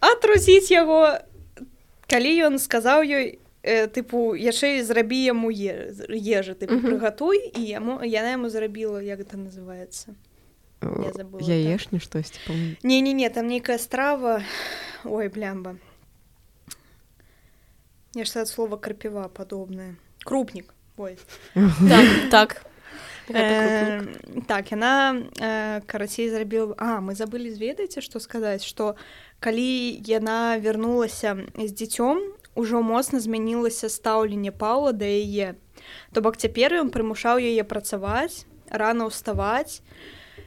атрусіць 0.01 0.69
яго, 0.69 1.17
калі 2.07 2.33
ён 2.53 2.61
сказаў 2.61 3.01
ёй 3.09 3.41
э, 3.65 3.89
тыпу 3.89 4.37
яшчэ 4.37 4.85
зрабі 4.85 5.17
яму 5.25 5.49
ежы 5.49 6.53
Мгм. 6.61 6.85
прыгатуй 6.85 7.41
і 7.57 7.61
яму 7.65 8.05
яна 8.05 8.37
яму 8.37 8.49
зрабіла 8.53 9.01
як 9.01 9.21
это 9.21 9.41
называется 9.41 10.13
Я 11.05 11.13
забыла, 11.13 11.41
яешні 11.41 12.01
штосьці 12.01 12.39
не 12.83 13.01
не 13.01 13.13
не 13.13 13.29
там 13.31 13.47
нейкая 13.49 13.79
страва. 13.79 14.43
Ой 15.05 15.29
блямба. 15.29 15.77
Нешта 18.15 18.41
ад 18.41 18.49
слова 18.49 18.77
крапіва 18.77 19.29
падобнае 19.29 19.97
крупнік 20.25 20.75
ой. 20.97 21.19
Так 21.89 22.31
так. 22.31 22.67
Гэта 23.29 23.41
Э, 23.41 24.05
крупнік. 24.05 24.47
так 24.47 24.71
яна 24.73 25.25
э, 25.41 25.81
карацей 25.87 26.29
зрабіла 26.29 26.75
А 26.79 27.01
мы 27.01 27.15
забылі 27.17 27.51
зведаеце 27.51 28.01
што 28.05 28.21
сказаць 28.21 28.65
што 28.65 28.97
калі 29.41 29.97
яна 30.07 30.59
вярнулася 30.61 31.37
з 31.57 31.71
дзіцём 31.73 32.21
ужо 32.55 32.83
моцна 32.83 33.21
змянілася 33.21 33.89
стаўленне 33.89 34.53
Паўла 34.53 34.93
да 34.93 35.09
яе 35.09 35.57
то 36.13 36.21
бок 36.21 36.37
цяпер 36.37 36.77
ён 36.85 36.93
прымушаў 36.93 37.41
яе 37.41 37.65
працаваць 37.65 38.45
рано 38.71 39.09
ўставаць 39.09 39.81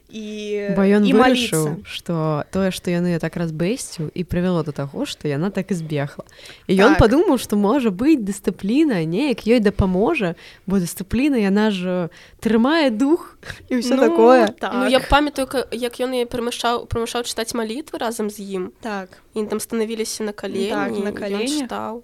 і 0.10 0.72
бо 0.72 0.88
ён 0.88 1.04
і 1.04 1.12
вырашыў 1.12 1.84
што 1.84 2.48
тое 2.52 2.72
што 2.72 2.88
яны 2.92 3.20
так 3.20 3.36
разбэсціў 3.36 4.08
і 4.16 4.22
прывяло 4.24 4.64
да 4.64 4.72
таго 4.72 5.04
што 5.04 5.28
яна 5.28 5.52
так 5.52 5.72
і 5.72 5.76
збегла 5.76 6.24
і 6.68 6.74
ён 6.80 6.96
Так. 6.96 7.04
падумаў 7.04 7.36
што 7.36 7.60
можа 7.60 7.92
быць 7.92 8.24
дысцыпліна 8.24 9.04
неяк 9.04 9.44
ёй 9.44 9.60
дапаможа 9.60 10.36
бо 10.64 10.80
дысцыпліна 10.80 11.36
яна 11.44 11.72
ж 11.76 12.08
трымае 12.40 12.88
дух 12.90 13.36
і 13.70 13.84
ўсё 13.84 14.00
Ну, 14.00 14.02
такое. 14.08 14.48
так, 14.48 14.72
Ну 14.74 14.88
я 14.88 15.00
памятаю 15.04 15.48
як 15.72 15.94
ён 16.00 16.16
яе 16.16 16.26
прымушаў 16.26 16.88
прымушаў 16.88 17.28
чытаць 17.28 17.52
малітвы 17.52 18.00
разам 18.00 18.30
з 18.30 18.40
ім. 18.40 18.72
Так. 18.80 19.10
І 19.36 19.44
там 19.44 19.60
станавіліся 19.60 20.24
на 20.24 20.32
калені 20.32 21.04
на 21.04 21.12
каленях. 21.12 21.68
чытаў 21.68 22.04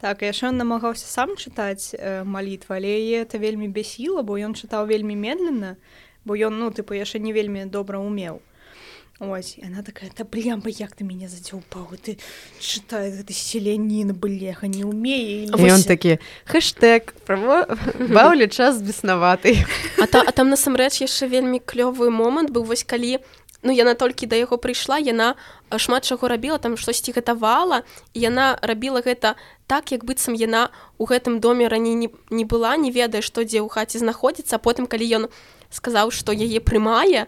Так, 0.00 0.20
і 0.22 0.26
яшчэ 0.28 0.52
ён 0.52 0.60
намагаўся 0.60 1.06
сам 1.08 1.32
чытаць 1.32 1.94
э, 1.96 2.24
малітвы, 2.28 2.76
але 2.76 2.92
яе 2.92 3.24
это 3.24 3.38
вельмі 3.38 3.68
бясіла, 3.72 4.20
бо 4.20 4.36
ён 4.36 4.52
чытаў 4.52 4.84
вельмі 4.84 5.16
медленно, 5.16 5.76
бо 6.24 6.36
ён 6.36 6.58
ну 6.58 6.72
тыпу 6.72 6.96
яшчэ 6.96 7.20
не 7.20 7.32
вельмі 7.32 7.64
добра 7.64 7.98
умеў. 7.98 8.40
Ось 9.20 9.58
она 9.62 9.82
такая 9.82 10.10
да 10.18 10.24
блямба 10.24 10.68
як 10.68 10.96
ты 10.96 11.04
мяне 11.04 11.28
задзяўпаў 11.30 11.94
ты 12.02 12.18
чытай 12.58 13.14
гэты 13.14 13.30
селянін 13.30 14.10
блеха 14.10 14.66
не 14.66 14.82
умее 14.82 15.46
і 15.46 15.70
ён 15.70 15.86
такі 15.86 16.18
хэштег 16.50 17.14
баўлю 18.10 18.50
час 18.50 18.82
беснаваты 18.82 19.54
А, 20.02 20.10
та, 20.10 20.18
а 20.26 20.32
там 20.34 20.50
насамрэч 20.50 21.06
яшчэ 21.06 21.30
вельмі 21.30 21.62
клёвы 21.62 22.10
момант 22.10 22.50
быў 22.50 22.66
вось 22.66 22.82
калі 22.82 23.22
ну 23.62 23.70
яна 23.70 23.94
толькі 23.94 24.26
да 24.26 24.34
яго 24.34 24.58
прыйшла 24.58 24.98
яна 24.98 25.38
шмат 25.70 26.02
чаго 26.02 26.26
рабіла 26.26 26.58
там 26.58 26.76
штосьці 26.76 27.14
гатавала 27.14 27.86
і 28.14 28.18
яна 28.18 28.58
рабіла 28.66 28.98
гэта 28.98 29.38
так 29.70 29.94
як 29.94 30.02
быццам 30.02 30.34
яна 30.34 30.74
у 30.98 31.06
гэтым 31.06 31.38
доме 31.38 31.70
раней 31.70 31.94
не, 31.94 32.10
не 32.30 32.44
была 32.44 32.74
не 32.76 32.90
ведае 32.90 33.22
што 33.22 33.46
дзе 33.46 33.62
ў 33.62 33.70
хаце 33.70 34.02
знаходзіцца 34.02 34.58
потым 34.58 34.90
калі 34.90 35.06
ён 35.22 35.24
сказаў 35.74 36.14
што 36.14 36.30
яе 36.32 36.62
прымае 36.62 37.26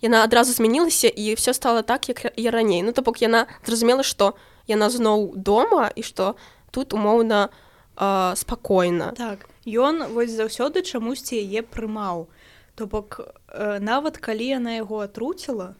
яна 0.00 0.22
адразу 0.24 0.54
змянілася 0.54 1.08
і 1.08 1.34
все 1.34 1.54
стало 1.54 1.82
так 1.82 2.08
як 2.08 2.32
і 2.36 2.50
раней 2.50 2.82
ну 2.82 2.92
то 2.92 3.02
бок 3.02 3.20
яна 3.22 3.46
зразумела 3.66 4.06
што 4.06 4.34
яна 4.70 4.90
зноў 4.90 5.34
дома 5.36 5.90
і 5.94 6.02
што 6.06 6.36
тут 6.70 6.94
умоўна 6.94 7.50
э, 7.96 8.36
спакойна 8.36 9.12
так 9.18 9.50
ён 9.66 10.14
вось 10.14 10.30
заўсёды 10.30 10.86
чамусьці 10.86 11.36
яе 11.36 11.62
прымаў 11.62 12.30
то 12.74 12.86
бок 12.86 13.20
э, 13.20 13.78
нават 13.78 14.16
калі 14.18 14.46
яна 14.56 14.78
яго 14.78 15.02
атруціла 15.04 15.74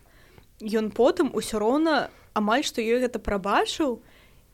ён 0.61 0.91
потым 0.91 1.31
усё 1.33 1.63
роўна 1.63 2.11
амаль 2.35 2.67
што 2.67 2.85
ёй 2.85 3.01
гэта 3.01 3.23
прабачыў 3.23 4.03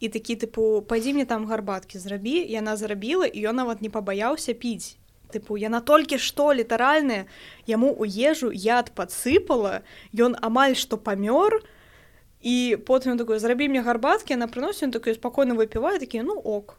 і 0.00 0.06
такі 0.12 0.36
тыпу 0.36 0.84
пойдзі 0.84 1.16
мне 1.16 1.24
там 1.24 1.48
гарбаткі 1.48 1.98
зрабі 1.98 2.36
яна 2.44 2.76
зрабіла 2.76 3.26
і 3.26 3.48
ён 3.50 3.64
нават 3.64 3.82
не 3.82 3.90
пабаяўся 3.90 4.54
піць 4.54 4.94
тыпу 5.32 5.56
яна 5.58 5.80
толькі 5.80 6.18
што 6.18 6.52
літаральная 6.52 7.26
яму 7.66 7.92
у 7.92 8.04
ежу 8.04 8.50
яд 8.52 8.92
падсыпала 8.94 9.82
ён 10.14 10.36
амаль 10.40 10.76
што 10.76 10.96
памёр 10.96 11.62
і 12.42 12.76
потым 12.86 13.18
такой 13.18 13.38
зрабі 13.38 13.68
мне 13.68 13.82
гарбаткі 13.82 14.34
яна 14.38 14.46
прыносіць 14.46 14.92
такой 14.92 15.14
спакойна 15.14 15.54
выпівае 15.54 15.98
такі 15.98 16.22
ну 16.22 16.34
ок 16.38 16.78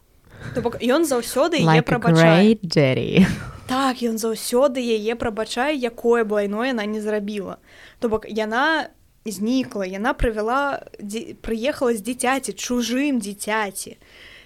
То 0.54 0.62
бок 0.62 0.78
ён 0.78 1.02
заўсёды 1.02 1.58
яе 1.58 1.66
Like 1.66 1.82
прабачае. 1.82 2.54
Так 3.66 4.02
ён 4.06 4.18
заўсёды 4.22 4.78
яе 4.78 5.18
прабачае 5.18 5.74
якое 5.74 6.22
блайно 6.24 6.62
яна 6.64 6.86
не 6.86 7.00
зрабіла. 7.00 7.58
То 7.98 8.08
бок 8.08 8.22
яна 8.30 8.88
знікла 9.26 9.82
яна 9.82 10.14
правяла 10.14 10.86
дзе- 11.02 11.34
прыехала 11.42 11.90
з 11.90 12.00
дзіцяці 12.06 12.52
чужым 12.54 13.18
дзіцяці. 13.18 13.98
Э, 13.98 14.37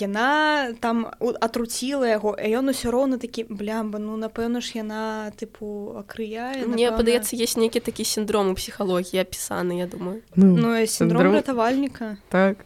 яна 0.00 0.72
там 0.80 1.06
атруціла 1.20 2.08
яго 2.08 2.32
а 2.38 2.44
ён 2.48 2.72
усё 2.72 2.90
роўна 2.90 3.18
такі 3.20 3.44
блямба 3.48 3.98
ну 3.98 4.16
напэўна 4.16 4.60
ж 4.64 4.80
яна 4.80 5.30
тыпу 5.36 6.00
акрыяе 6.00 6.64
Мне 6.66 6.88
напэўна. 6.90 6.96
падаецца 6.96 7.36
есть 7.36 7.56
нейкі 7.60 7.80
такі 7.80 8.04
сіндром 8.04 8.50
у 8.50 8.54
псіхалогіі 8.54 9.20
апісаны 9.20 9.78
я 9.78 9.86
думаю 9.86 10.22
Ну, 10.36 10.56
ну 10.56 10.86
синдром 10.86 11.22
синдром- 11.22 11.34
ратавальніка 11.34 12.16
так. 12.28 12.56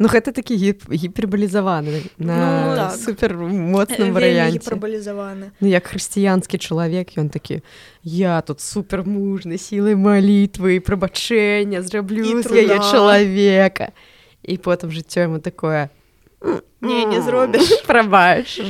Ну, 0.00 0.06
гэта 0.06 0.30
такі 0.32 0.54
гіп 0.56 0.86
гіпербалізаваны 0.94 2.06
на 2.18 2.36
Ну, 2.70 2.76
так. 2.76 2.92
супер 2.96 3.34
моцным 3.36 4.14
варыянце. 4.14 4.58
гіпербалізаваны 4.62 5.50
Ну, 5.60 5.68
як 5.68 5.84
хрысціянскі 5.90 6.58
чалавек 6.58 7.18
ён 7.18 7.28
такі 7.28 7.62
я 8.04 8.40
тут 8.40 8.60
супермужны 8.60 9.58
сілай 9.58 9.96
малітвы 9.98 10.78
і 10.78 10.80
прабачэння 10.80 11.82
зраблю 11.82 12.22
яе 12.46 12.78
чалавека 12.78 13.90
і 14.46 14.56
потым 14.56 14.90
жыццё 14.94 15.26
яму 15.26 15.40
такое 15.42 15.90
не 16.80 17.04
не 17.06 17.20
зробіш 17.22 17.82
прабач 17.86 18.60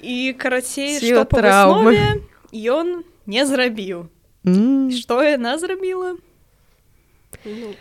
і 0.00 0.32
карацей 0.38 0.96
што 0.98 1.24
траўмы. 1.24 2.22
ён 2.52 3.04
не 3.26 3.44
зрабіў 3.46 4.06
М, 4.46 4.90
што 4.90 5.20
яна 5.22 5.58
зрабіла 5.58 6.16
ну, 7.44 7.74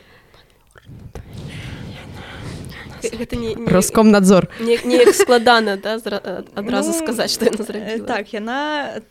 гэта 3.02 3.36
не, 3.40 3.56
не, 3.56 3.66
роскомнадзор. 3.72 4.48
не, 4.60 4.78
неяк 4.84 5.16
складана 5.16 5.78
да, 5.78 5.96
адразу 6.56 6.92
Ну, 6.92 6.98
сказаць 7.00 7.32
што 7.32 7.46
яна 7.48 7.58
Э, 7.64 7.64
зрабіла 7.64 8.08
так 8.08 8.34
яна 8.34 8.60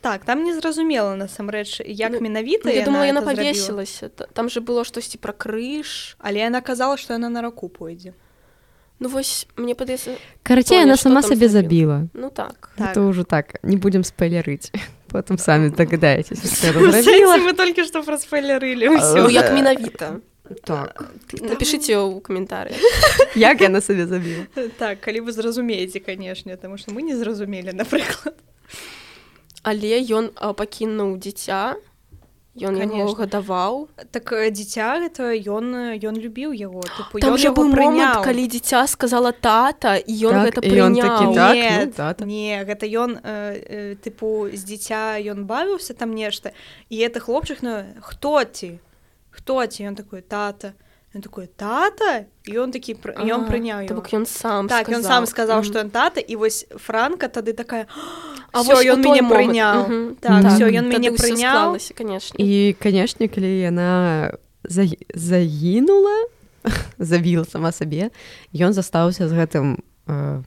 так 0.01 0.25
там 0.25 0.43
не 0.43 0.53
зразумела 0.53 1.15
насамрэч 1.15 1.81
як 1.85 2.11
Ну, 2.13 2.19
менавіта 2.21 2.69
Ну, 2.69 2.71
я 2.71 2.85
думала 2.85 3.05
яна 3.05 3.21
павесілася 3.21 4.09
Та- 4.09 4.25
там 4.33 4.49
же 4.49 4.59
было 4.61 4.85
штосьці 4.85 5.17
пра 5.17 5.33
крыж 5.33 6.15
але 6.19 6.39
яна 6.45 6.61
казала 6.61 6.97
што 6.97 7.13
яна 7.17 7.29
на 7.29 7.41
раку 7.41 7.65
пойдзе 7.69 8.13
Ну 8.99 9.07
вось 9.09 9.47
мне 9.55 9.75
падаецца 9.75 10.15
карацей 10.43 10.83
она 10.83 10.97
сама 10.97 11.21
сабе 11.23 11.47
забіла. 11.47 12.07
Ну 12.13 12.29
так. 12.29 12.69
Так. 12.75 12.91
это 12.91 13.01
ўжо 13.07 13.23
так 13.23 13.63
не 13.63 13.77
будем 13.77 14.03
спойлерыць 14.03 14.71
потым 15.11 15.37
самі 15.37 15.69
дагадаецесь 15.69 16.39
зрабіла 16.39 17.37
мы 17.39 17.53
толькі 17.53 17.83
што 17.87 18.03
праспойлерылі 18.03 18.91
ўсё 18.91 19.23
ну 19.23 19.29
як 19.29 19.51
менавіта 19.55 20.19
так. 20.65 21.13
Напишите 21.41 21.93
ў 21.95 22.19
каментары 22.21 22.73
як 23.35 23.61
яна 23.61 23.81
сабе 23.81 24.05
забіла 24.05 24.45
так 24.77 24.99
калі 24.99 25.25
вы 25.25 25.31
зразумееце 25.31 25.99
канешне 25.99 26.57
таму 26.57 26.77
што 26.77 26.91
мы 26.91 27.01
не 27.01 27.15
зразумелі 27.15 27.71
напрыклад 27.73 28.35
але 29.63 29.99
ён 30.03 30.31
пакінуў 30.35 31.17
дзіця 31.23 31.79
ён 32.59 32.75
яго 32.79 33.13
гадаваў 33.15 33.87
так 34.11 34.31
э, 34.33 34.51
дзіця 34.51 34.99
гэта 35.03 35.31
ён 35.35 35.95
э, 35.95 36.01
ён 36.03 36.15
любіў 36.19 36.51
яго 36.51 36.83
тыпу 36.83 37.21
там 37.23 37.35
яго 37.39 37.55
быў 37.55 37.67
момант 37.71 37.75
прыняў. 37.75 38.23
калі 38.23 38.43
дзіця 38.47 38.83
сказала 38.87 39.31
тата 39.31 39.95
і 39.97 40.13
ён 40.27 40.33
Так, 40.35 40.45
гэта 40.45 40.59
і 40.65 40.71
ён 40.83 40.93
такі, 40.95 41.25
так, 41.35 41.55
ну, 41.55 41.61
Нет, 41.61 41.95
тата. 41.95 42.25
не 42.25 42.63
гэта 42.65 42.85
ён 42.89 43.19
э, 43.19 43.23
э, 43.23 43.95
тыпу 44.03 44.51
з 44.51 44.61
дзіця 44.63 45.21
ён 45.23 45.45
бавіўся 45.45 45.93
там 45.93 46.11
нешта 46.11 46.51
і 46.89 46.99
это 46.99 47.19
хлопчык 47.19 47.63
ну 47.63 47.83
хто 48.01 48.43
ці 48.43 48.79
хто 49.31 49.65
ці 49.65 49.79
ён 49.87 49.95
такой 49.95 50.21
тата 50.21 50.73
ён 51.15 51.21
такой 51.21 51.47
тата? 51.47 52.25
І 52.45 52.53
ён 52.61 52.71
такі 52.71 52.93
і 52.93 53.25
ён 53.33 53.45
А, 53.45 53.49
прыняў 53.49 53.81
бок 53.95 54.13
ён 54.13 54.25
сам 54.29 54.69
так 54.69 54.89
ён 54.89 55.01
сам 55.01 55.25
сказаў 55.25 55.61
Мгм. 55.61 55.65
што 55.65 55.75
ён 55.81 55.89
тата 55.89 56.21
і 56.21 56.35
вось 56.35 56.65
франка 56.77 57.27
тады 57.27 57.53
такая 57.53 57.87
А 58.53 58.61
у 58.61 58.65
ён 58.65 59.01
мяне 59.01 59.25
прыняў 59.25 59.89
Мгм. 59.89 60.15
так 60.21 60.43
Так. 60.43 60.53
все 60.53 60.69
ён 60.69 60.85
мяне 60.89 61.11
прыняў 61.11 61.77
конечно. 61.97 62.37
І 62.37 62.73
канешне 62.79 63.27
калі 63.27 63.49
яна 63.59 64.31
за... 64.63 64.85
загінула 65.13 66.29
забіла 66.99 67.45
сама 67.45 67.71
сабе 67.71 68.11
ён 68.53 68.73
застаўся 68.73 69.25
з 69.27 69.33
гэтым 69.33 69.81
э, 70.07 70.43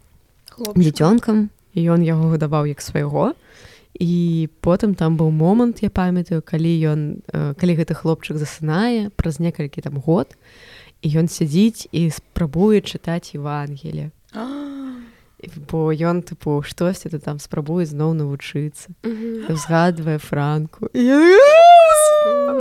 дзіцёнкам 0.78 1.50
і 1.74 1.80
ён 1.90 2.02
яго 2.06 2.30
гадаваў 2.30 2.66
як 2.70 2.80
свайго. 2.80 3.32
і 3.32 3.71
потым 4.62 4.94
там 4.94 5.16
быў 5.16 5.30
момант 5.30 5.82
я 5.82 5.90
памятаю 5.90 6.42
калі 6.42 6.72
ён 6.88 7.00
э, 7.32 7.54
калі 7.54 7.72
гэты 7.76 7.94
хлопчык 7.94 8.36
засынае 8.36 9.10
праз 9.16 9.38
некалькі 9.38 9.82
там 9.82 10.00
год 10.00 10.34
і 11.02 11.08
ён 11.18 11.28
сядзіць 11.28 11.88
і 11.92 12.10
спрабуе 12.10 12.80
чытаць 12.80 13.34
евангеле 13.34 14.10
А, 14.32 14.48
бо 15.68 15.92
ён 15.92 16.22
тыпу 16.22 16.62
штосьці 16.64 17.12
ты 17.12 17.18
там 17.18 17.38
спрабуе 17.38 17.84
зноў 17.84 18.14
навучыцца 18.16 18.96
Мгм. 19.04 19.48
і 19.48 19.52
ўзгадвае 19.52 20.18
франку 20.18 20.88
І 20.94 21.08
Ну. 22.24 22.58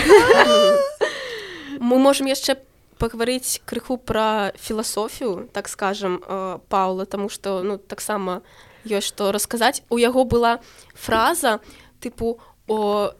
мы 1.80 1.98
можем 1.98 2.26
яшчэ 2.26 2.56
пагаварыць 2.98 3.60
крыху 3.66 3.98
пра 3.98 4.52
філасофію 4.56 5.48
так 5.52 5.68
скажем 5.68 6.22
э, 6.22 6.58
паула 6.68 7.04
тому 7.04 7.28
что 7.28 7.62
ну 7.62 7.76
таксама 7.78 8.40
ёсць 8.86 9.08
што 9.08 9.32
расказаць 9.32 9.82
у 9.90 9.98
яго 9.98 10.24
была 10.24 10.60
фраза 10.94 11.60
тыпу 12.00 12.38
о 12.68 13.10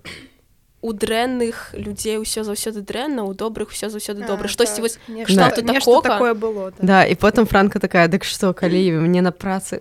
у 0.85 0.93
дрэнных 0.93 1.73
людзей 1.73 2.19
усё 2.21 2.45
заўсёды 2.45 2.85
дрэнна 2.85 3.25
у 3.25 3.33
добрых 3.33 3.73
усё 3.73 3.89
заўсёды 3.89 4.27
добра 4.27 4.49
штосьці 4.49 4.81
так, 4.81 4.85
вось 4.85 4.99
кшталту 5.25 5.62
нешта 5.65 5.81
такога. 5.81 6.09
такое 6.09 6.35
было 6.35 6.71
так. 6.73 6.85
Да, 6.85 7.05
і 7.09 7.15
потым 7.15 7.47
франка 7.47 7.81
такая 7.81 8.09
дык 8.09 8.25
што 8.25 8.53
калі 8.53 9.01
мне 9.09 9.23
на 9.23 9.33
працы 9.33 9.81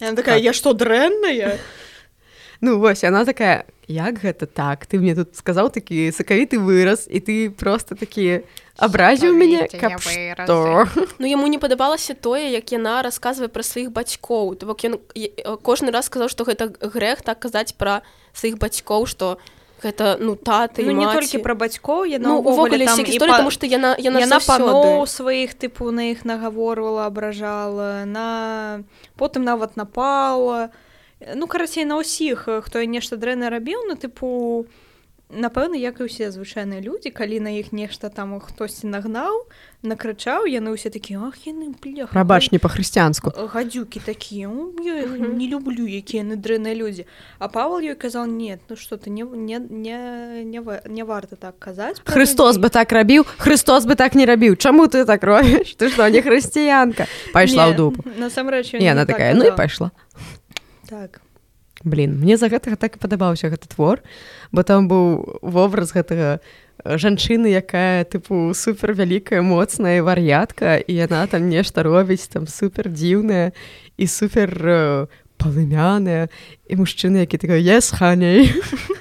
Яна 0.00 0.16
такая 0.16 0.36
Так. 0.36 0.44
я 0.44 0.52
што 0.52 0.72
дрэнная 0.74 1.58
Ну 2.60 2.78
вось 2.80 3.02
яна 3.04 3.24
такая 3.24 3.64
як 3.88 4.18
гэта 4.18 4.46
так? 4.46 4.86
Ты 4.86 4.98
мне 4.98 5.14
тут 5.14 5.36
сказаў 5.36 5.70
такі 5.70 6.10
сакавіты 6.10 6.58
выраз 6.58 7.06
і 7.06 7.20
ты 7.20 7.50
просто 7.50 7.94
такі 7.94 8.42
абразіў 8.76 9.34
мяне 9.34 9.68
каб 9.70 10.02
што? 10.02 10.86
Ну 11.18 11.26
яму 11.26 11.46
не 11.46 11.58
падабалася 11.58 12.14
тое 12.14 12.50
як 12.50 12.72
яна 12.72 13.02
расказвае 13.02 13.48
пра 13.48 13.62
сваіх 13.62 13.94
бацькоў. 13.94 14.56
То 14.58 14.66
бок 14.66 14.82
ён 14.82 14.98
кожны 15.62 15.94
раз 15.94 16.10
сказаў 16.10 16.28
што 16.28 16.44
гэта 16.44 16.74
грэх 16.82 17.22
так 17.22 17.38
казаць 17.38 17.78
пра 17.78 18.02
сваіх 18.34 18.58
бацькоў 18.58 19.06
што 19.06 19.38
гэта 19.82 20.16
ну 20.18 20.34
таты 20.36 20.84
ну 20.84 20.92
не 20.96 21.06
толькі 21.06 21.38
пра 21.44 21.54
бацькоў 21.54 22.08
яна 22.08 22.28
ну 22.28 22.40
увогуле 22.40 22.86
па- 22.88 23.38
тому 23.38 23.52
што 23.52 23.68
яна 23.68 23.94
яна, 24.00 24.20
яна 24.24 24.40
паноў 24.40 25.04
сваіх 25.06 25.52
тыпу 25.54 25.92
на 25.92 26.10
іх 26.10 26.24
нагаворвала 26.24 27.06
абражала 27.06 28.08
на 28.08 28.82
потым 29.20 29.44
нават 29.44 29.76
напала 29.76 30.72
ну 31.20 31.46
карацей 31.46 31.84
на 31.84 31.96
ўсіх 32.00 32.48
э, 32.48 32.60
хто 32.60 32.84
нешта 32.84 33.16
дрэнна 33.16 33.48
рабіў 33.50 33.88
на 33.88 33.96
тыпу 33.96 34.66
напэўна 35.26 35.74
як 35.74 35.98
і 35.98 36.06
ўсе 36.06 36.30
звычайныя 36.30 36.78
людзі 36.78 37.10
калі 37.10 37.42
на 37.42 37.50
іх 37.58 37.74
нешта 37.74 38.14
там 38.14 38.38
хтосьці 38.38 38.86
нагнаў 38.86 39.50
накрычаў 39.82 40.46
яны 40.46 40.70
ўсе 40.70 40.86
такі 40.86 41.18
ах 41.18 41.34
яны 41.42 41.74
прабач 42.06 42.54
не 42.54 42.62
па-хрысціянску. 42.62 43.34
Гадзюкі 43.34 43.98
такія 44.06 44.46
«О, 44.46 44.70
я 44.78 45.02
іх 45.02 45.18
Мгм. 45.18 45.34
не 45.34 45.50
люблю 45.50 45.82
якія 45.82 46.22
яны 46.22 46.38
дрэнныя 46.38 46.78
людзі 46.78 47.10
а 47.42 47.48
павал 47.48 47.82
ёй 47.82 47.98
казал 47.98 48.26
нет 48.30 48.60
ну 48.70 48.76
что 48.76 48.94
ты 49.02 49.10
не 49.10 49.26
не 49.26 49.58
не 49.58 50.44
не, 50.46 50.62
не 50.86 51.02
варта 51.02 51.34
так 51.34 51.58
казаць 51.58 51.98
Христос 52.06 52.54
людзей». 52.54 52.62
бы 52.62 52.70
так 52.70 52.92
рабіў 52.92 53.26
Христос 53.38 53.82
бы 53.82 53.96
так 53.96 54.14
не 54.14 54.26
рабіў. 54.26 54.54
Чаму 54.54 54.86
ты 54.86 55.04
так 55.04 55.24
робіш? 55.24 55.74
Ты 55.74 55.90
што 55.90 56.06
не 56.06 56.22
хрысціянка 56.22 57.10
пайшла 57.32 57.66
ў 57.66 57.74
дупу. 57.74 58.06
насамрэч 58.14 58.78
не 58.78 58.86
она 58.92 59.02
так 59.06 59.16
такая 59.18 59.34
ну 59.34 59.42
і 59.42 59.50
казаў. 59.50 59.56
пайшла 59.56 59.90
так. 60.88 61.20
Блин 61.84 62.16
мне 62.16 62.36
за 62.40 62.48
гэтага 62.48 62.76
так 62.80 62.96
і 62.96 63.02
падабаўся 63.02 63.52
гэты 63.52 63.68
твор 63.68 64.00
бо 64.50 64.64
там 64.64 64.88
быў 64.88 65.40
вобраз 65.42 65.92
гэтага 65.92 66.40
жанчыны 66.84 67.52
якая 67.52 68.04
тыпу 68.08 68.54
супер 68.56 68.96
вялікая 68.96 69.42
моцная 69.42 70.00
вар'ятка 70.00 70.80
і 70.80 70.92
яна 70.92 71.26
там 71.26 71.48
нешта 71.52 71.84
робіць 71.84 72.32
там 72.32 72.46
супер 72.46 72.88
дзіўная 72.88 73.52
і 73.96 74.04
супер 74.06 74.50
э, 74.56 75.06
палымяная 75.36 76.32
і 76.64 76.72
мужчыны 76.80 77.28
які 77.28 77.38
такой 77.44 77.60
yes 77.60 77.92
ханей 77.92 78.48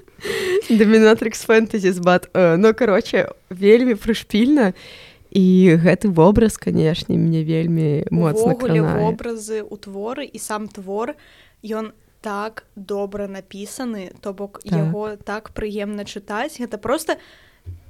домінатрикс 0.70 1.48
фэнтэзі 1.48 1.96
бат 2.04 2.28
ну 2.34 2.74
короче 2.74 3.32
вельмі 3.50 3.96
прышпільна 3.96 4.74
і 5.36 5.76
гэты 5.84 6.08
вобраз 6.12 6.58
канешне 6.58 7.20
мне 7.20 7.44
вельмі 7.44 8.08
моцна 8.12 8.56
вобразы 8.56 9.64
у 9.64 9.76
творы 9.76 10.24
і 10.26 10.40
сам 10.40 10.68
твор 10.68 11.16
ён 11.66 11.94
так 12.26 12.66
добра 12.76 13.28
напісаны 13.28 14.12
то 14.22 14.34
бок 14.34 14.60
Так. 14.64 14.74
яго 14.74 15.16
так 15.16 15.54
прыемна 15.54 16.06
чытаць 16.06 16.58
гэта 16.58 16.78
просто 16.78 17.18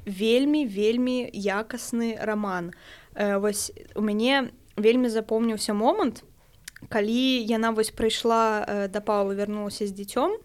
вельмі 0.06 0.68
вельмі 0.68 1.24
якасны 1.32 2.18
раман 2.20 2.72
э, 3.16 3.40
вось 3.40 3.72
у 3.96 4.02
мяне 4.02 4.52
вельмі 4.76 5.10
запомніўся 5.10 5.74
момант 5.74 6.24
калі 6.90 7.48
яна 7.48 7.72
вось 7.72 7.96
прыйшла 7.96 8.66
э, 8.68 8.88
да 8.88 9.00
паўлы 9.00 9.40
вярнулася 9.40 9.88
з 9.88 9.96
дзіцём 9.96 10.36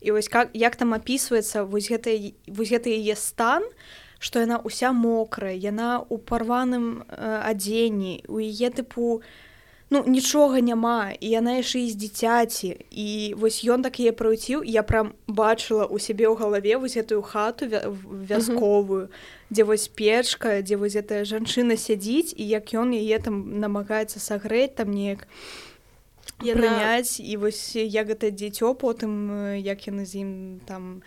і 0.00 0.10
вось 0.10 0.28
как 0.28 0.50
як 0.52 0.74
там 0.74 0.92
опісваецца 0.92 1.62
вось 1.62 1.86
гэта 1.86 2.10
вось 2.50 2.74
гэта 2.74 2.90
яе 2.90 3.14
стан 3.14 3.62
што 4.18 4.42
яна 4.42 4.58
ўся 4.58 4.90
мокрая 4.90 5.54
яна 5.54 6.02
у 6.02 6.18
парваным 6.18 7.06
э, 7.06 7.46
адзенні 7.46 8.26
у 8.26 8.42
яе 8.42 8.74
тыпу 8.74 9.22
у 9.22 9.22
ну 9.90 10.04
нічога 10.06 10.60
няма 10.62 11.10
і 11.18 11.28
яна 11.28 11.58
яшчэ 11.58 11.82
і 11.82 11.90
з 11.90 11.96
дзіцяці. 11.98 12.70
І 12.90 13.34
вось 13.34 13.66
ён 13.66 13.82
так 13.82 13.98
яе 13.98 14.14
праўціў 14.14 14.62
я 14.62 14.86
прям 14.86 15.12
бачыла 15.26 15.90
у 15.90 15.98
сябе 15.98 16.30
ў 16.30 16.38
галаве 16.38 16.78
вось 16.78 16.94
гэтую 16.94 17.22
хату 17.26 17.66
вя 17.66 17.90
вясковую 18.30 19.10
дзе 19.50 19.66
вось 19.66 19.90
печка 19.90 20.62
дзе 20.62 20.78
вось 20.78 20.94
гэтая 20.94 21.26
жанчына 21.26 21.74
сядзіць 21.74 22.38
і 22.38 22.46
як 22.46 22.70
ён 22.70 22.94
яе 22.94 23.18
там 23.18 23.58
намагаецца 23.58 24.22
сагрэць 24.22 24.78
там 24.78 24.94
неяк 24.94 25.26
прыняць 26.38 27.18
і 27.18 27.36
вось 27.42 27.74
як 27.74 28.14
гэта 28.14 28.30
дзіцё 28.30 28.78
потым 28.78 29.58
як 29.58 29.90
яны 29.90 30.06
з 30.06 30.22
ім 30.22 30.30
там 30.70 31.02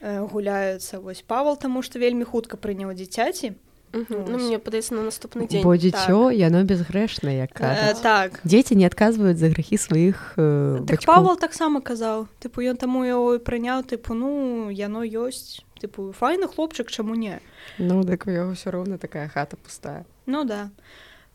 гуляюцца. 0.00 1.00
Вось 1.00 1.20
павал 1.20 1.58
таму 1.58 1.82
што 1.82 1.98
вельмі 1.98 2.24
хутка 2.24 2.56
прыняў 2.56 2.94
дзіцяці 2.94 3.58
ну, 3.92 4.38
мне 4.38 4.58
падаецца 4.58 4.94
на 4.94 5.02
наступны 5.02 5.46
дзень 5.50 5.64
бо 5.64 5.74
дзіцё 5.74 6.30
так. 6.30 6.38
яно 6.38 6.62
безгрэшна 6.62 7.30
як 7.34 7.58
э, 7.60 7.94
так. 8.02 8.40
Дзеці 8.44 8.78
не 8.78 8.86
адказваюць 8.86 9.38
за 9.38 9.50
грахі 9.50 9.76
сваіх 9.76 10.34
э, 10.36 10.86
так 10.86 11.02
павал 11.06 11.36
таксама 11.36 11.80
казаў 11.80 12.28
тыпу 12.38 12.62
ён 12.62 12.78
таму 12.78 13.02
яго 13.04 13.38
прыняў 13.42 13.82
тыпу 13.82 14.14
ну 14.14 14.70
яно 14.70 15.02
ёсць 15.02 15.66
тыпу 15.80 16.12
файны 16.12 16.46
хлопчык 16.46 16.90
чаму 16.90 17.14
не? 17.14 17.40
Ну 17.78 18.04
дык 18.04 18.28
у 18.28 18.30
яго 18.30 18.54
ўсё 18.54 18.70
роўна 18.70 18.98
такая 18.98 19.28
хата 19.28 19.56
пустая. 19.56 20.04
Ну 20.26 20.44
да. 20.44 20.70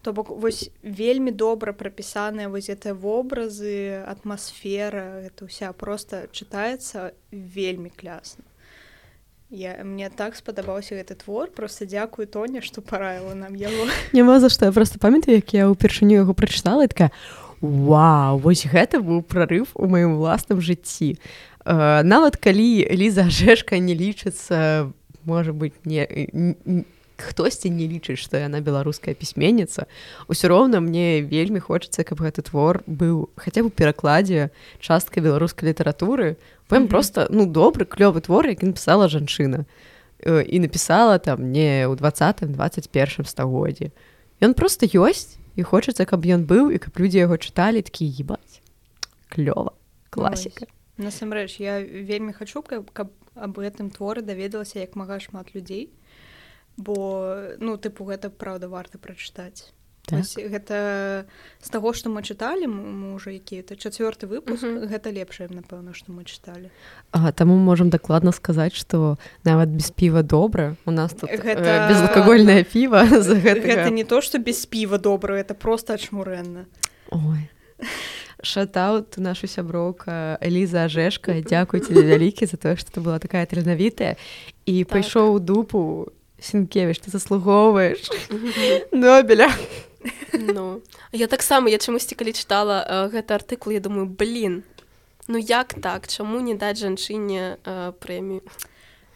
То 0.01 0.13
бок 0.13 0.29
вось 0.29 0.69
вельмі 0.83 1.33
добра 1.33 1.73
прапісаныя 1.73 2.47
вось 2.47 2.69
гэтыя 2.69 2.93
вобразы 2.93 4.05
атмасфера 4.05 5.25
это 5.25 5.49
ўся 5.49 5.73
просто 5.73 6.29
чытаецца 6.31 7.17
вельмі 7.31 7.89
клясна 7.89 8.45
Я, 9.49 9.77
мне 9.83 10.09
так 10.09 10.35
спадабаўся 10.35 10.95
гэты 10.97 11.15
твор. 11.15 11.51
Просто 11.53 11.85
дзякую 11.85 12.25
тоня 12.27 12.61
што 12.65 12.81
параіла 12.81 13.35
нам 13.37 13.53
яго 13.53 13.85
няма 14.13 14.39
за 14.39 14.49
што 14.49 14.65
я 14.65 14.71
просто 14.71 14.99
памятаю 14.99 15.37
як 15.37 15.53
я 15.53 15.69
ўпершыню 15.69 16.25
яго 16.25 16.33
прачытала 16.33 16.87
такая 16.87 17.11
Вау 17.61 18.37
вось 18.37 18.65
гэта 18.65 18.99
быў 18.99 19.21
прарыв 19.21 19.71
у 19.73 19.87
маім 19.87 20.17
уласным 20.17 20.61
жыцці 20.61 21.15
нават 21.65 22.37
калі 22.37 22.89
ліза 22.89 23.29
жэшка 23.29 23.79
не 23.79 23.93
лічыцца 23.93 24.91
можа 25.25 25.53
быть 25.53 25.73
не, 25.85 26.05
не 26.33 26.85
хтосьці 27.17 27.69
не 27.69 27.87
лічыць 27.87 28.19
што 28.19 28.37
яна 28.37 28.61
беларуская 28.61 29.15
пісьменніца 29.15 29.87
ўсё 30.27 30.45
роўна 30.51 30.81
мне 30.83 31.21
вельмі 31.21 31.59
хочацца 31.59 32.03
каб 32.03 32.21
гэты 32.21 32.45
твор 32.45 32.83
быў 32.87 33.29
хаця 33.35 33.63
бы 33.63 33.69
перакладзе 33.69 34.49
частка 34.79 35.21
беларускай 35.21 35.69
літаратуры. 35.69 36.35
Пэм 36.69 36.77
mm 36.77 36.83
-hmm. 36.83 36.89
просто 36.89 37.27
ну 37.29 37.45
добры 37.45 37.85
клёвы 37.85 38.21
твор 38.21 38.47
які 38.47 38.65
напісала 38.65 39.07
жанчына 39.07 39.65
і 40.25 40.59
напісала 40.59 41.17
там 41.17 41.51
не 41.51 41.87
ў 41.87 41.95
двадцатым 41.95 42.51
21 42.53 43.25
стагоддзі. 43.25 43.91
Ён 44.41 44.53
просто 44.53 44.85
ёсць 44.85 45.37
і 45.55 45.63
хочацца 45.63 46.05
каб 46.05 46.25
ён 46.25 46.45
быў 46.45 46.71
і 46.71 46.77
каб 46.77 46.99
людзі 46.99 47.23
яго 47.23 47.37
чыталі 47.39 47.81
такі 47.81 48.05
ебаць 48.19 48.59
клёва 49.31 49.71
класіка 50.09 50.67
насамрэч 50.97 51.59
я 51.59 51.79
вельмі 51.81 52.33
хачу 52.33 52.61
каб, 52.61 52.91
каб 52.91 53.11
аб 53.35 53.59
гэтым 53.59 53.91
творы 53.91 54.21
даведалася 54.21 54.79
як 54.79 54.95
мага 54.95 55.19
шмат 55.19 55.55
людзей 55.55 55.89
бо 56.77 57.57
ну 57.59 57.77
тыпу 57.77 58.05
гэта 58.05 58.29
праўда 58.29 58.67
варта 58.67 58.97
прачытаць. 58.97 59.71
Так? 60.05 60.21
гэта 60.37 61.25
з 61.61 61.69
таго 61.73 61.93
што 61.97 62.13
мы 62.13 62.21
чыталі 62.21 62.69
мы 62.69 63.17
уже 63.17 63.33
які 63.33 63.65
это 63.65 63.73
чацвёрты 63.73 64.29
выпуск 64.29 64.63
uh 64.63 64.69
-huh. 64.69 64.85
гэта 64.85 65.09
лепшае 65.09 65.49
напэўна 65.49 65.93
што 65.93 66.13
мы 66.13 66.23
чыталі. 66.23 66.69
А, 67.11 67.31
таму 67.31 67.57
можам 67.57 67.89
дакладна 67.89 68.31
сказаць 68.31 68.73
што 68.73 69.17
нават 69.43 69.69
без 69.69 69.89
піва 69.89 70.21
добра. 70.21 70.75
У 70.85 70.91
нас 70.91 71.13
тут 71.13 71.29
гэта... 71.29 71.65
э, 71.65 71.89
безалкагольнае 71.89 72.63
піва 72.63 73.05
за 73.21 73.33
гэта... 73.33 73.89
не 73.89 74.03
то 74.03 74.21
што 74.21 74.37
без 74.37 74.65
піва 74.65 74.97
добра 74.97 75.39
это 75.39 75.53
просто 75.53 75.93
ачмурэнна 75.93 76.65
ой. 77.09 77.49
Шатаут 78.43 79.17
нашу 79.17 79.47
сяброўка 79.47 80.37
Эліза 80.41 80.85
ажешка 80.85 81.41
дзякуй 81.49 81.79
тебе 81.79 82.01
вялікі 82.01 82.45
за 82.45 82.57
тое 82.57 82.75
што 82.75 82.91
ты 82.91 83.01
была 83.01 83.19
такая 83.19 83.45
таленавітая. 83.45 84.15
І 84.65 84.83
так. 84.83 84.93
пайшоў 84.93 85.39
дупу 85.39 86.11
сінкевіч 86.45 87.01
ты 87.01 87.09
заслугоўваеш 87.09 88.05
нобеля. 88.91 89.49
Ну. 90.33 90.81
Я 91.11 91.27
таксама 91.27 91.69
я 91.73 91.81
чамусьці 91.81 92.13
калі 92.13 92.37
чытала 92.37 93.09
гэты 93.09 93.33
артыкул 93.33 93.73
я 93.73 93.81
думаю 93.81 94.05
блин 94.05 94.63
ну 95.27 95.37
як 95.41 95.73
так? 95.73 96.07
Чаму 96.07 96.39
не 96.39 96.53
даць 96.53 96.77
жанчыне 96.77 97.57
э, 97.65 97.93
прэмію 97.97 98.45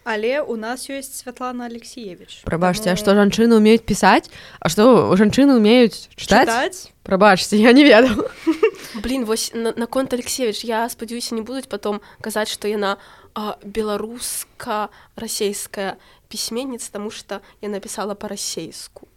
але 0.09 0.41
у 0.41 0.55
нас 0.55 0.89
ёсць 0.89 1.21
святлана 1.21 1.69
алексеевич 1.69 2.41
прабачце 2.41 2.89
таму... 2.89 2.97
што 2.97 3.13
жанчыны 3.13 3.61
умеюць 3.61 3.85
пісаць? 3.85 4.33
А 4.59 4.69
што 4.69 5.13
жанчыны 5.13 5.61
умеюць 5.61 6.09
чытаць? 6.17 6.89
Прабачце 7.03 7.57
я 7.57 7.73
не 7.73 7.85
ведаю. 7.85 8.25
Блин 9.05 9.25
вось 9.25 9.51
наконт 9.53 10.11
на 10.11 10.17
алексеевич 10.17 10.63
я 10.65 10.89
спадзяюся 10.89 11.35
не 11.35 11.45
будуць 11.45 11.69
потом 11.69 12.01
казаць 12.21 12.49
што 12.49 12.67
яна 12.67 12.97
беларуска 13.63 14.89
расійская 15.15 15.97
пісьменніц 16.29 16.89
таму 16.89 17.11
што 17.11 17.41
я 17.61 17.69
напісала 17.69 18.15
па-расейску 18.15 19.09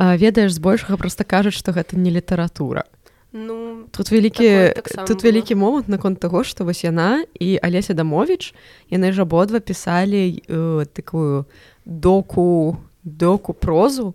ведаеш 0.00 0.52
збольшага 0.52 0.96
просто 0.96 1.24
кажуць 1.24 1.54
што 1.54 1.72
гэта 1.72 1.96
не 1.96 2.10
літаратура. 2.10 2.84
Ну 3.32 3.86
тут 3.90 4.10
вялікі 4.10 4.74
тут 5.06 5.22
вялікі 5.22 5.54
момант 5.54 5.88
наконт 5.88 6.20
таго 6.20 6.42
што 6.44 6.64
вось 6.64 6.84
яна 6.84 7.24
і 7.38 7.58
алеся 7.62 7.94
дамовіч 7.94 8.54
яны 8.90 9.12
ж 9.12 9.22
абодва 9.22 9.60
пісалі 9.60 10.42
э, 10.48 10.86
такую 10.92 11.46
доку 11.84 12.76
доку 13.04 13.52
прозу. 13.52 14.14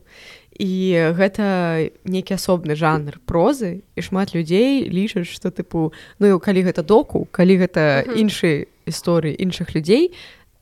І 0.56 1.12
гэта 1.12 1.92
нейкі 2.08 2.40
асобны 2.40 2.76
жанр 2.76 3.20
прозы 3.28 3.84
і 3.96 4.02
шмат 4.02 4.36
людзей 4.36 4.88
лічаць 4.88 5.28
што 5.28 5.52
тыпу 5.52 5.92
ну 6.20 6.40
калі 6.40 6.64
гэта 6.64 6.84
доку 6.84 7.28
калі 7.32 7.60
гэта 7.62 8.08
іншай 8.16 8.68
гісторыі 8.88 9.36
іншых 9.36 9.76
людзей 9.76 10.16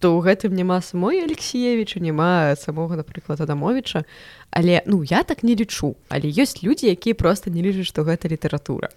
то 0.04 0.12
ў 0.12 0.20
гэтым 0.20 0.52
няма 0.52 0.84
самой 0.84 1.24
алексеевича 1.24 2.04
няма 2.04 2.60
самога 2.60 3.00
напрыклад 3.00 3.40
адамовича 3.40 4.04
але 4.52 4.84
ну 4.86 5.00
я 5.04 5.24
так 5.24 5.44
не 5.48 5.56
лічу. 5.56 5.96
Але 6.12 6.28
ёсць 6.28 6.60
людзі 6.60 6.92
якія 6.92 7.16
просто 7.16 7.48
не 7.50 7.64
лічаць 7.64 7.88
што 7.88 8.04
гэта 8.04 8.28
літаратура. 8.28 8.92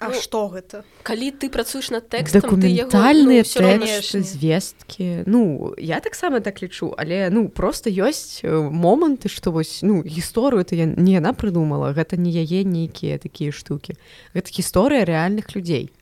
А 0.00 0.08
ну, 0.08 0.16
што 0.16 0.48
гэта? 0.48 0.80
калі 1.04 1.28
ты 1.36 1.52
працуеш 1.52 1.92
над 1.92 2.08
тэкст 2.08 2.32
дакументальныя 2.32 3.44
ну, 3.44 4.24
звесткі. 4.24 5.24
Ну 5.28 5.72
я 5.76 6.00
таксама 6.00 6.40
так 6.40 6.64
лічу. 6.64 6.96
Але 6.96 7.28
ну 7.28 7.48
просто 7.48 7.92
ёсць 7.92 8.40
э, 8.40 8.48
моманты 8.48 9.28
што 9.28 9.52
вось 9.52 9.84
ну 9.84 10.00
гісторыю 10.00 10.64
то 10.64 10.72
я 10.72 10.88
не 10.88 11.20
яна 11.20 11.36
прыдумала. 11.36 11.92
Гэта 11.92 12.16
не 12.16 12.32
яе 12.32 12.64
нейкія 12.64 13.20
такія 13.20 13.52
штукі. 13.52 14.00
Гэта 14.32 14.48
гісторыя 14.52 15.04
рэальных 15.04 15.52
людзей 15.52 15.92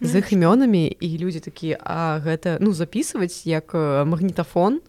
з 0.00 0.18
іх 0.18 0.32
імёнамі 0.32 0.86
і 1.00 1.08
людзі 1.18 1.40
такія 1.40 1.80
а 1.80 2.20
гэта 2.20 2.58
ну 2.60 2.72
записываць 2.72 3.48
як 3.48 3.72
магнітафон 3.72 4.80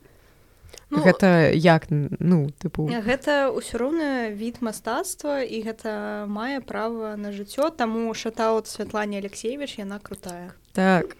ну, 0.89 0.99
гэта 1.03 1.51
як 1.55 1.87
ну 1.91 2.51
тыпу 2.59 2.87
гэта 2.91 3.51
ўсё 3.51 3.79
роўна 3.79 4.31
від 4.35 4.59
мастацтва 4.59 5.43
і 5.43 5.63
гэта 5.63 6.25
мае 6.27 6.59
права 6.59 7.15
на 7.15 7.31
жыццё 7.31 7.71
таму 7.71 8.11
шатаут 8.13 8.67
Святлане 8.67 9.19
алексеевич 9.19 9.79
яна 9.79 9.99
крутая. 9.99 10.51
Так. 10.73 11.15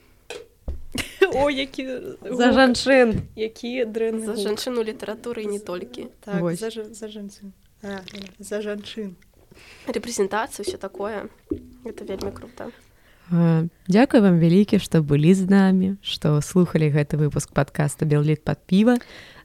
О 1.33 1.49
які 1.49 2.17
за 2.23 2.51
жанчын. 2.51 3.27
Якія 3.35 3.85
дрэнны 3.85 4.25
за 4.25 4.35
жанчыну 4.35 4.83
літаратуры 4.83 5.43
не 5.45 5.59
толькі. 5.59 6.07
Так, 6.23 6.43
за, 6.55 6.71
за 6.71 7.07
жанчын. 7.07 7.53
За 8.39 8.61
жанчын. 8.61 9.15
Рэпрэзентацыю 9.87 10.63
все 10.63 10.77
такое. 10.77 11.27
Это 11.83 12.03
вельмі 12.05 12.31
круто 12.31 12.71
Дзякуй 13.29 14.19
вам 14.23 14.39
вялікі, 14.39 14.79
што 14.79 15.03
былі 15.03 15.33
з 15.35 15.49
намі, 15.51 15.95
што 16.01 16.39
слухалі 16.39 16.87
гэты 16.87 17.19
выпуск 17.19 17.51
падкаста 17.51 18.07
Белліт 18.07 18.43
пад 18.47 18.63
піва. 18.63 18.97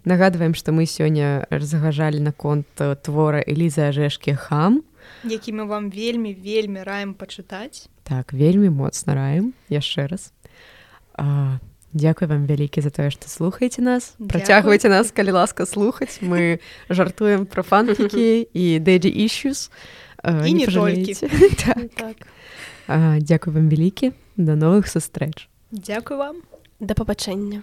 Нагадваем, 0.04 0.54
што 0.54 0.70
мы 0.70 0.86
сёння 0.86 1.46
разгажалі 1.50 2.22
наконт 2.22 2.66
твора 2.76 3.42
Эліза 3.42 3.90
Ажэшкі 3.90 4.34
хам, 4.34 4.82
які 5.24 5.52
мы 5.52 5.66
вам 5.66 5.90
вельмі 5.90 6.34
вельмі 6.34 6.82
раем 6.82 7.14
пачытаць. 7.14 7.90
Так 8.02 8.32
вельмі 8.32 8.70
моцна 8.70 9.14
раем 9.14 9.54
яшчэ 9.70 10.06
раз. 10.06 10.32
А, 11.14 11.58
Дзякуй 11.92 12.26
вам 12.28 12.46
вялікі 12.46 12.80
за 12.80 12.90
тое, 12.90 13.10
што 13.10 13.28
слухаеце 13.28 13.82
нас. 13.82 14.16
Працягвайце 14.16 14.88
нас, 14.88 15.12
калі 15.12 15.36
ласка 15.36 15.66
слухаць. 15.66 16.24
Мы 16.24 16.58
жартуем 16.88 17.44
пра 17.44 17.62
фанфікі 17.62 18.48
і 18.48 18.66
дэдзі 18.80 19.12
issues. 19.12 19.68
І 20.24 20.54
не, 20.54 20.64
не 20.64 20.66
толькі. 20.66 21.14
так. 21.66 21.90
так. 21.92 22.16
Дзякуй 22.88 23.52
вам 23.52 23.68
вялікі 23.68 24.12
да 24.36 24.56
новых 24.56 24.88
сустрэч 24.88 25.48
Дзякуй 25.70 26.16
вам 26.16 26.36
да 26.80 26.94
пабачэння 26.94 27.62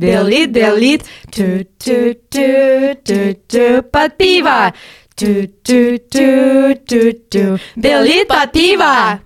Белит, 0.00 0.50
белит, 0.52 1.02
Ту-ту-ту-ту-ту. 1.30 3.82
Под 3.90 4.16
пиво! 4.16 4.74
Ту-ту-ту-ту-ту. 5.14 7.58
Белит 7.76 8.28
под 8.28 8.52
пиво! 8.52 9.20